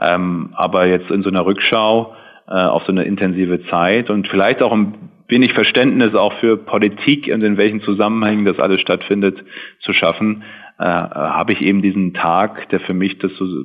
Ähm, 0.00 0.50
aber 0.54 0.86
jetzt 0.86 1.10
in 1.10 1.22
so 1.22 1.28
einer 1.28 1.44
Rückschau 1.44 2.14
äh, 2.48 2.52
auf 2.52 2.84
so 2.84 2.92
eine 2.92 3.04
intensive 3.04 3.64
Zeit 3.66 4.10
und 4.10 4.28
vielleicht 4.28 4.62
auch 4.62 4.72
ein 4.72 4.94
wenig 5.28 5.52
Verständnis 5.52 6.14
auch 6.14 6.32
für 6.34 6.56
Politik 6.56 7.30
und 7.32 7.42
in 7.42 7.58
welchen 7.58 7.82
Zusammenhängen 7.82 8.46
das 8.46 8.58
alles 8.58 8.80
stattfindet, 8.80 9.44
zu 9.80 9.92
schaffen, 9.92 10.42
äh, 10.78 10.84
habe 10.84 11.52
ich 11.52 11.60
eben 11.60 11.82
diesen 11.82 12.14
Tag, 12.14 12.68
der 12.70 12.80
für 12.80 12.94
mich 12.94 13.18
das 13.18 13.32
so, 13.38 13.46
so 13.46 13.62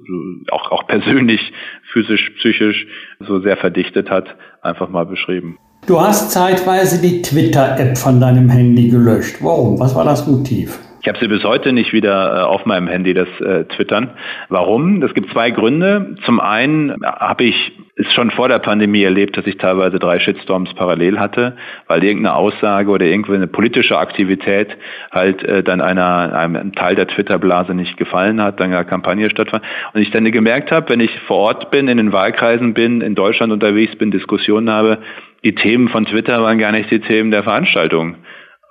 auch, 0.51 0.71
auch 0.71 0.87
persönlich, 0.87 1.53
physisch, 1.91 2.31
psychisch 2.37 2.87
so 3.19 3.39
sehr 3.39 3.57
verdichtet 3.57 4.09
hat, 4.09 4.35
einfach 4.61 4.89
mal 4.89 5.05
beschrieben. 5.05 5.57
Du 5.85 5.99
hast 5.99 6.31
zeitweise 6.31 7.01
die 7.01 7.21
Twitter-App 7.21 7.97
von 7.97 8.19
deinem 8.19 8.49
Handy 8.49 8.89
gelöscht. 8.89 9.37
Warum? 9.41 9.79
Was 9.79 9.93
war 9.95 10.05
das 10.05 10.25
Motiv? 10.25 10.79
Ich 11.01 11.09
habe 11.09 11.19
sie 11.19 11.27
bis 11.27 11.43
heute 11.43 11.73
nicht 11.73 11.91
wieder 11.91 12.37
äh, 12.37 12.43
auf 12.43 12.65
meinem 12.65 12.87
Handy, 12.87 13.13
das 13.13 13.27
äh, 13.41 13.65
Twittern. 13.65 14.11
Warum? 14.47 15.03
Es 15.03 15.13
gibt 15.13 15.31
zwei 15.31 15.51
Gründe. 15.51 16.15
Zum 16.25 16.39
einen 16.39 16.95
habe 17.03 17.43
ich 17.43 17.73
ist 17.95 18.11
schon 18.13 18.31
vor 18.31 18.47
der 18.47 18.57
Pandemie 18.57 19.03
erlebt, 19.03 19.37
dass 19.37 19.45
ich 19.45 19.57
teilweise 19.57 19.99
drei 19.99 20.19
Shitstorms 20.19 20.73
parallel 20.73 21.19
hatte, 21.19 21.55
weil 21.87 22.03
irgendeine 22.03 22.35
Aussage 22.35 22.89
oder 22.89 23.05
irgendeine 23.05 23.45
politische 23.45 23.99
Aktivität 23.99 24.75
halt 25.11 25.43
äh, 25.43 25.61
dann 25.61 25.79
einer 25.79 26.33
einem 26.33 26.73
Teil 26.73 26.95
der 26.95 27.07
Twitter-Blase 27.07 27.75
nicht 27.75 27.97
gefallen 27.97 28.41
hat, 28.41 28.59
dann 28.59 28.73
eine 28.73 28.83
Kampagne 28.83 29.29
stattfand. 29.29 29.63
Und 29.93 30.01
ich 30.01 30.09
dann 30.09 30.29
gemerkt 30.31 30.71
habe, 30.71 30.89
wenn 30.89 31.01
ich 31.01 31.11
vor 31.27 31.37
Ort 31.37 31.69
bin, 31.69 31.87
in 31.87 31.97
den 31.97 32.11
Wahlkreisen 32.11 32.73
bin, 32.73 33.01
in 33.01 33.13
Deutschland 33.13 33.53
unterwegs 33.53 33.95
bin, 33.95 34.09
Diskussionen 34.09 34.71
habe, 34.71 34.97
die 35.43 35.53
Themen 35.53 35.87
von 35.89 36.05
Twitter 36.05 36.41
waren 36.41 36.57
gar 36.57 36.71
nicht 36.71 36.89
die 36.89 36.99
Themen 37.01 37.29
der 37.29 37.43
Veranstaltung. 37.43 38.15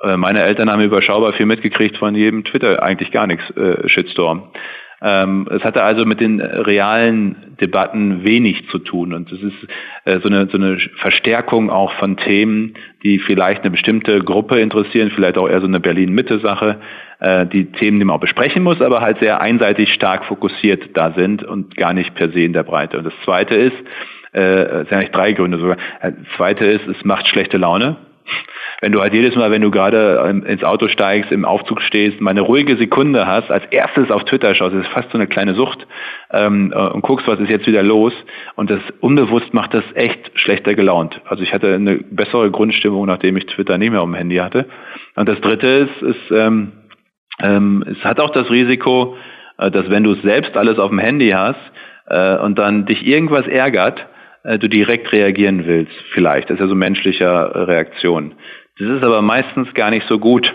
Äh, 0.02 0.16
meine 0.16 0.42
Eltern 0.42 0.68
haben 0.68 0.82
überschaubar 0.82 1.32
viel 1.32 1.46
mitgekriegt 1.46 1.96
von 1.96 2.16
jedem 2.16 2.42
Twitter, 2.42 2.82
eigentlich 2.82 3.12
gar 3.12 3.28
nichts, 3.28 3.48
äh, 3.56 3.88
Shitstorm. 3.88 4.50
Ähm, 5.02 5.48
es 5.50 5.64
hatte 5.64 5.82
also 5.82 6.06
mit 6.06 6.20
den 6.20 6.40
realen 6.40 7.56
Debatten 7.60 8.24
wenig 8.24 8.68
zu 8.68 8.78
tun 8.78 9.12
und 9.12 9.32
es 9.32 9.42
ist 9.42 9.68
äh, 10.04 10.20
so, 10.20 10.28
eine, 10.28 10.46
so 10.46 10.56
eine 10.56 10.78
Verstärkung 10.96 11.70
auch 11.70 11.92
von 11.94 12.16
Themen, 12.16 12.74
die 13.02 13.18
vielleicht 13.18 13.62
eine 13.62 13.72
bestimmte 13.72 14.20
Gruppe 14.20 14.60
interessieren, 14.60 15.10
vielleicht 15.12 15.38
auch 15.38 15.48
eher 15.48 15.60
so 15.60 15.66
eine 15.66 15.80
Berlin-Mitte-Sache, 15.80 16.80
äh, 17.18 17.46
die 17.46 17.72
Themen, 17.72 17.98
die 17.98 18.04
man 18.04 18.16
auch 18.16 18.20
besprechen 18.20 18.62
muss, 18.62 18.80
aber 18.80 19.00
halt 19.00 19.18
sehr 19.18 19.40
einseitig 19.40 19.92
stark 19.92 20.24
fokussiert 20.24 20.90
da 20.94 21.12
sind 21.12 21.42
und 21.42 21.76
gar 21.76 21.92
nicht 21.94 22.14
per 22.14 22.30
se 22.30 22.40
in 22.40 22.52
der 22.52 22.62
Breite. 22.62 22.98
Und 22.98 23.04
das 23.04 23.14
Zweite 23.24 23.56
ist, 23.56 23.76
äh, 24.32 24.84
sind 24.84 24.92
eigentlich 24.92 25.10
drei 25.10 25.32
Gründe 25.32 25.58
sogar. 25.58 25.78
Das 26.00 26.14
Zweite 26.36 26.64
ist, 26.64 26.86
es 26.86 27.04
macht 27.04 27.26
schlechte 27.26 27.58
Laune 27.58 27.96
wenn 28.80 28.92
du 28.92 29.00
halt 29.00 29.14
jedes 29.14 29.36
Mal, 29.36 29.50
wenn 29.50 29.62
du 29.62 29.70
gerade 29.70 30.42
ins 30.44 30.64
Auto 30.64 30.88
steigst, 30.88 31.30
im 31.30 31.44
Aufzug 31.44 31.80
stehst, 31.82 32.20
mal 32.20 32.32
eine 32.32 32.40
ruhige 32.40 32.76
Sekunde 32.76 33.26
hast, 33.26 33.50
als 33.50 33.64
erstes 33.70 34.10
auf 34.10 34.24
Twitter 34.24 34.54
schaust, 34.54 34.74
das 34.74 34.82
ist 34.82 34.92
fast 34.92 35.10
so 35.10 35.18
eine 35.18 35.28
kleine 35.28 35.54
Sucht, 35.54 35.86
ähm, 36.32 36.72
äh, 36.74 36.88
und 36.88 37.02
guckst, 37.02 37.28
was 37.28 37.38
ist 37.38 37.48
jetzt 37.48 37.66
wieder 37.66 37.82
los. 37.82 38.12
Und 38.56 38.70
das 38.70 38.80
unbewusst 39.00 39.54
macht 39.54 39.72
das 39.74 39.84
echt 39.94 40.32
schlechter 40.34 40.74
gelaunt. 40.74 41.20
Also 41.26 41.42
ich 41.42 41.54
hatte 41.54 41.74
eine 41.74 41.98
bessere 41.98 42.50
Grundstimmung, 42.50 43.06
nachdem 43.06 43.36
ich 43.36 43.46
Twitter 43.46 43.78
nicht 43.78 43.90
mehr 43.90 44.00
auf 44.00 44.08
dem 44.08 44.14
Handy 44.14 44.36
hatte. 44.36 44.66
Und 45.14 45.28
das 45.28 45.40
dritte 45.40 45.66
ist, 45.66 46.02
ist 46.02 46.30
ähm, 46.32 46.72
ähm, 47.40 47.84
es 47.88 48.04
hat 48.04 48.20
auch 48.20 48.30
das 48.30 48.50
Risiko, 48.50 49.16
äh, 49.58 49.70
dass 49.70 49.90
wenn 49.90 50.04
du 50.04 50.14
selbst 50.14 50.56
alles 50.56 50.78
auf 50.78 50.90
dem 50.90 50.98
Handy 50.98 51.30
hast 51.30 51.60
äh, 52.06 52.36
und 52.38 52.58
dann 52.58 52.86
dich 52.86 53.06
irgendwas 53.06 53.46
ärgert, 53.46 54.06
du 54.44 54.68
direkt 54.68 55.12
reagieren 55.12 55.66
willst, 55.66 55.92
vielleicht. 56.12 56.50
Das 56.50 56.56
ist 56.56 56.60
ja 56.60 56.66
so 56.66 56.74
menschlicher 56.74 57.68
Reaktion. 57.68 58.34
Das 58.78 58.88
ist 58.88 59.04
aber 59.04 59.22
meistens 59.22 59.72
gar 59.74 59.90
nicht 59.90 60.08
so 60.08 60.18
gut 60.18 60.52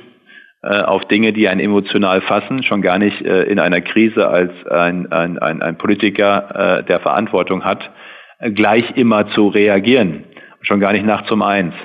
äh, 0.63 0.81
auf 0.81 1.05
Dinge, 1.05 1.33
die 1.33 1.47
einen 1.47 1.61
emotional 1.61 2.21
fassen, 2.21 2.63
schon 2.63 2.81
gar 2.81 2.97
nicht 2.97 3.21
äh, 3.21 3.43
in 3.43 3.59
einer 3.59 3.79
Krise 3.81 4.27
als 4.27 4.51
ein, 4.67 5.11
ein, 5.11 5.37
ein, 5.37 5.61
ein 5.61 5.77
Politiker, 5.77 6.79
äh, 6.79 6.83
der 6.83 6.99
Verantwortung 6.99 7.63
hat, 7.63 7.89
äh, 8.39 8.51
gleich 8.51 8.97
immer 8.97 9.27
zu 9.29 9.49
reagieren, 9.49 10.23
schon 10.61 10.79
gar 10.79 10.93
nicht 10.93 11.05
nachts 11.05 11.31
um 11.31 11.43
eins. 11.43 11.75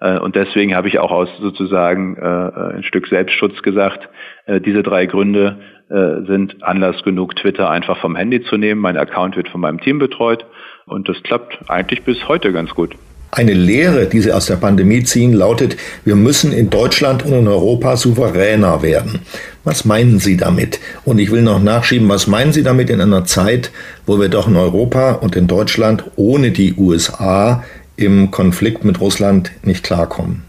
Äh, 0.00 0.18
und 0.18 0.36
deswegen 0.36 0.76
habe 0.76 0.88
ich 0.88 0.98
auch 0.98 1.10
aus 1.10 1.30
sozusagen 1.40 2.16
äh, 2.16 2.76
ein 2.76 2.82
Stück 2.82 3.06
Selbstschutz 3.08 3.62
gesagt, 3.62 4.08
diese 4.46 4.82
drei 4.82 5.04
Gründe 5.04 5.58
sind 5.90 6.62
Anlass 6.62 7.02
genug, 7.02 7.36
Twitter 7.36 7.68
einfach 7.68 7.98
vom 7.98 8.16
Handy 8.16 8.40
zu 8.42 8.56
nehmen. 8.56 8.80
Mein 8.80 8.96
Account 8.96 9.36
wird 9.36 9.50
von 9.50 9.60
meinem 9.60 9.78
Team 9.78 9.98
betreut 9.98 10.46
und 10.88 11.08
das 11.08 11.16
klappt 11.22 11.58
eigentlich 11.68 12.02
bis 12.04 12.28
heute 12.28 12.52
ganz 12.52 12.70
gut. 12.70 12.94
Eine 13.30 13.52
Lehre, 13.52 14.06
die 14.06 14.20
Sie 14.20 14.32
aus 14.32 14.46
der 14.46 14.56
Pandemie 14.56 15.04
ziehen, 15.04 15.34
lautet, 15.34 15.76
wir 16.04 16.16
müssen 16.16 16.50
in 16.50 16.70
Deutschland 16.70 17.26
und 17.26 17.34
in 17.34 17.46
Europa 17.46 17.96
souveräner 17.96 18.80
werden. 18.82 19.20
Was 19.64 19.84
meinen 19.84 20.18
Sie 20.18 20.38
damit? 20.38 20.80
Und 21.04 21.18
ich 21.18 21.30
will 21.30 21.42
noch 21.42 21.62
nachschieben, 21.62 22.08
was 22.08 22.26
meinen 22.26 22.54
Sie 22.54 22.62
damit 22.62 22.88
in 22.88 23.02
einer 23.02 23.26
Zeit, 23.26 23.70
wo 24.06 24.18
wir 24.18 24.30
doch 24.30 24.48
in 24.48 24.56
Europa 24.56 25.12
und 25.12 25.36
in 25.36 25.46
Deutschland 25.46 26.04
ohne 26.16 26.52
die 26.52 26.74
USA 26.74 27.64
im 27.96 28.30
Konflikt 28.30 28.84
mit 28.84 28.98
Russland 28.98 29.50
nicht 29.62 29.84
klarkommen? 29.84 30.47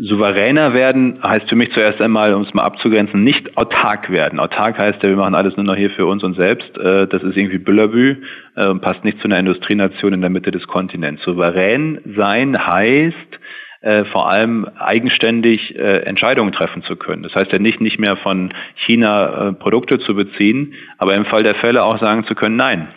Souveräner 0.00 0.74
werden 0.74 1.18
heißt 1.24 1.48
für 1.48 1.56
mich 1.56 1.72
zuerst 1.72 2.00
einmal, 2.00 2.32
um 2.32 2.42
es 2.42 2.54
mal 2.54 2.62
abzugrenzen, 2.62 3.24
nicht 3.24 3.56
autark 3.56 4.10
werden. 4.10 4.38
Autark 4.38 4.78
heißt 4.78 5.02
ja, 5.02 5.08
wir 5.08 5.16
machen 5.16 5.34
alles 5.34 5.56
nur 5.56 5.66
noch 5.66 5.74
hier 5.74 5.90
für 5.90 6.06
uns 6.06 6.22
und 6.22 6.34
selbst. 6.34 6.78
Äh, 6.78 7.08
das 7.08 7.24
ist 7.24 7.36
irgendwie 7.36 7.58
Büllerbü 7.58 8.16
äh, 8.54 8.74
passt 8.76 9.04
nicht 9.04 9.18
zu 9.18 9.24
einer 9.24 9.40
Industrienation 9.40 10.12
in 10.12 10.20
der 10.20 10.30
Mitte 10.30 10.52
des 10.52 10.68
Kontinents. 10.68 11.24
Souverän 11.24 12.00
sein 12.16 12.64
heißt, 12.64 13.40
äh, 13.80 14.04
vor 14.04 14.30
allem 14.30 14.68
eigenständig 14.78 15.76
Entscheidungen 15.76 16.52
treffen 16.52 16.84
zu 16.84 16.94
können. 16.94 17.24
Das 17.24 17.34
heißt 17.34 17.50
ja 17.50 17.58
nicht, 17.58 17.80
nicht 17.80 17.98
mehr 17.98 18.16
von 18.16 18.52
China 18.76 19.56
Produkte 19.58 19.98
zu 19.98 20.14
beziehen, 20.14 20.74
aber 20.98 21.16
im 21.16 21.24
Fall 21.24 21.42
der 21.42 21.56
Fälle 21.56 21.82
auch 21.82 21.98
sagen 21.98 22.24
zu 22.24 22.36
können, 22.36 22.56
nein, 22.56 22.88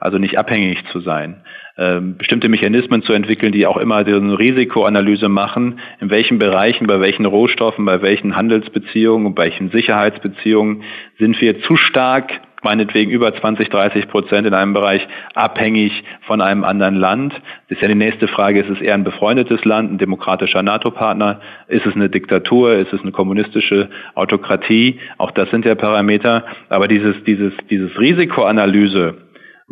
also 0.00 0.18
nicht 0.18 0.38
abhängig 0.38 0.84
zu 0.90 1.00
sein. 1.00 1.36
Ähm, 1.78 2.16
bestimmte 2.16 2.48
Mechanismen 2.48 3.02
zu 3.02 3.12
entwickeln, 3.12 3.52
die 3.52 3.66
auch 3.66 3.76
immer 3.76 3.96
eine 3.96 4.38
Risikoanalyse 4.38 5.28
machen, 5.28 5.78
in 6.00 6.10
welchen 6.10 6.38
Bereichen, 6.38 6.86
bei 6.86 7.00
welchen 7.00 7.26
Rohstoffen, 7.26 7.84
bei 7.84 8.02
welchen 8.02 8.36
Handelsbeziehungen, 8.36 9.34
bei 9.34 9.44
welchen 9.44 9.70
Sicherheitsbeziehungen 9.70 10.82
sind 11.18 11.40
wir 11.40 11.60
zu 11.62 11.76
stark 11.76 12.40
meinetwegen 12.62 13.10
über 13.10 13.34
20, 13.34 13.68
30 13.68 14.08
Prozent 14.08 14.46
in 14.46 14.54
einem 14.54 14.74
Bereich 14.74 15.06
abhängig 15.34 16.04
von 16.22 16.40
einem 16.40 16.64
anderen 16.64 16.96
Land. 16.96 17.32
Das 17.68 17.76
ist 17.76 17.82
ja 17.82 17.88
die 17.88 17.94
nächste 17.94 18.28
Frage, 18.28 18.60
ist 18.60 18.70
es 18.70 18.80
eher 18.80 18.94
ein 18.94 19.04
befreundetes 19.04 19.64
Land, 19.64 19.92
ein 19.92 19.98
demokratischer 19.98 20.62
NATO-Partner? 20.62 21.40
Ist 21.68 21.86
es 21.86 21.94
eine 21.94 22.10
Diktatur? 22.10 22.74
Ist 22.74 22.92
es 22.92 23.00
eine 23.00 23.12
kommunistische 23.12 23.88
Autokratie? 24.14 25.00
Auch 25.18 25.30
das 25.30 25.50
sind 25.50 25.64
ja 25.64 25.74
Parameter. 25.74 26.44
Aber 26.68 26.88
dieses, 26.88 27.22
dieses, 27.24 27.52
dieses 27.70 27.98
Risikoanalyse, 27.98 29.16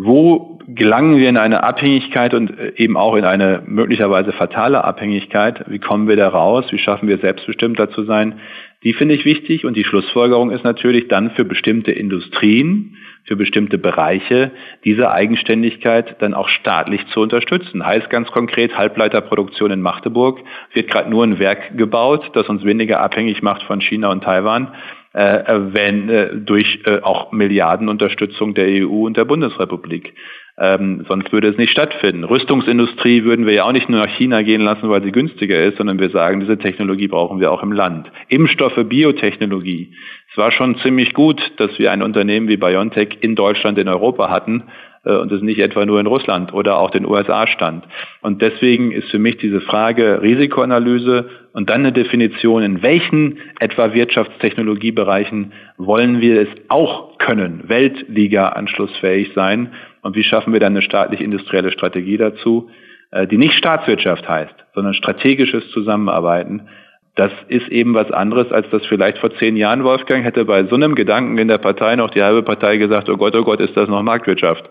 wo 0.01 0.61
gelangen 0.69 1.19
wir 1.19 1.29
in 1.29 1.37
eine 1.37 1.65
Abhängigkeit 1.65 2.33
und 2.33 2.57
äh, 2.57 2.73
eben 2.77 2.97
auch 2.97 3.17
in 3.17 3.25
eine 3.25 3.65
möglicherweise 3.67 4.33
fatale 4.33 4.85
Abhängigkeit? 4.85 5.65
Wie 5.69 5.81
kommen 5.81 6.07
wir 6.07 6.17
da 6.17 6.29
raus? 6.29 6.67
Wie 6.71 6.79
schaffen 6.79 7.09
wir 7.09 7.19
selbstbestimmter 7.19 7.91
zu 7.91 8.05
sein? 8.05 8.39
Die 8.85 8.93
finde 8.93 9.15
ich 9.15 9.25
wichtig 9.25 9.65
und 9.65 9.77
die 9.77 9.83
Schlussfolgerung 9.83 10.53
ist 10.53 10.63
natürlich 10.63 11.09
dann 11.09 11.33
für 11.33 11.45
bestimmte 11.45 11.91
Industrien, 11.91 12.97
für 13.25 13.35
bestimmte 13.35 13.77
Bereiche 13.77 14.53
diese 14.85 15.11
Eigenständigkeit 15.11 16.15
dann 16.21 16.33
auch 16.33 16.49
staatlich 16.49 17.05
zu 17.09 17.21
unterstützen. 17.21 17.85
Heißt 17.85 18.09
ganz 18.09 18.31
konkret, 18.31 18.79
Halbleiterproduktion 18.79 19.73
in 19.73 19.83
Magdeburg 19.83 20.39
wird 20.75 20.93
gerade 20.93 21.11
nur 21.11 21.25
ein 21.25 21.41
Werk 21.41 21.77
gebaut, 21.77 22.31
das 22.35 22.49
uns 22.49 22.65
weniger 22.65 23.01
abhängig 23.01 23.43
macht 23.43 23.65
von 23.65 23.81
China 23.81 24.13
und 24.13 24.23
Taiwan 24.23 24.73
wenn 25.19 26.09
äh, 26.09 26.37
durch 26.37 26.81
äh, 26.85 27.01
auch 27.03 27.33
Milliardenunterstützung 27.33 28.55
der 28.55 28.67
EU 28.69 29.07
und 29.07 29.17
der 29.17 29.25
Bundesrepublik. 29.25 30.15
Ähm, 30.61 31.05
sonst 31.09 31.33
würde 31.33 31.49
es 31.49 31.57
nicht 31.57 31.71
stattfinden. 31.71 32.25
Rüstungsindustrie 32.25 33.23
würden 33.23 33.47
wir 33.47 33.53
ja 33.53 33.65
auch 33.65 33.73
nicht 33.73 33.89
nur 33.89 34.01
nach 34.01 34.13
China 34.17 34.43
gehen 34.43 34.61
lassen, 34.61 34.91
weil 34.91 35.03
sie 35.03 35.13
günstiger 35.13 35.63
ist, 35.63 35.79
sondern 35.79 36.01
wir 36.01 36.11
sagen, 36.11 36.41
diese 36.41 36.59
Technologie 36.59 37.07
brauchen 37.07 37.39
wir 37.39 37.53
auch 37.53 37.63
im 37.63 37.73
Land. 37.73 38.11
Impfstoffe, 38.29 38.79
Biotechnologie. 38.89 39.93
Es 40.31 40.37
war 40.37 40.51
schon 40.51 40.77
ziemlich 40.79 41.15
gut, 41.15 41.41
dass 41.59 41.79
wir 41.79 41.93
ein 41.93 42.03
Unternehmen 42.03 42.49
wie 42.49 42.57
BioNTech 42.57 43.19
in 43.21 43.37
Deutschland, 43.37 43.79
in 43.79 43.89
Europa 43.89 44.31
hatten, 44.31 44.65
äh, 44.65 44.88
und 45.17 45.33
es 45.33 45.43
nicht 45.43 45.59
etwa 45.59 45.87
nur 45.87 46.01
in 46.01 46.07
Russland 46.07 46.53
oder 46.53 46.79
auch 46.79 46.91
den 46.91 47.07
USA 47.07 47.47
stand. 47.47 47.85
Und 48.21 48.43
deswegen 48.43 48.93
ist 48.93 49.11
für 49.11 49.19
mich 49.19 49.37
diese 49.39 49.61
Frage 49.61 50.21
Risikoanalyse 50.23 51.29
und 51.53 51.71
dann 51.71 51.81
eine 51.81 51.93
Definition, 51.93 52.63
in 52.63 52.83
welchen 52.83 53.39
etwa 53.59 53.95
Wirtschaftstechnologiebereichen 53.95 55.53
wollen 55.77 56.21
wir 56.21 56.43
es 56.43 56.49
auch 56.69 57.19
können, 57.19 57.65
Weltliga 57.69 58.49
anschlussfähig 58.51 59.33
sein 59.35 59.73
und 60.03 60.17
wie 60.17 60.25
schaffen 60.25 60.53
wir 60.53 60.61
dann 60.61 60.73
eine 60.73 60.83
staatlich-industrielle 60.83 61.73
Strategie 61.73 62.17
dazu, 62.17 62.71
äh, 63.11 63.27
die 63.27 63.39
nicht 63.39 63.55
Staatswirtschaft 63.55 64.29
heißt, 64.29 64.55
sondern 64.75 64.95
strategisches 64.95 65.69
Zusammenarbeiten. 65.71 66.69
Das 67.15 67.33
ist 67.49 67.69
eben 67.69 67.95
was 67.95 68.13
anderes, 68.13 68.53
als 68.53 68.71
das 68.71 68.87
vielleicht 68.87 69.19
vor 69.19 69.35
zehn 69.39 69.57
Jahren 69.57 69.83
Wolfgang 69.83 70.25
hätte 70.25 70.45
bei 70.45 70.65
so 70.65 70.77
einem 70.77 70.95
Gedanken 70.95 71.37
in 71.39 71.49
der 71.49 71.59
Partei 71.59 71.97
noch 71.97 72.11
die 72.11 72.23
halbe 72.23 72.45
Partei 72.45 72.77
gesagt, 72.77 73.09
oh 73.09 73.17
Gott, 73.17 73.35
oh 73.35 73.43
Gott, 73.43 73.61
ist 73.61 73.77
das 73.77 73.89
noch 73.89 74.03
Marktwirtschaft. 74.03 74.65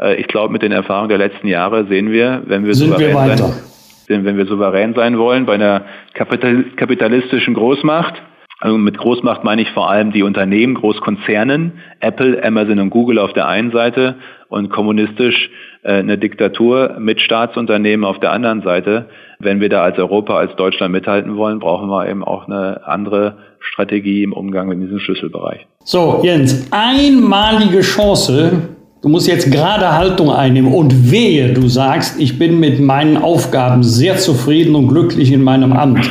Äh, 0.00 0.16
ich 0.16 0.28
glaube, 0.28 0.52
mit 0.52 0.62
den 0.62 0.72
Erfahrungen 0.72 1.08
der 1.08 1.18
letzten 1.18 1.48
Jahre 1.48 1.86
sehen 1.86 2.10
wir, 2.10 2.42
wenn 2.46 2.64
wir, 2.64 2.74
Sind 2.74 2.92
souverän, 2.92 3.28
wir 3.28 3.36
sein, 3.36 4.24
wenn 4.24 4.36
wir 4.36 4.46
souverän 4.46 4.94
sein 4.94 5.18
wollen 5.18 5.46
bei 5.46 5.54
einer 5.54 5.82
kapitalistischen 6.14 7.54
Großmacht, 7.54 8.22
also 8.60 8.78
mit 8.78 8.96
Großmacht 8.96 9.44
meine 9.44 9.60
ich 9.62 9.70
vor 9.72 9.90
allem 9.90 10.12
die 10.12 10.22
Unternehmen, 10.22 10.74
Großkonzernen, 10.74 11.72
Apple, 12.00 12.42
Amazon 12.42 12.78
und 12.78 12.90
Google 12.90 13.18
auf 13.18 13.34
der 13.34 13.48
einen 13.48 13.70
Seite 13.70 14.16
und 14.48 14.70
kommunistisch 14.70 15.50
äh, 15.82 15.98
eine 15.98 16.16
Diktatur 16.16 16.96
mit 16.98 17.20
Staatsunternehmen 17.20 18.06
auf 18.06 18.18
der 18.18 18.32
anderen 18.32 18.62
Seite. 18.62 19.10
Wenn 19.38 19.60
wir 19.60 19.68
da 19.68 19.82
als 19.82 19.98
Europa, 19.98 20.38
als 20.38 20.56
Deutschland 20.56 20.92
mithalten 20.92 21.36
wollen, 21.36 21.58
brauchen 21.58 21.88
wir 21.88 22.08
eben 22.08 22.24
auch 22.24 22.46
eine 22.46 22.86
andere 22.86 23.36
Strategie 23.60 24.22
im 24.22 24.32
Umgang 24.32 24.68
mit 24.68 24.80
diesem 24.80 25.00
Schlüsselbereich. 25.00 25.66
So, 25.84 26.20
Jens, 26.24 26.68
einmalige 26.72 27.82
Chance, 27.82 28.70
Du 29.06 29.12
musst 29.12 29.28
jetzt 29.28 29.52
gerade 29.52 29.94
Haltung 29.94 30.32
einnehmen 30.32 30.74
und 30.74 31.12
wehe, 31.12 31.52
du 31.52 31.68
sagst, 31.68 32.18
ich 32.18 32.40
bin 32.40 32.58
mit 32.58 32.80
meinen 32.80 33.16
Aufgaben 33.16 33.84
sehr 33.84 34.16
zufrieden 34.16 34.74
und 34.74 34.88
glücklich 34.88 35.30
in 35.30 35.44
meinem 35.44 35.72
Amt. 35.74 36.10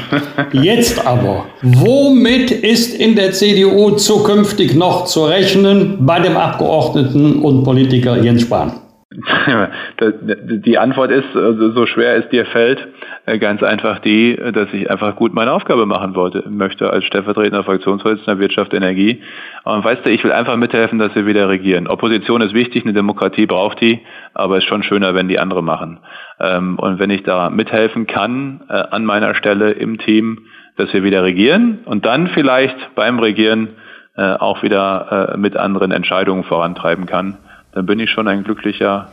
Jetzt 0.53 1.05
aber, 1.05 1.43
womit 1.61 2.51
ist 2.51 2.93
in 2.93 3.17
der 3.17 3.33
CDU 3.33 3.91
zukünftig 3.97 4.75
noch 4.75 5.03
zu 5.03 5.25
rechnen 5.25 6.05
bei 6.05 6.21
dem 6.21 6.37
Abgeordneten 6.37 7.41
und 7.41 7.65
Politiker 7.65 8.23
Jens 8.23 8.43
Spahn? 8.43 8.84
Die 9.11 10.77
Antwort 10.79 11.11
ist, 11.11 11.31
so 11.31 11.85
schwer 11.85 12.17
es 12.17 12.27
dir 12.29 12.45
fällt, 12.47 12.87
äh, 13.27 13.37
ganz 13.37 13.61
einfach 13.61 13.99
die, 13.99 14.35
dass 14.35 14.73
ich 14.73 14.89
einfach 14.89 15.15
gut 15.15 15.31
meine 15.33 15.51
Aufgabe 15.51 15.85
machen 15.85 16.15
wollte, 16.15 16.43
möchte 16.49 16.89
als 16.89 17.05
stellvertretender 17.05 17.63
Fraktionsvorsitzender 17.63 18.39
Wirtschaft, 18.39 18.73
Energie. 18.73 19.21
Und 19.63 19.85
weißt 19.85 20.05
du, 20.05 20.09
ich 20.09 20.23
will 20.23 20.31
einfach 20.31 20.57
mithelfen, 20.57 20.97
dass 20.97 21.13
wir 21.13 21.27
wieder 21.27 21.47
regieren. 21.47 21.87
Opposition 21.87 22.41
ist 22.41 22.55
wichtig, 22.55 22.83
eine 22.83 22.93
Demokratie 22.93 23.45
braucht 23.45 23.79
die, 23.79 24.01
aber 24.33 24.57
es 24.57 24.63
ist 24.63 24.69
schon 24.69 24.83
schöner, 24.83 25.13
wenn 25.13 25.29
die 25.29 25.39
andere 25.39 25.61
machen. 25.61 25.99
Ähm, 26.39 26.79
und 26.79 26.97
wenn 26.97 27.11
ich 27.11 27.21
da 27.23 27.51
mithelfen 27.51 28.07
kann, 28.07 28.63
äh, 28.69 28.73
an 28.73 29.05
meiner 29.05 29.35
Stelle 29.35 29.71
im 29.71 29.99
Team, 29.99 30.47
dass 30.77 30.91
wir 30.93 31.03
wieder 31.03 31.23
regieren 31.23 31.79
und 31.85 32.05
dann 32.05 32.27
vielleicht 32.27 32.95
beim 32.95 33.19
Regieren 33.19 33.69
äh, 34.17 34.33
auch 34.33 34.63
wieder 34.63 35.35
mit 35.37 35.55
anderen 35.55 35.91
Entscheidungen 35.91 36.43
vorantreiben 36.43 37.05
kann, 37.05 37.37
dann 37.75 37.85
bin 37.85 37.99
ich 37.99 38.09
schon 38.09 38.27
ein 38.27 38.43
glücklicher 38.43 39.09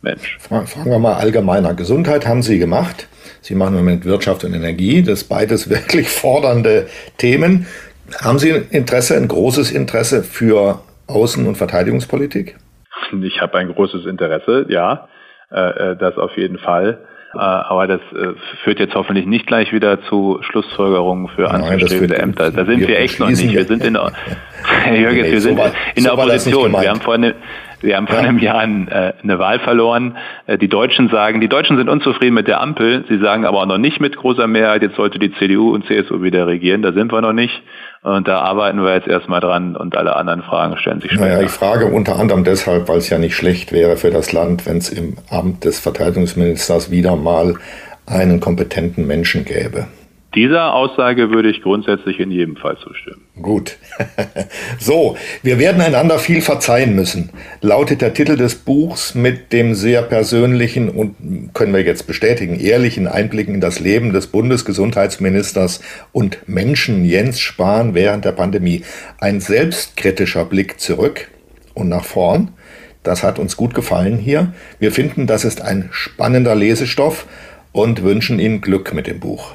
Mensch. 0.00 0.38
Fragen 0.38 0.90
wir 0.90 0.98
mal 0.98 1.14
allgemeiner. 1.14 1.74
Gesundheit 1.74 2.26
haben 2.26 2.42
Sie 2.42 2.58
gemacht. 2.58 3.08
Sie 3.40 3.54
machen 3.54 3.74
im 3.74 3.80
Moment 3.80 4.04
Wirtschaft 4.04 4.44
und 4.44 4.54
Energie. 4.54 5.02
Das 5.02 5.20
sind 5.20 5.28
beides 5.28 5.68
wirklich 5.70 6.08
fordernde 6.08 6.86
Themen. 7.18 7.66
Haben 8.22 8.38
Sie 8.38 8.52
ein 8.52 8.66
Interesse, 8.70 9.16
ein 9.16 9.28
großes 9.28 9.72
Interesse 9.72 10.22
für 10.22 10.80
Außen- 11.08 11.46
und 11.46 11.56
Verteidigungspolitik? 11.56 12.56
Ich 13.22 13.40
habe 13.40 13.58
ein 13.58 13.72
großes 13.72 14.06
Interesse, 14.06 14.66
ja, 14.68 15.08
äh, 15.50 15.92
äh, 15.92 15.96
das 15.96 16.16
auf 16.16 16.36
jeden 16.36 16.58
Fall. 16.58 17.00
Äh, 17.34 17.38
aber 17.38 17.86
das 17.86 18.00
führt 18.62 18.78
jetzt 18.78 18.94
hoffentlich 18.94 19.26
nicht 19.26 19.46
gleich 19.46 19.72
wieder 19.72 20.02
zu 20.04 20.38
Schlussfolgerungen 20.42 21.28
für 21.28 21.50
anzustrebende 21.50 22.16
Ämter. 22.16 22.50
Da 22.52 22.64
sind 22.64 22.80
wir, 22.80 22.88
wir 22.88 22.98
echt 23.00 23.18
noch 23.18 23.28
nicht. 23.28 23.52
Wir 23.52 23.64
sind 23.64 23.84
in, 23.84 23.98
Herr 24.62 24.94
Jürgens, 24.96 25.26
nee, 25.26 25.32
wir 25.32 25.40
sind 25.40 25.58
so 25.58 25.64
war, 25.64 25.72
in 25.94 26.04
der 26.04 26.12
so 26.12 26.18
Opposition. 26.18 26.72
Wir 26.72 26.90
haben 26.90 27.00
vorhin 27.00 27.34
wir 27.84 27.96
haben 27.96 28.06
vor 28.06 28.18
einem 28.18 28.38
Jahr 28.38 28.64
äh, 28.64 29.12
eine 29.22 29.38
Wahl 29.38 29.60
verloren. 29.60 30.16
Äh, 30.46 30.58
die 30.58 30.68
Deutschen 30.68 31.08
sagen, 31.08 31.40
die 31.40 31.48
Deutschen 31.48 31.76
sind 31.76 31.88
unzufrieden 31.88 32.34
mit 32.34 32.48
der 32.48 32.60
Ampel. 32.60 33.04
Sie 33.08 33.18
sagen 33.18 33.44
aber 33.44 33.60
auch 33.60 33.66
noch 33.66 33.78
nicht 33.78 34.00
mit 34.00 34.16
großer 34.16 34.46
Mehrheit, 34.46 34.82
jetzt 34.82 34.96
sollte 34.96 35.18
die 35.18 35.32
CDU 35.34 35.74
und 35.74 35.86
CSU 35.86 36.22
wieder 36.22 36.46
regieren. 36.46 36.82
Da 36.82 36.92
sind 36.92 37.12
wir 37.12 37.20
noch 37.20 37.32
nicht. 37.32 37.62
Und 38.02 38.28
da 38.28 38.40
arbeiten 38.40 38.82
wir 38.82 38.94
jetzt 38.94 39.08
erstmal 39.08 39.40
dran 39.40 39.76
und 39.76 39.96
alle 39.96 40.14
anderen 40.16 40.42
Fragen 40.42 40.76
stellen 40.76 41.00
sich 41.00 41.12
später. 41.12 41.26
Naja, 41.26 41.40
ich 41.40 41.50
frage 41.50 41.86
unter 41.86 42.18
anderem 42.18 42.44
deshalb, 42.44 42.88
weil 42.88 42.98
es 42.98 43.08
ja 43.08 43.18
nicht 43.18 43.34
schlecht 43.34 43.72
wäre 43.72 43.96
für 43.96 44.10
das 44.10 44.32
Land, 44.32 44.66
wenn 44.66 44.78
es 44.78 44.90
im 44.90 45.16
Amt 45.30 45.64
des 45.64 45.80
Verteidigungsministers 45.80 46.90
wieder 46.90 47.16
mal 47.16 47.54
einen 48.06 48.40
kompetenten 48.40 49.06
Menschen 49.06 49.46
gäbe. 49.46 49.86
Dieser 50.34 50.74
Aussage 50.74 51.30
würde 51.30 51.48
ich 51.48 51.62
grundsätzlich 51.62 52.18
in 52.18 52.32
jedem 52.32 52.56
Fall 52.56 52.76
zustimmen. 52.82 53.22
Gut. 53.40 53.76
so, 54.80 55.16
wir 55.42 55.60
werden 55.60 55.80
einander 55.80 56.18
viel 56.18 56.40
verzeihen 56.40 56.96
müssen, 56.96 57.30
lautet 57.60 58.00
der 58.00 58.14
Titel 58.14 58.36
des 58.36 58.56
Buchs 58.56 59.14
mit 59.14 59.52
dem 59.52 59.74
sehr 59.74 60.02
persönlichen 60.02 60.88
und 60.88 61.54
können 61.54 61.72
wir 61.72 61.82
jetzt 61.82 62.08
bestätigen, 62.08 62.58
ehrlichen 62.58 63.06
Einblicken 63.06 63.54
in 63.54 63.60
das 63.60 63.78
Leben 63.78 64.12
des 64.12 64.26
Bundesgesundheitsministers 64.26 65.80
und 66.10 66.38
Menschen 66.48 67.04
Jens 67.04 67.38
Spahn 67.38 67.94
während 67.94 68.24
der 68.24 68.32
Pandemie. 68.32 68.82
Ein 69.20 69.40
selbstkritischer 69.40 70.44
Blick 70.46 70.80
zurück 70.80 71.28
und 71.74 71.88
nach 71.88 72.04
vorn. 72.04 72.48
Das 73.04 73.22
hat 73.22 73.38
uns 73.38 73.56
gut 73.56 73.74
gefallen 73.74 74.18
hier. 74.18 74.52
Wir 74.80 74.90
finden, 74.90 75.26
das 75.28 75.44
ist 75.44 75.60
ein 75.60 75.90
spannender 75.92 76.56
Lesestoff 76.56 77.26
und 77.70 78.02
wünschen 78.02 78.40
Ihnen 78.40 78.60
Glück 78.60 78.94
mit 78.94 79.06
dem 79.06 79.20
Buch. 79.20 79.52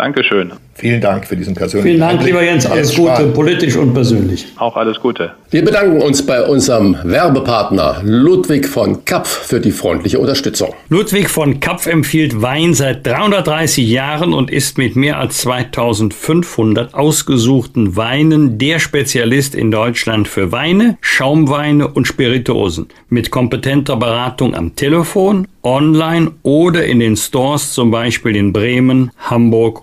Dankeschön. 0.00 0.52
Vielen 0.72 1.02
Dank 1.02 1.26
für 1.26 1.36
diesen 1.36 1.54
persönlichen 1.54 1.88
Vielen 1.88 2.00
Dank, 2.00 2.12
Einblick. 2.12 2.28
lieber 2.28 2.42
Jens. 2.42 2.64
Alles 2.64 2.94
Gute, 2.96 3.16
Spahn. 3.16 3.32
politisch 3.34 3.76
und 3.76 3.92
persönlich. 3.92 4.46
Auch 4.56 4.74
alles 4.78 4.98
Gute. 4.98 5.32
Wir 5.50 5.62
bedanken 5.62 6.00
uns 6.00 6.24
bei 6.24 6.42
unserem 6.42 6.96
Werbepartner 7.04 8.00
Ludwig 8.02 8.66
von 8.66 9.04
Kapf 9.04 9.28
für 9.28 9.60
die 9.60 9.72
freundliche 9.72 10.18
Unterstützung. 10.18 10.72
Ludwig 10.88 11.28
von 11.28 11.60
Kapf 11.60 11.86
empfiehlt 11.86 12.40
Wein 12.40 12.72
seit 12.72 13.06
330 13.06 13.86
Jahren 13.86 14.32
und 14.32 14.50
ist 14.50 14.78
mit 14.78 14.96
mehr 14.96 15.18
als 15.18 15.38
2500 15.42 16.94
ausgesuchten 16.94 17.96
Weinen 17.96 18.56
der 18.56 18.78
Spezialist 18.78 19.54
in 19.54 19.70
Deutschland 19.70 20.28
für 20.28 20.50
Weine, 20.50 20.96
Schaumweine 21.02 21.88
und 21.88 22.06
Spirituosen. 22.06 22.86
Mit 23.10 23.30
kompetenter 23.30 23.96
Beratung 23.96 24.54
am 24.54 24.76
Telefon, 24.76 25.46
online 25.62 26.30
oder 26.42 26.86
in 26.86 27.00
den 27.00 27.18
Stores, 27.18 27.74
zum 27.74 27.90
Beispiel 27.90 28.34
in 28.34 28.54
Bremen, 28.54 29.10
Hamburg 29.18 29.82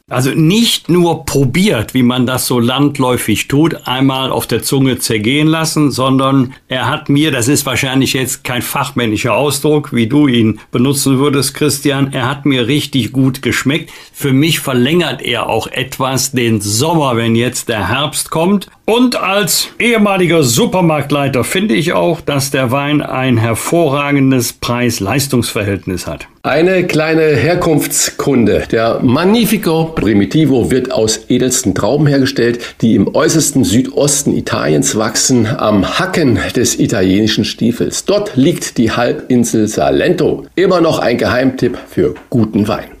Also 0.11 0.31
nicht 0.31 0.89
nur 0.89 1.25
probiert, 1.25 1.93
wie 1.93 2.03
man 2.03 2.25
das 2.25 2.45
so 2.45 2.59
landläufig 2.59 3.47
tut, 3.47 3.87
einmal 3.87 4.29
auf 4.29 4.45
der 4.45 4.61
Zunge 4.61 4.99
zergehen 4.99 5.47
lassen, 5.47 5.89
sondern 5.89 6.53
er 6.67 6.89
hat 6.89 7.07
mir, 7.07 7.31
das 7.31 7.47
ist 7.47 7.65
wahrscheinlich 7.65 8.11
jetzt 8.11 8.43
kein 8.43 8.61
fachmännischer 8.61 9.33
Ausdruck, 9.33 9.93
wie 9.93 10.07
du 10.07 10.27
ihn 10.27 10.59
benutzen 10.71 11.17
würdest, 11.17 11.53
Christian, 11.53 12.11
er 12.11 12.29
hat 12.29 12.45
mir 12.45 12.67
richtig 12.67 13.13
gut 13.13 13.41
geschmeckt. 13.41 13.89
Für 14.11 14.33
mich 14.33 14.59
verlängert 14.59 15.21
er 15.21 15.47
auch 15.47 15.67
etwas 15.67 16.33
den 16.33 16.59
Sommer, 16.59 17.15
wenn 17.15 17.35
jetzt 17.35 17.69
der 17.69 17.87
Herbst 17.87 18.31
kommt. 18.31 18.67
Und 18.83 19.15
als 19.15 19.69
ehemaliger 19.79 20.43
Supermarktleiter 20.43 21.45
finde 21.45 21.75
ich 21.75 21.93
auch, 21.93 22.19
dass 22.19 22.51
der 22.51 22.71
Wein 22.71 23.01
ein 23.01 23.37
hervorragendes 23.37 24.51
Preis-Leistungs-Verhältnis 24.51 26.05
hat. 26.07 26.27
Eine 26.43 26.87
kleine 26.87 27.35
Herkunftskunde. 27.35 28.63
Der 28.71 28.99
Magnifico 29.03 29.91
Primitivo 29.93 30.71
wird 30.71 30.91
aus 30.91 31.25
edelsten 31.29 31.75
Trauben 31.75 32.07
hergestellt, 32.07 32.77
die 32.81 32.95
im 32.95 33.13
äußersten 33.13 33.63
Südosten 33.63 34.35
Italiens 34.35 34.95
wachsen, 34.95 35.45
am 35.45 35.99
Hacken 35.99 36.39
des 36.55 36.79
italienischen 36.79 37.45
Stiefels. 37.45 38.05
Dort 38.05 38.37
liegt 38.37 38.79
die 38.79 38.91
Halbinsel 38.91 39.67
Salento. 39.67 40.47
Immer 40.55 40.81
noch 40.81 40.97
ein 40.97 41.19
Geheimtipp 41.19 41.77
für 41.87 42.15
guten 42.31 42.67
Wein. 42.67 43.00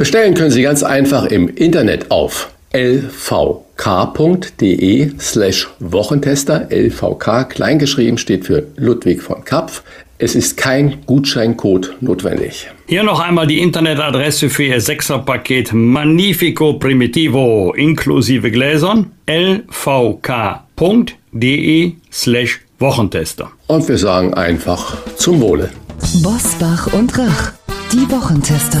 Bestellen 0.00 0.32
können 0.32 0.50
Sie 0.50 0.62
ganz 0.62 0.82
einfach 0.82 1.26
im 1.26 1.46
Internet 1.50 2.10
auf 2.10 2.48
lvk.de 2.72 3.10
slash 5.20 5.68
Wochentester. 5.78 6.68
LVK 6.70 7.50
kleingeschrieben 7.50 8.16
steht 8.16 8.46
für 8.46 8.62
Ludwig 8.76 9.20
von 9.20 9.44
Kapf. 9.44 9.82
Es 10.16 10.34
ist 10.34 10.56
kein 10.56 11.04
Gutscheincode 11.04 11.96
notwendig. 12.00 12.70
Hier 12.86 13.02
noch 13.02 13.20
einmal 13.20 13.46
die 13.46 13.58
Internetadresse 13.58 14.48
für 14.48 14.62
Ihr 14.62 14.80
Sechserpaket 14.80 15.74
Magnifico 15.74 16.72
Primitivo 16.78 17.74
inklusive 17.74 18.50
Gläsern 18.50 19.10
lvk.de 19.26 20.62
slash 22.10 22.60
Wochentester. 22.78 23.50
Und 23.66 23.86
wir 23.86 23.98
sagen 23.98 24.32
einfach 24.32 24.96
zum 25.16 25.42
Wohle. 25.42 25.68
Bosbach 26.22 26.90
und 26.94 27.18
Rach, 27.18 27.52
die 27.92 28.10
Wochentester. 28.10 28.80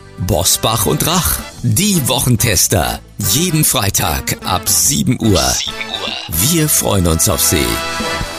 Bosbach 0.27 0.85
und 0.85 1.07
Rach, 1.07 1.39
die 1.63 2.07
Wochentester. 2.07 2.99
Jeden 3.31 3.63
Freitag 3.63 4.37
ab 4.45 4.69
7 4.69 5.17
Uhr. 5.19 5.41
Wir 6.27 6.69
freuen 6.69 7.07
uns 7.07 7.27
auf 7.27 7.41
Sie. 7.41 7.65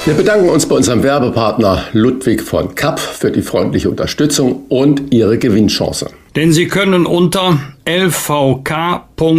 Wir 0.04 0.14
bedanken 0.14 0.48
uns 0.48 0.66
bei 0.66 0.76
unserem 0.76 1.02
Werbepartner 1.02 1.84
Ludwig 1.92 2.42
von 2.42 2.74
Kapp 2.74 3.00
für 3.00 3.30
die 3.30 3.42
freundliche 3.42 3.90
Unterstützung 3.90 4.66
und 4.68 5.12
Ihre 5.12 5.38
Gewinnchance. 5.38 6.10
Denn 6.34 6.52
Sie 6.52 6.66
können 6.66 7.04
unter 7.04 7.58
lvk.de 7.84 9.38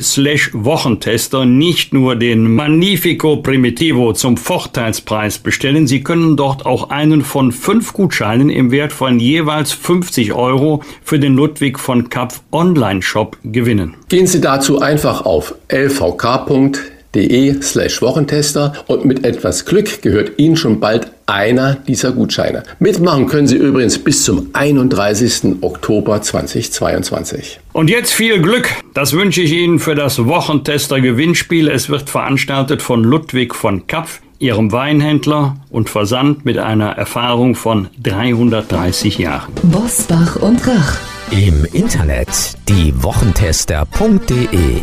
slash 0.00 0.50
Wochentester 0.52 1.44
nicht 1.44 1.92
nur 1.92 2.14
den 2.14 2.54
Magnifico 2.54 3.38
Primitivo 3.38 4.12
zum 4.12 4.36
Vorteilspreis 4.36 5.38
bestellen, 5.38 5.88
Sie 5.88 6.04
können 6.04 6.36
dort 6.36 6.66
auch 6.66 6.90
einen 6.90 7.22
von 7.22 7.50
fünf 7.50 7.92
Gutscheinen 7.94 8.48
im 8.48 8.70
Wert 8.70 8.92
von 8.92 9.18
jeweils 9.18 9.72
50 9.72 10.34
Euro 10.34 10.82
für 11.02 11.18
den 11.18 11.34
Ludwig 11.34 11.80
von 11.80 12.10
Kapf 12.10 12.42
Online-Shop 12.52 13.38
gewinnen. 13.42 13.94
Gehen 14.08 14.28
Sie 14.28 14.40
dazu 14.40 14.80
einfach 14.80 15.24
auf 15.24 15.54
lvk.de 15.68 16.93
de 17.14 17.60
slash 17.62 18.02
Wochentester 18.02 18.72
und 18.86 19.04
mit 19.04 19.24
etwas 19.24 19.64
Glück 19.64 20.02
gehört 20.02 20.32
Ihnen 20.38 20.56
schon 20.56 20.80
bald 20.80 21.10
einer 21.26 21.76
dieser 21.86 22.12
Gutscheine. 22.12 22.64
Mitmachen 22.78 23.26
können 23.26 23.46
Sie 23.46 23.56
übrigens 23.56 23.98
bis 23.98 24.24
zum 24.24 24.50
31. 24.52 25.62
Oktober 25.62 26.20
2022. 26.20 27.60
Und 27.72 27.90
jetzt 27.90 28.12
viel 28.12 28.42
Glück. 28.42 28.68
Das 28.92 29.12
wünsche 29.12 29.42
ich 29.42 29.52
Ihnen 29.52 29.78
für 29.78 29.94
das 29.94 30.26
Wochentester 30.26 31.00
Gewinnspiel. 31.00 31.68
Es 31.68 31.88
wird 31.88 32.10
veranstaltet 32.10 32.82
von 32.82 33.02
Ludwig 33.02 33.54
von 33.54 33.86
Kapf, 33.86 34.20
Ihrem 34.38 34.72
Weinhändler 34.72 35.56
und 35.70 35.88
Versand 35.88 36.44
mit 36.44 36.58
einer 36.58 36.90
Erfahrung 36.90 37.54
von 37.54 37.88
330 38.02 39.18
Jahren. 39.18 39.52
Bosbach 39.62 40.36
und 40.36 40.66
Rach. 40.66 40.98
Im 41.30 41.64
Internet 41.72 42.28
diewochentester.de 42.68 44.82